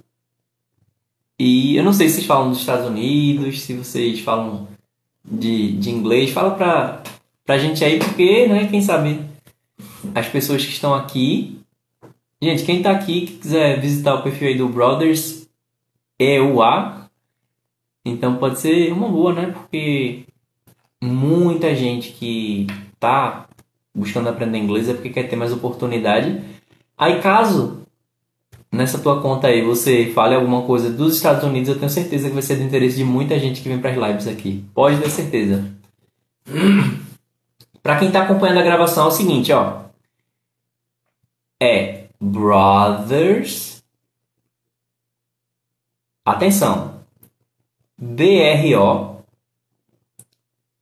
E 1.38 1.76
eu 1.76 1.84
não 1.84 1.92
sei 1.92 2.08
se 2.08 2.16
vocês 2.16 2.26
falam 2.26 2.50
dos 2.50 2.58
Estados 2.58 2.86
Unidos, 2.86 3.62
se 3.62 3.74
vocês 3.74 4.18
falam 4.18 4.66
de, 5.24 5.70
de 5.72 5.90
inglês. 5.90 6.32
Fala 6.32 6.50
pra, 6.52 7.02
pra 7.44 7.58
gente 7.58 7.84
aí, 7.84 8.00
porque, 8.00 8.48
né, 8.48 8.66
quem 8.66 8.82
sabe 8.82 9.20
as 10.16 10.26
pessoas 10.28 10.64
que 10.64 10.72
estão 10.72 10.92
aqui. 10.92 11.60
Gente, 12.42 12.64
quem 12.64 12.82
tá 12.82 12.90
aqui 12.90 13.20
que 13.20 13.34
quiser 13.34 13.80
visitar 13.80 14.16
o 14.16 14.22
perfil 14.24 14.48
aí 14.48 14.58
do 14.58 14.68
Brothers 14.68 15.46
EUA, 16.18 17.05
então 18.06 18.36
pode 18.36 18.60
ser 18.60 18.92
uma 18.92 19.08
boa, 19.08 19.34
né? 19.34 19.46
Porque 19.52 20.24
muita 21.02 21.74
gente 21.74 22.12
que 22.12 22.68
tá 23.00 23.48
buscando 23.92 24.28
aprender 24.28 24.58
inglês 24.58 24.88
é 24.88 24.94
porque 24.94 25.10
quer 25.10 25.28
ter 25.28 25.34
mais 25.34 25.52
oportunidade. 25.52 26.40
Aí 26.96 27.20
caso 27.20 27.84
nessa 28.70 28.98
tua 28.98 29.20
conta 29.20 29.48
aí 29.48 29.64
você 29.64 30.12
fale 30.14 30.34
alguma 30.36 30.62
coisa 30.62 30.88
dos 30.90 31.16
Estados 31.16 31.42
Unidos, 31.42 31.68
eu 31.68 31.78
tenho 31.78 31.90
certeza 31.90 32.28
que 32.28 32.34
vai 32.34 32.42
ser 32.42 32.56
do 32.56 32.62
interesse 32.62 32.96
de 32.96 33.04
muita 33.04 33.38
gente 33.38 33.60
que 33.60 33.68
vem 33.68 33.80
para 33.80 33.90
as 33.90 33.96
lives 33.96 34.28
aqui. 34.28 34.64
Pode 34.72 35.00
ter 35.00 35.10
certeza. 35.10 35.64
para 37.82 37.98
quem 37.98 38.08
está 38.08 38.22
acompanhando 38.22 38.58
a 38.58 38.62
gravação 38.62 39.06
é 39.06 39.08
o 39.08 39.10
seguinte, 39.10 39.52
ó. 39.52 39.82
É 41.60 42.04
brothers. 42.20 43.82
Atenção. 46.24 46.85
B 47.98 48.42
R 48.42 48.80
O 48.80 49.24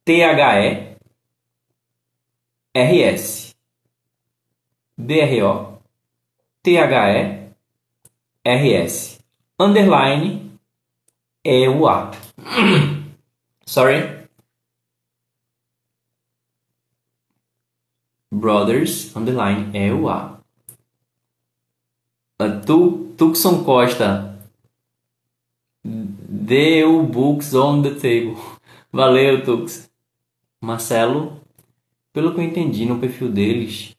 T 0.05 0.21
H 0.21 0.39
E 0.41 0.95
R 2.75 3.15
S. 3.15 3.55
B 4.99 5.21
R 5.21 5.45
O 5.45 5.75
RS. 8.45 9.19
Underline 9.59 10.59
EUA. 11.45 12.17
Sorry. 13.67 14.11
Brothers, 18.33 19.15
underline 19.15 19.73
EUA. 19.73 20.43
Uh, 22.41 22.61
tu, 22.67 23.15
Tucson 23.17 23.65
Costa. 23.65 24.34
Deu 26.45 27.03
books 27.05 27.55
on 27.55 27.81
the 27.81 27.93
table. 27.93 28.37
Valeu, 28.93 29.43
Tux. 29.43 29.89
Marcelo, 30.61 31.41
pelo 32.13 32.35
que 32.35 32.41
eu 32.41 32.45
entendi 32.45 32.85
no 32.85 32.99
perfil 32.99 33.31
deles, 33.31 33.97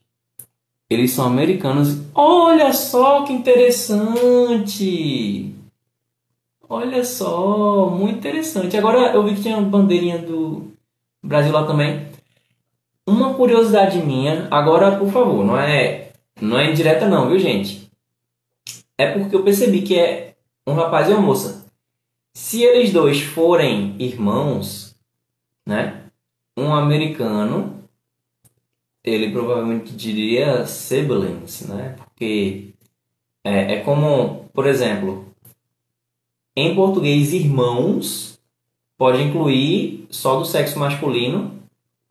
eles 0.87 1.09
são 1.09 1.25
americanos. 1.25 1.97
Olha 2.13 2.71
só 2.71 3.23
que 3.23 3.33
interessante! 3.33 4.75
Olha 6.69 7.03
só, 7.03 7.89
muito 7.89 8.19
interessante. 8.19 8.77
Agora 8.77 9.11
eu 9.15 9.23
vi 9.23 9.33
que 9.33 9.41
tinha 9.41 9.59
bandeirinha 9.59 10.19
do 10.19 10.67
Brasil 11.23 11.51
lá 11.51 11.65
também. 11.65 12.05
Uma 13.07 13.33
curiosidade 13.33 13.97
minha, 14.03 14.47
agora 14.51 14.99
por 14.99 15.11
favor, 15.11 15.43
não 15.43 15.57
é 15.57 16.11
não 16.39 16.59
é 16.59 16.69
indireta 16.69 17.07
não, 17.07 17.27
viu 17.27 17.39
gente? 17.39 17.89
É 18.95 19.11
porque 19.11 19.35
eu 19.35 19.41
percebi 19.41 19.81
que 19.81 19.97
é 19.97 20.35
um 20.67 20.75
rapaz 20.75 21.09
e 21.09 21.11
uma 21.11 21.21
moça. 21.21 21.64
Se 22.36 22.61
eles 22.61 22.91
dois 22.91 23.21
forem 23.21 23.95
irmãos, 23.97 24.93
né? 25.65 26.03
Um 26.57 26.75
americano 26.75 27.81
ele 29.01 29.31
provavelmente 29.31 29.95
diria 29.95 30.67
siblings, 30.67 31.65
né? 31.65 31.95
Porque 31.97 32.73
é, 33.41 33.75
é 33.75 33.81
como, 33.83 34.49
por 34.53 34.67
exemplo, 34.67 35.33
em 36.57 36.75
português, 36.75 37.31
irmãos 37.31 38.38
pode 38.97 39.23
incluir 39.23 40.05
só 40.09 40.38
do 40.38 40.43
sexo 40.43 40.77
masculino 40.77 41.57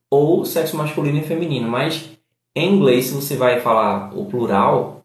ou 0.09 0.47
sexo 0.47 0.75
masculino 0.75 1.19
e 1.19 1.23
feminino, 1.23 1.69
mas 1.69 2.11
em 2.57 2.75
inglês, 2.75 3.07
se 3.07 3.15
você 3.15 3.37
vai 3.37 3.61
falar 3.61 4.17
o 4.17 4.25
plural, 4.25 5.05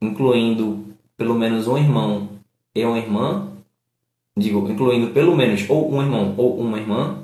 incluindo 0.00 0.96
pelo 1.14 1.34
menos 1.34 1.68
um 1.68 1.76
irmão 1.76 2.40
e 2.74 2.84
uma 2.84 2.98
irmã, 2.98 3.49
digo, 4.40 4.68
incluindo 4.68 5.12
pelo 5.12 5.36
menos 5.36 5.68
ou 5.68 5.92
um 5.92 6.02
irmão 6.02 6.34
ou 6.36 6.58
uma 6.58 6.78
irmã, 6.78 7.20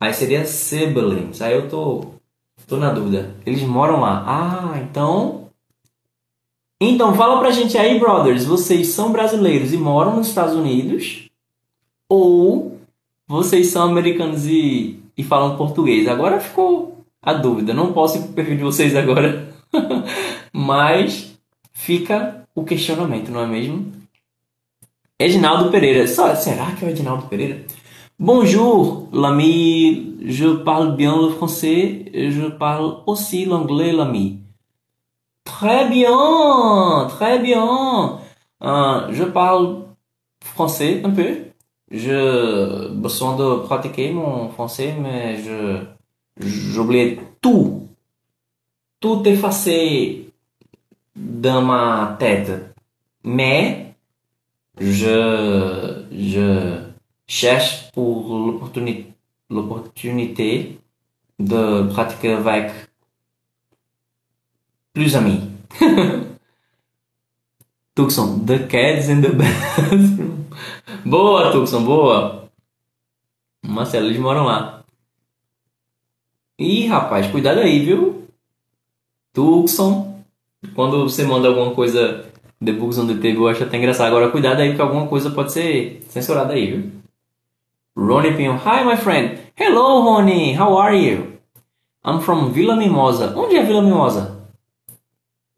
Aí 0.00 0.14
seria 0.14 0.46
siblings. 0.46 1.42
Aí 1.42 1.52
eu 1.52 1.68
tô, 1.68 2.06
tô 2.66 2.78
na 2.78 2.90
dúvida. 2.90 3.34
Eles 3.44 3.62
moram 3.62 4.00
lá. 4.00 4.24
Ah, 4.26 4.78
então. 4.80 5.50
Então 6.80 7.14
fala 7.14 7.38
pra 7.38 7.50
gente 7.50 7.76
aí, 7.76 8.00
brothers. 8.00 8.46
Vocês 8.46 8.88
são 8.88 9.12
brasileiros 9.12 9.74
e 9.74 9.76
moram 9.76 10.16
nos 10.16 10.28
Estados 10.28 10.54
Unidos? 10.54 11.28
Ou 12.08 12.78
vocês 13.28 13.66
são 13.66 13.90
americanos 13.90 14.46
e, 14.46 14.98
e 15.16 15.22
falam 15.22 15.58
português? 15.58 16.08
Agora 16.08 16.40
ficou 16.40 17.04
a 17.20 17.34
dúvida. 17.34 17.74
Não 17.74 17.92
posso 17.92 18.16
ir 18.16 18.22
pro 18.22 18.32
perfil 18.32 18.56
de 18.56 18.62
vocês 18.62 18.96
agora. 18.96 19.54
Mas 20.50 21.38
fica 21.74 22.42
o 22.54 22.64
questionamento, 22.64 23.30
não 23.30 23.42
é 23.42 23.46
mesmo? 23.46 23.99
Edinaldo 25.20 25.70
Pereira. 25.70 26.06
Só, 26.06 26.34
será 26.34 26.72
que 26.72 26.82
é 26.82 26.88
o 26.88 26.90
Edinaldo 26.90 27.26
Pereira? 27.26 27.58
Bonjour, 28.18 29.06
l'ami. 29.12 30.16
Je 30.24 30.48
parle 30.64 30.96
bien 30.96 31.14
le 31.14 31.28
français. 31.28 32.06
Je 32.14 32.48
parle 32.48 33.02
aussi 33.06 33.44
l'anglais, 33.44 33.92
l'ami. 33.92 34.38
Très 35.44 35.90
bien, 35.90 37.06
très 37.10 37.38
bien. 37.38 38.18
Euh, 38.62 39.12
je 39.12 39.24
parle 39.24 39.82
français 40.42 41.02
un 41.04 41.10
peu. 41.10 41.36
Je 41.90 42.88
besoin 42.88 43.36
de 43.36 43.56
pratiquer 43.66 44.12
mon 44.12 44.48
français, 44.48 44.94
mais 44.98 45.36
je 45.36 45.82
j'oublie 46.38 47.18
tout. 47.42 47.88
Tout 49.00 49.22
effacé 49.26 50.30
dans 51.14 51.60
ma 51.60 52.16
tête. 52.18 52.74
Mais 53.22 53.89
je 54.78 56.04
je 56.12 56.80
cherche 57.26 57.90
pour 57.92 58.58
l'opportunité 59.50 60.78
de 61.38 61.88
pratiquer 61.92 62.32
avec 62.32 62.72
plus 64.92 65.14
amis. 65.16 65.40
Tucson, 67.94 68.44
the 68.46 68.66
cats 68.68 69.08
in 69.08 69.20
the 69.20 69.30
bathroom. 69.34 70.46
boa, 71.04 71.52
Tucson, 71.52 71.84
boa. 71.84 72.48
Marcelo, 73.62 74.06
eles 74.06 74.18
moram 74.18 74.44
lá. 74.44 74.84
Ih, 76.58 76.86
rapaz, 76.86 77.26
cuidado 77.30 77.60
aí, 77.60 77.84
viu? 77.84 78.26
Tucson, 79.32 80.22
quando 80.74 81.02
você 81.02 81.24
manda 81.24 81.48
alguma 81.48 81.74
coisa 81.74 82.29
The 82.62 82.72
Books 82.72 82.98
on 82.98 83.06
the 83.06 83.14
Table, 83.14 83.42
eu 83.42 83.48
acho 83.48 83.64
até 83.64 83.78
engraçado. 83.78 84.08
Agora, 84.08 84.30
cuidado 84.30 84.60
aí, 84.60 84.68
porque 84.68 84.82
alguma 84.82 85.06
coisa 85.06 85.30
pode 85.30 85.50
ser 85.50 86.02
censurada 86.08 86.52
aí, 86.52 86.66
viu? 86.66 86.92
Ronnie 87.96 88.36
Pinho. 88.36 88.52
Hi, 88.52 88.84
my 88.84 88.96
friend. 88.96 89.38
Hello, 89.56 90.02
Ronnie. 90.02 90.54
How 90.58 90.76
are 90.78 90.94
you? 90.94 91.38
I'm 92.04 92.20
from 92.20 92.50
Vila 92.50 92.76
Mimosa. 92.76 93.34
Onde 93.34 93.56
é 93.56 93.64
Vila 93.64 93.80
Mimosa? 93.80 94.46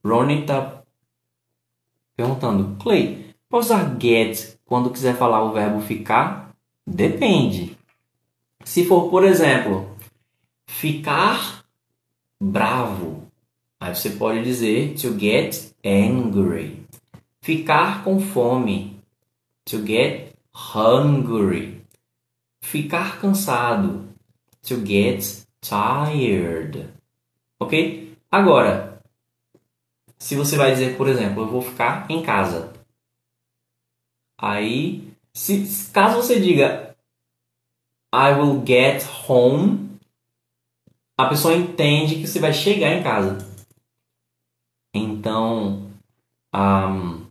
Ronnie 0.04 0.46
tá 0.46 0.82
perguntando. 2.16 2.76
Clay, 2.80 3.34
pode 3.48 3.66
usar 3.66 3.96
get 4.00 4.56
quando 4.64 4.90
quiser 4.90 5.16
falar 5.16 5.42
o 5.42 5.52
verbo 5.52 5.80
ficar? 5.80 6.54
Depende. 6.86 7.76
Se 8.64 8.84
for, 8.84 9.10
por 9.10 9.24
exemplo, 9.24 9.88
ficar 10.66 11.64
bravo, 12.40 13.26
aí 13.80 13.94
você 13.94 14.10
pode 14.10 14.42
dizer 14.42 14.94
to 14.94 15.18
get 15.18 15.72
angry. 15.84 16.81
Ficar 17.42 18.02
com 18.02 18.18
fome. 18.18 18.98
To 19.66 19.86
get 19.86 20.32
hungry 20.54 21.82
ficar 22.62 23.20
cansado. 23.20 24.08
To 24.62 24.86
get 24.86 25.44
tired. 25.60 26.88
Ok? 27.60 28.16
Agora, 28.30 29.02
se 30.18 30.34
você 30.36 30.56
vai 30.56 30.72
dizer, 30.72 30.96
por 30.96 31.08
exemplo, 31.08 31.42
eu 31.42 31.48
vou 31.48 31.60
ficar 31.60 32.10
em 32.10 32.22
casa. 32.22 32.72
Aí, 34.38 35.12
se, 35.34 35.90
caso 35.92 36.16
você 36.16 36.40
diga 36.40 36.96
I 38.14 38.32
will 38.34 38.64
get 38.64 39.04
home, 39.28 39.98
a 41.16 41.26
pessoa 41.26 41.54
entende 41.54 42.16
que 42.16 42.26
você 42.26 42.38
vai 42.38 42.52
chegar 42.52 42.92
em 42.92 43.02
casa. 43.02 43.38
Então, 44.94 45.90
um, 46.54 47.21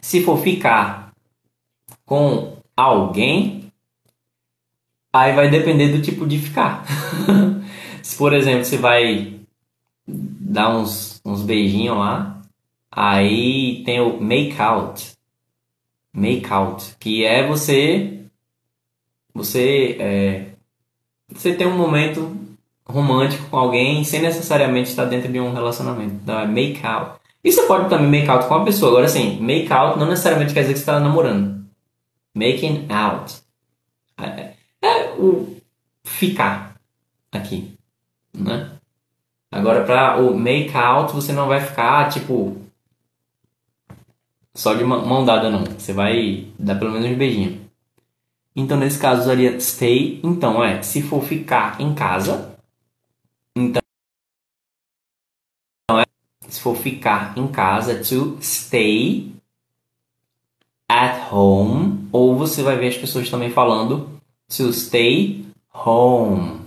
se 0.00 0.22
for 0.22 0.38
ficar 0.38 1.12
com 2.04 2.56
alguém, 2.76 3.60
Aí 5.12 5.34
vai 5.34 5.50
depender 5.50 5.88
do 5.88 6.00
tipo 6.00 6.24
de 6.24 6.38
ficar. 6.38 6.84
Se, 8.00 8.16
por 8.16 8.32
exemplo, 8.32 8.64
você 8.64 8.76
vai 8.76 9.40
dar 10.06 10.76
uns, 10.76 11.20
uns 11.24 11.42
beijinhos 11.42 11.98
lá, 11.98 12.40
aí 12.90 13.82
tem 13.84 14.00
o 14.00 14.20
make 14.20 14.60
out. 14.60 15.12
Make 16.12 16.52
out, 16.52 16.96
que 16.98 17.24
é 17.24 17.46
você 17.46 18.24
você 19.34 19.96
é, 20.00 20.46
você 21.28 21.54
tem 21.54 21.66
um 21.66 21.76
momento 21.76 22.36
romântico 22.84 23.48
com 23.48 23.56
alguém 23.56 24.02
sem 24.02 24.20
necessariamente 24.20 24.90
estar 24.90 25.04
dentro 25.04 25.30
de 25.32 25.40
um 25.40 25.52
relacionamento. 25.52 26.14
Então 26.14 26.38
é 26.38 26.46
make 26.46 26.84
out. 26.84 27.19
E 27.42 27.50
você 27.50 27.62
pode 27.66 27.88
também 27.88 28.08
make 28.08 28.30
out 28.30 28.46
com 28.46 28.54
uma 28.54 28.64
pessoa. 28.64 28.90
Agora 28.90 29.08
sim, 29.08 29.40
make 29.40 29.72
out 29.72 29.98
não 29.98 30.08
necessariamente 30.08 30.52
quer 30.52 30.60
dizer 30.62 30.74
que 30.74 30.78
você 30.78 30.82
está 30.82 31.00
namorando. 31.00 31.64
Making 32.34 32.86
out. 32.90 33.36
É, 34.18 34.54
é 34.82 35.10
o 35.18 35.56
ficar 36.04 36.76
aqui, 37.32 37.74
né? 38.34 38.72
Agora 39.50 39.84
para 39.84 40.20
o 40.20 40.38
make 40.38 40.76
out 40.76 41.12
você 41.12 41.32
não 41.32 41.48
vai 41.48 41.60
ficar 41.60 42.08
tipo 42.08 42.56
só 44.54 44.74
de 44.74 44.84
mão 44.84 45.24
dada 45.24 45.50
não. 45.50 45.64
Você 45.64 45.92
vai 45.92 46.46
dar 46.58 46.78
pelo 46.78 46.92
menos 46.92 47.08
um 47.08 47.16
beijinho. 47.16 47.60
Então 48.54 48.76
nesse 48.76 48.98
caso 48.98 49.22
usaria 49.22 49.58
stay. 49.60 50.20
Então 50.22 50.62
é, 50.62 50.82
se 50.82 51.02
for 51.02 51.24
ficar 51.24 51.80
em 51.80 51.94
casa, 51.94 52.54
então 53.56 53.80
é, 53.80 53.89
se 56.50 56.60
for 56.60 56.76
ficar 56.76 57.32
em 57.38 57.46
casa, 57.46 58.02
to 58.02 58.36
stay 58.42 59.32
at 60.88 61.32
home, 61.32 62.08
ou 62.12 62.36
você 62.36 62.62
vai 62.62 62.76
ver 62.76 62.88
as 62.88 62.96
pessoas 62.96 63.30
também 63.30 63.50
falando 63.50 64.10
to 64.48 64.72
stay 64.72 65.46
home. 65.72 66.62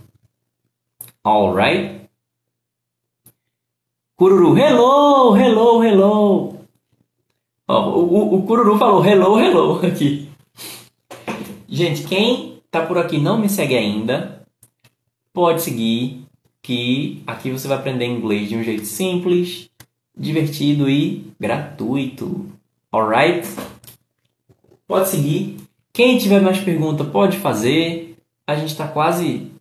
Alright? 1.24 2.10
Cururu, 4.16 4.58
hello, 4.58 5.36
hello, 5.36 5.84
hello. 5.84 6.60
O, 7.68 8.36
o 8.36 8.44
Cururu 8.44 8.78
falou 8.78 9.06
hello, 9.06 9.40
hello 9.40 9.80
aqui. 9.86 10.30
Gente, 11.68 12.04
quem 12.04 12.62
tá 12.72 12.86
por 12.86 12.98
aqui 12.98 13.18
não 13.18 13.38
me 13.38 13.50
segue 13.50 13.76
ainda, 13.76 14.46
pode 15.34 15.62
seguir, 15.62 16.24
que 16.62 17.22
aqui 17.28 17.52
você 17.52 17.68
vai 17.68 17.78
aprender 17.78 18.06
inglês 18.06 18.48
de 18.48 18.56
um 18.56 18.64
jeito 18.64 18.86
simples, 18.86 19.70
divertido 20.16 20.90
e 20.90 21.32
gratuito. 21.40 22.48
Alright? 22.92 23.48
Pode 24.88 25.10
seguir. 25.10 25.58
Quem 25.92 26.18
tiver 26.18 26.42
mais 26.42 26.60
pergunta 26.60 27.04
pode 27.04 27.38
fazer. 27.38 28.18
A 28.46 28.56
gente 28.56 28.70
está 28.70 28.88
quase 28.88 29.52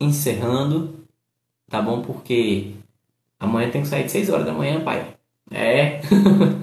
encerrando, 0.00 0.94
tá 1.68 1.82
bom? 1.82 2.02
Porque 2.02 2.74
Amanhã 3.38 3.70
tem 3.70 3.82
que 3.82 3.88
sair 3.88 4.04
de 4.04 4.10
6 4.10 4.30
horas 4.30 4.46
da 4.46 4.52
manhã, 4.52 4.80
pai. 4.80 5.06
É. 5.50 6.00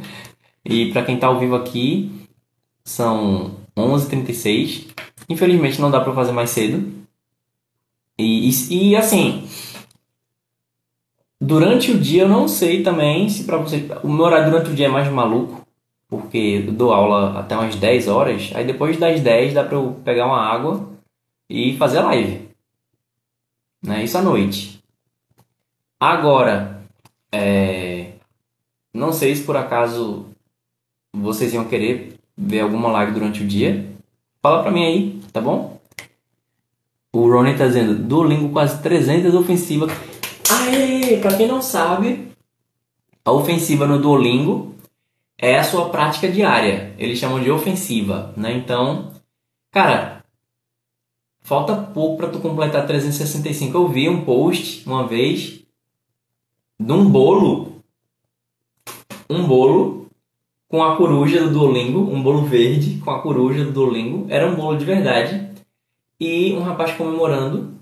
e 0.65 0.91
para 0.91 1.05
quem 1.05 1.17
tá 1.17 1.27
ao 1.27 1.39
vivo 1.39 1.55
aqui, 1.55 2.11
são 2.83 3.55
11h36. 3.77 4.87
Infelizmente 5.29 5.79
não 5.79 5.91
dá 5.91 6.01
para 6.01 6.13
fazer 6.13 6.31
mais 6.31 6.49
cedo. 6.49 6.91
E, 8.17 8.49
e, 8.49 8.89
e, 8.89 8.95
assim, 8.95 9.47
durante 11.43 11.91
o 11.91 11.99
dia 11.99 12.23
eu 12.23 12.29
não 12.29 12.47
sei 12.47 12.81
também 12.81 13.27
se 13.27 13.43
para 13.43 13.57
você. 13.57 13.85
O 14.01 14.07
meu 14.07 14.25
horário 14.25 14.49
durante 14.49 14.71
o 14.71 14.73
dia 14.73 14.85
é 14.85 14.89
mais 14.89 15.11
maluco, 15.11 15.65
porque 16.09 16.63
eu 16.65 16.71
dou 16.71 16.93
aula 16.93 17.39
até 17.39 17.55
umas 17.55 17.75
10 17.75 18.07
horas. 18.07 18.51
Aí 18.55 18.65
depois 18.65 18.97
das 18.97 19.19
10 19.19 19.53
dá 19.53 19.63
para 19.63 19.75
eu 19.75 19.99
pegar 20.05 20.25
uma 20.25 20.41
água 20.41 20.89
e 21.49 21.75
fazer 21.77 21.99
live. 21.99 22.49
Né? 23.83 24.03
Isso 24.03 24.17
à 24.17 24.21
noite. 24.21 24.81
Agora, 25.99 26.81
é, 27.31 28.13
não 28.93 29.11
sei 29.11 29.35
se 29.35 29.43
por 29.43 29.57
acaso 29.57 30.27
vocês 31.13 31.53
iam 31.53 31.65
querer 31.65 32.15
ver 32.37 32.61
alguma 32.61 32.89
live 32.89 33.11
durante 33.11 33.43
o 33.43 33.47
dia. 33.47 33.85
Fala 34.41 34.61
pra 34.61 34.71
mim 34.71 34.85
aí, 34.85 35.21
tá 35.31 35.41
bom? 35.41 35.79
O 37.13 37.29
Ronnie 37.29 37.57
tá 37.57 37.67
dizendo, 37.67 37.95
Duolingo 37.95 38.49
quase 38.49 38.81
300 38.81 39.35
ofensiva. 39.35 39.87
Aê! 40.53 41.17
Pra 41.17 41.35
quem 41.35 41.47
não 41.47 41.61
sabe, 41.61 42.31
a 43.25 43.31
ofensiva 43.31 43.87
no 43.87 43.99
Duolingo 43.99 44.75
é 45.37 45.57
a 45.57 45.63
sua 45.63 45.89
prática 45.89 46.29
diária. 46.29 46.93
Eles 46.97 47.17
chamam 47.17 47.41
de 47.41 47.49
ofensiva, 47.49 48.33
né? 48.37 48.53
Então, 48.53 49.11
cara, 49.71 50.23
falta 51.41 51.75
pouco 51.75 52.17
para 52.17 52.29
tu 52.29 52.39
completar 52.39 52.85
365. 52.85 53.75
Eu 53.75 53.87
vi 53.87 54.07
um 54.07 54.23
post 54.23 54.87
uma 54.87 55.07
vez 55.07 55.61
num 56.79 57.09
bolo, 57.09 57.83
um 59.29 59.45
bolo 59.45 60.07
com 60.67 60.83
a 60.83 60.95
coruja 60.95 61.43
do 61.43 61.51
Duolingo, 61.51 61.99
um 61.99 62.21
bolo 62.21 62.45
verde 62.45 62.99
com 62.99 63.11
a 63.11 63.21
coruja 63.21 63.63
do 63.63 63.71
Duolingo, 63.71 64.25
era 64.29 64.49
um 64.49 64.55
bolo 64.55 64.77
de 64.77 64.85
verdade, 64.85 65.49
e 66.19 66.53
um 66.53 66.63
rapaz 66.63 66.93
comemorando 66.93 67.73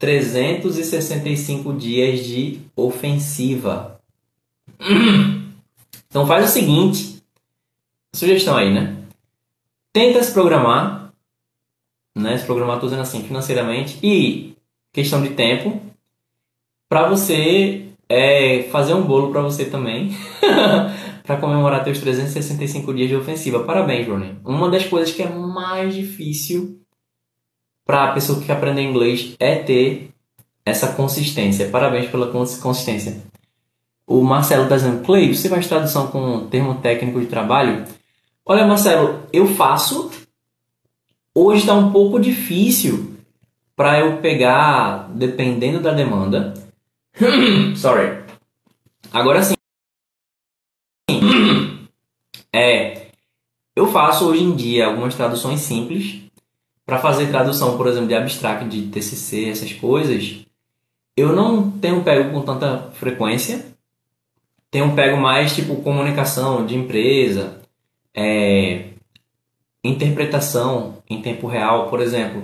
365 0.00 1.74
dias 1.74 2.24
de 2.24 2.58
ofensiva. 2.74 4.00
Então 6.08 6.26
faz 6.26 6.46
o 6.46 6.52
seguinte, 6.52 7.22
sugestão 8.12 8.56
aí, 8.56 8.72
né? 8.72 8.96
Tenta 9.92 10.22
se 10.22 10.32
programar, 10.32 11.12
né? 12.16 12.38
Se 12.38 12.46
programar, 12.46 12.76
estou 12.76 12.88
dizendo 12.88 13.02
assim, 13.02 13.22
financeiramente 13.22 13.98
e 14.02 14.56
questão 14.90 15.22
de 15.22 15.30
tempo, 15.34 15.78
para 16.88 17.06
você 17.06 17.86
é, 18.08 18.62
fazer 18.72 18.94
um 18.94 19.02
bolo 19.02 19.30
para 19.30 19.42
você 19.42 19.66
também, 19.66 20.16
para 21.24 21.36
comemorar 21.36 21.84
teus 21.84 22.00
365 22.00 22.94
dias 22.94 23.08
de 23.10 23.16
ofensiva. 23.16 23.64
Parabéns, 23.64 24.08
Ronnie. 24.08 24.38
Uma 24.46 24.70
das 24.70 24.86
coisas 24.86 25.14
que 25.14 25.22
é 25.22 25.28
mais 25.28 25.94
difícil 25.94 26.80
para 27.84 28.04
a 28.04 28.12
pessoa 28.12 28.38
que 28.38 28.46
quer 28.46 28.54
aprender 28.54 28.82
inglês 28.82 29.34
é 29.38 29.56
ter 29.56 30.10
essa 30.64 30.92
consistência. 30.92 31.68
Parabéns 31.68 32.10
pela 32.10 32.28
consistência. 32.28 33.22
O 34.06 34.22
Marcelo 34.22 34.64
está 34.64 34.76
dizendo, 34.76 35.04
Clay, 35.04 35.34
você 35.34 35.48
faz 35.48 35.66
tradução 35.68 36.08
com 36.08 36.46
termo 36.48 36.76
técnico 36.76 37.20
de 37.20 37.26
trabalho? 37.26 37.84
Olha, 38.44 38.66
Marcelo, 38.66 39.22
eu 39.32 39.46
faço. 39.54 40.10
Hoje 41.34 41.60
está 41.60 41.74
um 41.74 41.92
pouco 41.92 42.18
difícil 42.18 43.16
para 43.76 44.00
eu 44.00 44.18
pegar, 44.18 45.08
dependendo 45.14 45.80
da 45.80 45.92
demanda, 45.92 46.54
Sorry. 47.76 48.22
Agora 49.12 49.42
sim. 49.42 49.54
É, 52.52 53.06
eu 53.76 53.86
faço 53.92 54.26
hoje 54.26 54.42
em 54.42 54.56
dia 54.56 54.86
algumas 54.86 55.14
traduções 55.14 55.60
simples. 55.60 56.22
Para 56.90 56.98
fazer 56.98 57.28
tradução, 57.28 57.76
por 57.76 57.86
exemplo, 57.86 58.08
de 58.08 58.16
abstract, 58.16 58.68
de 58.68 58.88
TCC, 58.88 59.48
essas 59.48 59.72
coisas, 59.72 60.44
eu 61.16 61.32
não 61.36 61.70
tenho 61.70 62.02
pego 62.02 62.32
com 62.32 62.42
tanta 62.42 62.90
frequência. 62.94 63.64
Tenho 64.72 64.92
pego 64.96 65.16
mais 65.16 65.54
tipo 65.54 65.82
comunicação 65.82 66.66
de 66.66 66.74
empresa, 66.74 67.62
é, 68.12 68.88
interpretação 69.84 71.00
em 71.08 71.22
tempo 71.22 71.46
real, 71.46 71.88
por 71.88 72.00
exemplo, 72.00 72.42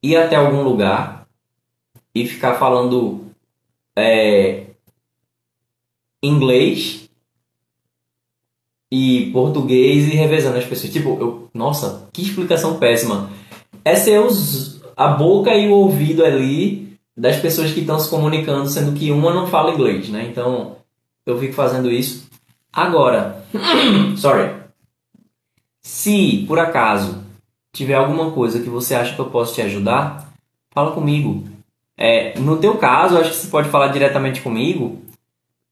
ir 0.00 0.16
até 0.16 0.36
algum 0.36 0.62
lugar 0.62 1.26
e 2.14 2.28
ficar 2.28 2.54
falando 2.54 3.24
é, 3.96 4.66
inglês 6.22 7.10
e 8.88 9.32
português 9.32 10.06
e 10.06 10.14
revezando 10.14 10.58
as 10.58 10.64
pessoas. 10.64 10.92
Tipo, 10.92 11.18
eu, 11.20 11.50
nossa, 11.52 12.08
que 12.12 12.22
explicação 12.22 12.78
péssima. 12.78 13.39
É 13.84 13.96
ser 13.96 14.20
os, 14.20 14.80
a 14.96 15.08
boca 15.08 15.54
e 15.54 15.68
o 15.68 15.72
ouvido 15.72 16.24
ali 16.24 16.98
das 17.16 17.36
pessoas 17.36 17.72
que 17.72 17.80
estão 17.80 17.98
se 17.98 18.08
comunicando, 18.08 18.68
sendo 18.68 18.92
que 18.92 19.10
uma 19.10 19.32
não 19.32 19.46
fala 19.46 19.72
inglês, 19.72 20.08
né? 20.08 20.26
Então, 20.30 20.76
eu 21.26 21.38
fico 21.38 21.52
fazendo 21.52 21.90
isso. 21.90 22.28
Agora, 22.72 23.44
sorry. 24.16 24.60
Se 25.82 26.44
por 26.46 26.58
acaso 26.58 27.22
tiver 27.72 27.94
alguma 27.94 28.30
coisa 28.30 28.60
que 28.60 28.68
você 28.68 28.94
acha 28.94 29.14
que 29.14 29.20
eu 29.20 29.30
posso 29.30 29.54
te 29.54 29.62
ajudar, 29.62 30.32
fala 30.70 30.92
comigo. 30.92 31.44
É, 31.96 32.38
no 32.38 32.58
teu 32.58 32.76
caso, 32.78 33.18
acho 33.18 33.30
que 33.30 33.36
você 33.36 33.48
pode 33.48 33.68
falar 33.68 33.88
diretamente 33.88 34.40
comigo, 34.40 35.02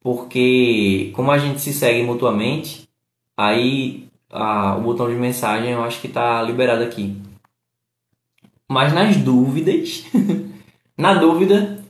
porque 0.01 1.11
como 1.15 1.31
a 1.31 1.39
gente 1.39 1.61
se 1.61 1.73
segue 1.73 2.03
mutuamente, 2.03 2.89
aí 3.37 4.09
a, 4.31 4.77
o 4.77 4.83
botão 4.83 5.09
de 5.09 5.15
mensagem 5.15 5.71
eu 5.71 5.83
acho 5.83 6.01
que 6.01 6.07
está 6.07 6.43
liberado 6.43 6.83
aqui. 6.83 7.17
Mas 8.69 8.93
nas 8.93 9.17
dúvidas, 9.17 10.05
na 10.97 11.15
dúvida, 11.15 11.83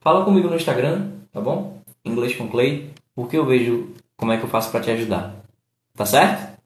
fala 0.00 0.24
comigo 0.24 0.48
no 0.48 0.56
Instagram, 0.56 1.10
tá 1.30 1.40
bom? 1.40 1.78
Inglês 2.04 2.34
com 2.34 2.48
Clay, 2.48 2.90
porque 3.14 3.36
eu 3.36 3.44
vejo 3.44 3.92
como 4.16 4.32
é 4.32 4.38
que 4.38 4.44
eu 4.44 4.48
faço 4.48 4.70
para 4.70 4.80
te 4.80 4.90
ajudar. 4.90 5.36
Tá 5.94 6.06
certo? 6.06 6.58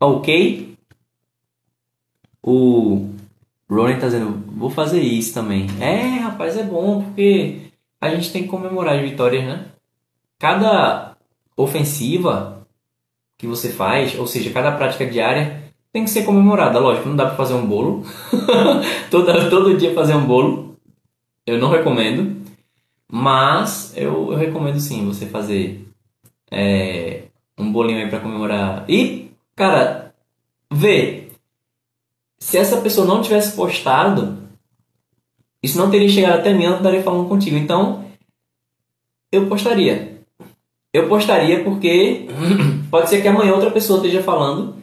Ok? 0.00 0.74
O 2.42 3.10
Ronnie 3.68 4.00
tá 4.00 4.06
dizendo, 4.06 4.42
vou 4.56 4.70
fazer 4.70 5.00
isso 5.00 5.34
também. 5.34 5.66
É, 5.80 6.18
rapaz, 6.20 6.56
é 6.56 6.62
bom, 6.62 7.04
porque 7.04 7.70
a 8.00 8.08
gente 8.08 8.32
tem 8.32 8.44
que 8.44 8.48
comemorar 8.48 8.96
as 8.96 9.02
vitórias, 9.02 9.44
né? 9.44 9.66
Cada 10.38 11.14
ofensiva 11.54 12.66
que 13.36 13.46
você 13.46 13.70
faz, 13.70 14.18
ou 14.18 14.26
seja, 14.26 14.50
cada 14.50 14.72
prática 14.72 15.06
diária 15.06 15.69
tem 15.92 16.04
que 16.04 16.10
ser 16.10 16.24
comemorada. 16.24 16.78
Lógico, 16.78 17.08
não 17.08 17.16
dá 17.16 17.26
para 17.26 17.36
fazer 17.36 17.54
um 17.54 17.66
bolo. 17.66 18.04
todo, 19.10 19.50
todo 19.50 19.76
dia 19.76 19.94
fazer 19.94 20.14
um 20.14 20.26
bolo. 20.26 20.76
Eu 21.46 21.58
não 21.58 21.70
recomendo. 21.70 22.40
Mas 23.10 23.92
eu, 23.96 24.30
eu 24.30 24.38
recomendo 24.38 24.78
sim 24.78 25.04
você 25.04 25.26
fazer 25.26 25.84
é, 26.50 27.24
um 27.58 27.72
bolinho 27.72 27.98
aí 27.98 28.08
para 28.08 28.20
comemorar. 28.20 28.84
E, 28.88 29.30
cara, 29.56 30.14
vê. 30.70 31.28
Se 32.38 32.56
essa 32.56 32.80
pessoa 32.80 33.06
não 33.06 33.20
tivesse 33.20 33.54
postado, 33.54 34.38
isso 35.62 35.76
não 35.76 35.90
teria 35.90 36.08
chegado 36.08 36.38
até 36.38 36.54
mim, 36.54 36.64
eu 36.64 36.70
não 36.70 36.78
estaria 36.78 37.02
falando 37.02 37.28
contigo. 37.28 37.56
Então, 37.56 38.04
eu 39.30 39.46
postaria. 39.46 40.22
Eu 40.92 41.08
postaria 41.08 41.62
porque 41.62 42.28
pode 42.90 43.10
ser 43.10 43.20
que 43.20 43.28
amanhã 43.28 43.52
outra 43.52 43.70
pessoa 43.70 43.98
esteja 43.98 44.22
falando 44.22 44.79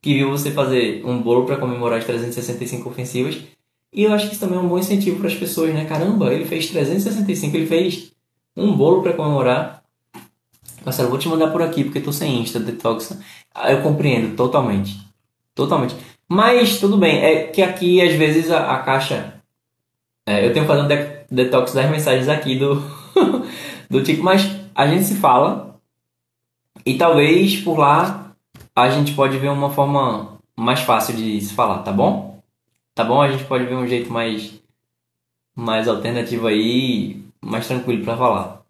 que 0.00 0.14
viu 0.14 0.30
você 0.30 0.50
fazer 0.50 1.04
um 1.04 1.20
bolo 1.20 1.44
para 1.44 1.56
comemorar 1.56 1.98
as 1.98 2.04
365 2.04 2.88
ofensivas. 2.88 3.38
E 3.92 4.04
eu 4.04 4.12
acho 4.12 4.26
que 4.26 4.32
isso 4.32 4.40
também 4.40 4.58
é 4.58 4.62
um 4.62 4.68
bom 4.68 4.78
incentivo 4.78 5.18
para 5.18 5.28
as 5.28 5.34
pessoas, 5.34 5.74
né? 5.74 5.84
Caramba, 5.84 6.32
ele 6.32 6.44
fez 6.44 6.68
365, 6.68 7.56
ele 7.56 7.66
fez 7.66 8.12
um 8.56 8.76
bolo 8.76 9.02
para 9.02 9.14
comemorar. 9.14 9.82
Marcelo, 10.84 11.08
vou 11.08 11.18
te 11.18 11.28
mandar 11.28 11.48
por 11.48 11.62
aqui 11.62 11.84
porque 11.84 12.00
tô 12.00 12.12
sem 12.12 12.40
Insta, 12.40 12.60
detox. 12.60 13.18
Ah, 13.54 13.72
eu 13.72 13.82
compreendo 13.82 14.36
totalmente. 14.36 14.98
Totalmente. 15.54 15.96
Mas 16.28 16.78
tudo 16.78 16.96
bem, 16.98 17.18
é 17.18 17.44
que 17.46 17.62
aqui 17.62 18.00
às 18.00 18.12
vezes 18.14 18.50
a, 18.50 18.74
a 18.74 18.78
caixa. 18.82 19.34
É, 20.26 20.46
eu 20.46 20.52
tenho 20.52 20.66
que 20.66 20.72
fazer 20.72 20.82
um 20.82 20.88
de 20.88 21.18
detox 21.30 21.72
das 21.72 21.90
mensagens 21.90 22.28
aqui 22.28 22.56
do, 22.56 22.82
do 23.88 24.02
tipo, 24.02 24.22
mas 24.22 24.48
a 24.74 24.86
gente 24.86 25.04
se 25.04 25.16
fala 25.16 25.80
e 26.84 26.96
talvez 26.96 27.56
por 27.56 27.78
lá 27.78 28.27
a 28.82 28.90
gente 28.90 29.14
pode 29.14 29.38
ver 29.38 29.48
uma 29.48 29.70
forma 29.70 30.38
mais 30.56 30.80
fácil 30.80 31.14
de 31.16 31.40
se 31.40 31.54
falar, 31.54 31.82
tá 31.82 31.92
bom? 31.92 32.40
Tá 32.94 33.04
bom? 33.04 33.20
A 33.20 33.30
gente 33.30 33.44
pode 33.44 33.64
ver 33.64 33.74
um 33.74 33.86
jeito 33.86 34.12
mais 34.12 34.60
mais 35.54 35.88
alternativo 35.88 36.46
aí, 36.46 37.20
mais 37.40 37.66
tranquilo 37.66 38.04
para 38.04 38.16
falar. 38.16 38.62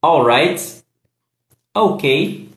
Alright. 0.00 0.84
Ok. 1.74 2.48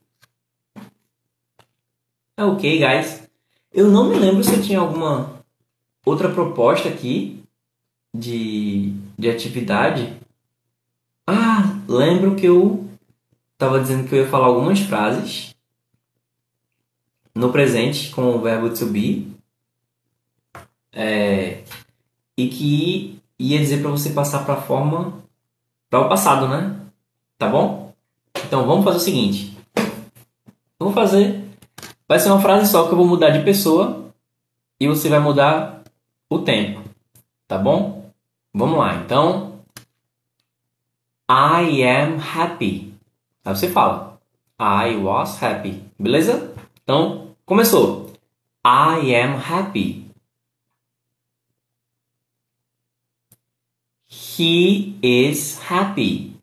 Ok, 2.39 2.80
guys. 2.80 3.28
Eu 3.74 3.88
não 3.89 4.10
me 4.10 4.18
lembro 4.18 4.43
se 4.43 4.54
eu 4.54 4.62
tinha 4.62 4.80
alguma 4.80 5.43
outra 6.06 6.30
proposta 6.30 6.89
aqui 6.89 7.43
de, 8.14 8.93
de 9.18 9.30
atividade. 9.30 10.16
Ah, 11.26 11.80
lembro 11.88 12.36
que 12.36 12.45
eu 12.45 12.86
estava 13.54 13.80
dizendo 13.80 14.08
que 14.08 14.16
eu 14.16 14.24
ia 14.24 14.30
falar 14.30 14.47
algumas 14.47 14.80
frases 14.80 15.51
no 17.34 17.51
presente 17.51 18.09
com 18.11 18.36
o 18.36 18.41
verbo 18.41 18.69
to 18.69 18.86
be 18.88 19.32
é, 20.91 21.63
e 22.38 22.47
que 22.47 23.19
ia 23.39 23.57
dizer 23.59 23.82
para 23.82 23.91
você 23.91 24.11
passar 24.11 24.45
para 24.45 24.55
a 24.55 24.61
forma 24.61 25.21
para 25.89 26.01
o 26.01 26.09
passado, 26.09 26.47
né? 26.47 26.79
Tá 27.38 27.49
bom? 27.49 27.93
Então 28.45 28.65
vamos 28.65 28.86
fazer 28.86 28.97
o 28.97 29.01
seguinte. 29.01 29.57
Vamos 30.79 30.95
fazer. 30.95 31.43
Vai 32.07 32.19
ser 32.19 32.29
uma 32.29 32.41
frase 32.41 32.71
só 32.71 32.88
que 32.88 32.93
eu 32.93 32.97
vou 32.97 33.07
mudar 33.07 33.29
de 33.29 33.43
pessoa 33.43 34.13
e 34.79 34.88
você 34.88 35.09
vai 35.09 35.19
mudar 35.19 35.84
o 36.29 36.39
tempo, 36.39 36.82
tá 37.47 37.57
bom? 37.57 38.09
Vamos 38.53 38.77
lá. 38.77 38.95
Então, 38.95 39.59
I 41.29 41.84
am 41.84 42.19
happy. 42.19 42.93
Aí 43.45 43.55
você 43.55 43.69
fala, 43.69 44.19
I 44.59 44.95
was 44.97 45.41
happy. 45.41 45.84
Beleza? 45.97 46.53
Então, 46.91 47.37
começou. 47.45 48.11
I 48.67 49.15
am 49.15 49.37
happy. 49.37 50.11
He 54.09 54.99
is 55.01 55.57
happy. 55.57 56.35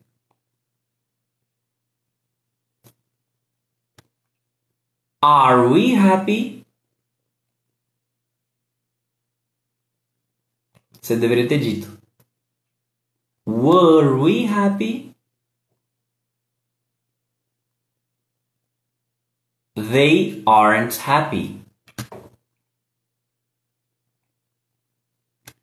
Are 5.21 5.67
we 5.67 5.93
happy? 5.93 6.65
Você 10.99 11.15
deveria 11.15 11.47
ter 11.47 11.59
dito. 11.59 11.95
Were 13.45 14.19
we 14.19 14.45
happy? 14.45 15.15
They 19.79 20.43
aren't 20.45 20.97
happy. 20.97 21.61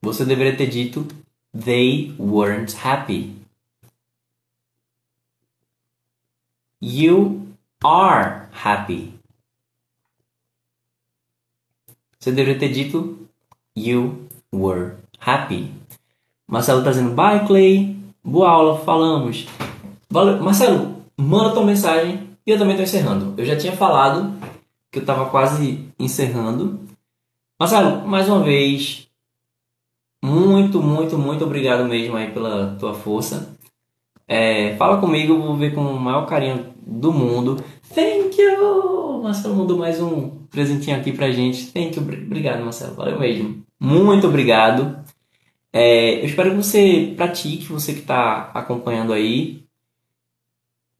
Você 0.00 0.24
deveria 0.24 0.56
ter 0.56 0.68
dito 0.68 1.06
They 1.52 2.14
weren't 2.18 2.74
happy. 2.82 3.36
You 6.80 7.52
are 7.84 8.48
happy. 8.52 9.12
Você 12.18 12.32
deveria 12.32 12.58
ter 12.58 12.72
dito 12.72 13.28
You 13.76 14.28
were 14.50 14.96
happy. 15.18 15.74
Marcelo 16.48 16.82
dizendo 16.82 17.14
bye, 17.14 17.46
Clay. 17.46 17.94
Boa 18.24 18.48
aula, 18.48 18.78
falamos. 18.82 19.46
Valeu. 20.08 20.42
Marcelo, 20.42 21.04
manda 21.18 21.52
tua 21.52 21.66
mensagem 21.66 22.35
e 22.46 22.50
eu 22.50 22.58
também 22.58 22.76
tô 22.76 22.82
encerrando. 22.82 23.34
Eu 23.36 23.44
já 23.44 23.56
tinha 23.56 23.72
falado 23.72 24.32
que 24.92 25.00
eu 25.00 25.04
tava 25.04 25.28
quase 25.28 25.88
encerrando. 25.98 26.80
Marcelo, 27.58 28.06
mais 28.06 28.28
uma 28.28 28.42
vez, 28.44 29.08
muito, 30.24 30.82
muito, 30.82 31.18
muito 31.18 31.44
obrigado 31.44 31.84
mesmo 31.84 32.16
aí 32.16 32.30
pela 32.30 32.76
tua 32.78 32.94
força. 32.94 33.56
É, 34.28 34.76
fala 34.76 34.98
comigo, 34.98 35.38
vou 35.38 35.56
ver 35.56 35.74
com 35.74 35.82
o 35.82 36.00
maior 36.00 36.26
carinho 36.26 36.74
do 36.86 37.12
mundo. 37.12 37.62
Thank 37.94 38.40
you! 38.40 39.22
Marcelo 39.22 39.56
mandou 39.56 39.78
mais 39.78 40.00
um 40.00 40.30
presentinho 40.50 40.96
aqui 40.96 41.12
pra 41.12 41.30
gente. 41.30 41.72
Thank 41.72 41.96
you, 41.96 42.02
obrigado, 42.02 42.62
Marcelo. 42.62 42.94
Valeu 42.94 43.18
mesmo. 43.18 43.62
Muito 43.78 44.26
obrigado. 44.26 44.98
É, 45.72 46.20
eu 46.20 46.24
espero 46.24 46.50
que 46.50 46.56
você 46.56 47.12
pratique, 47.16 47.66
você 47.66 47.92
que 47.92 48.00
está 48.00 48.50
acompanhando 48.54 49.12
aí. 49.12 49.65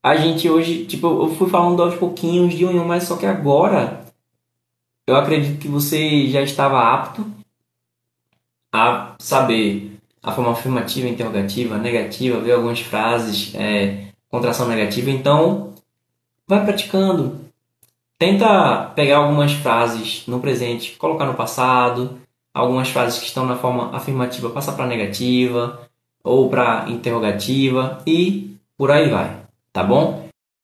A 0.06 0.14
gente 0.14 0.48
hoje, 0.48 0.84
tipo, 0.84 1.04
eu 1.08 1.34
fui 1.34 1.50
falando 1.50 1.82
aos 1.82 1.96
pouquinhos 1.96 2.54
de 2.54 2.64
um 2.64 2.70
em 2.70 2.78
um, 2.78 2.84
mas 2.84 3.02
só 3.02 3.16
que 3.16 3.26
agora 3.26 4.06
eu 5.04 5.16
acredito 5.16 5.58
que 5.58 5.66
você 5.66 6.28
já 6.28 6.42
estava 6.42 6.80
apto 6.80 7.26
a 8.72 9.16
saber 9.18 9.98
a 10.22 10.30
forma 10.30 10.52
afirmativa, 10.52 11.08
interrogativa, 11.08 11.76
negativa, 11.76 12.38
ver 12.38 12.52
algumas 12.52 12.78
frases, 12.78 13.52
é, 13.56 14.12
contração 14.28 14.68
negativa. 14.68 15.10
Então, 15.10 15.74
vai 16.46 16.64
praticando. 16.64 17.40
Tenta 18.16 18.92
pegar 18.94 19.16
algumas 19.16 19.54
frases 19.54 20.22
no 20.28 20.38
presente, 20.38 20.92
colocar 20.92 21.26
no 21.26 21.34
passado, 21.34 22.20
algumas 22.54 22.88
frases 22.90 23.18
que 23.18 23.26
estão 23.26 23.44
na 23.44 23.56
forma 23.56 23.90
afirmativa 23.92 24.50
passa 24.50 24.70
para 24.70 24.86
negativa 24.86 25.80
ou 26.22 26.48
para 26.48 26.88
interrogativa 26.90 28.00
e 28.06 28.56
por 28.78 28.92
aí 28.92 29.10
vai, 29.10 29.45
tá 29.76 29.84
bom? 29.84 30.25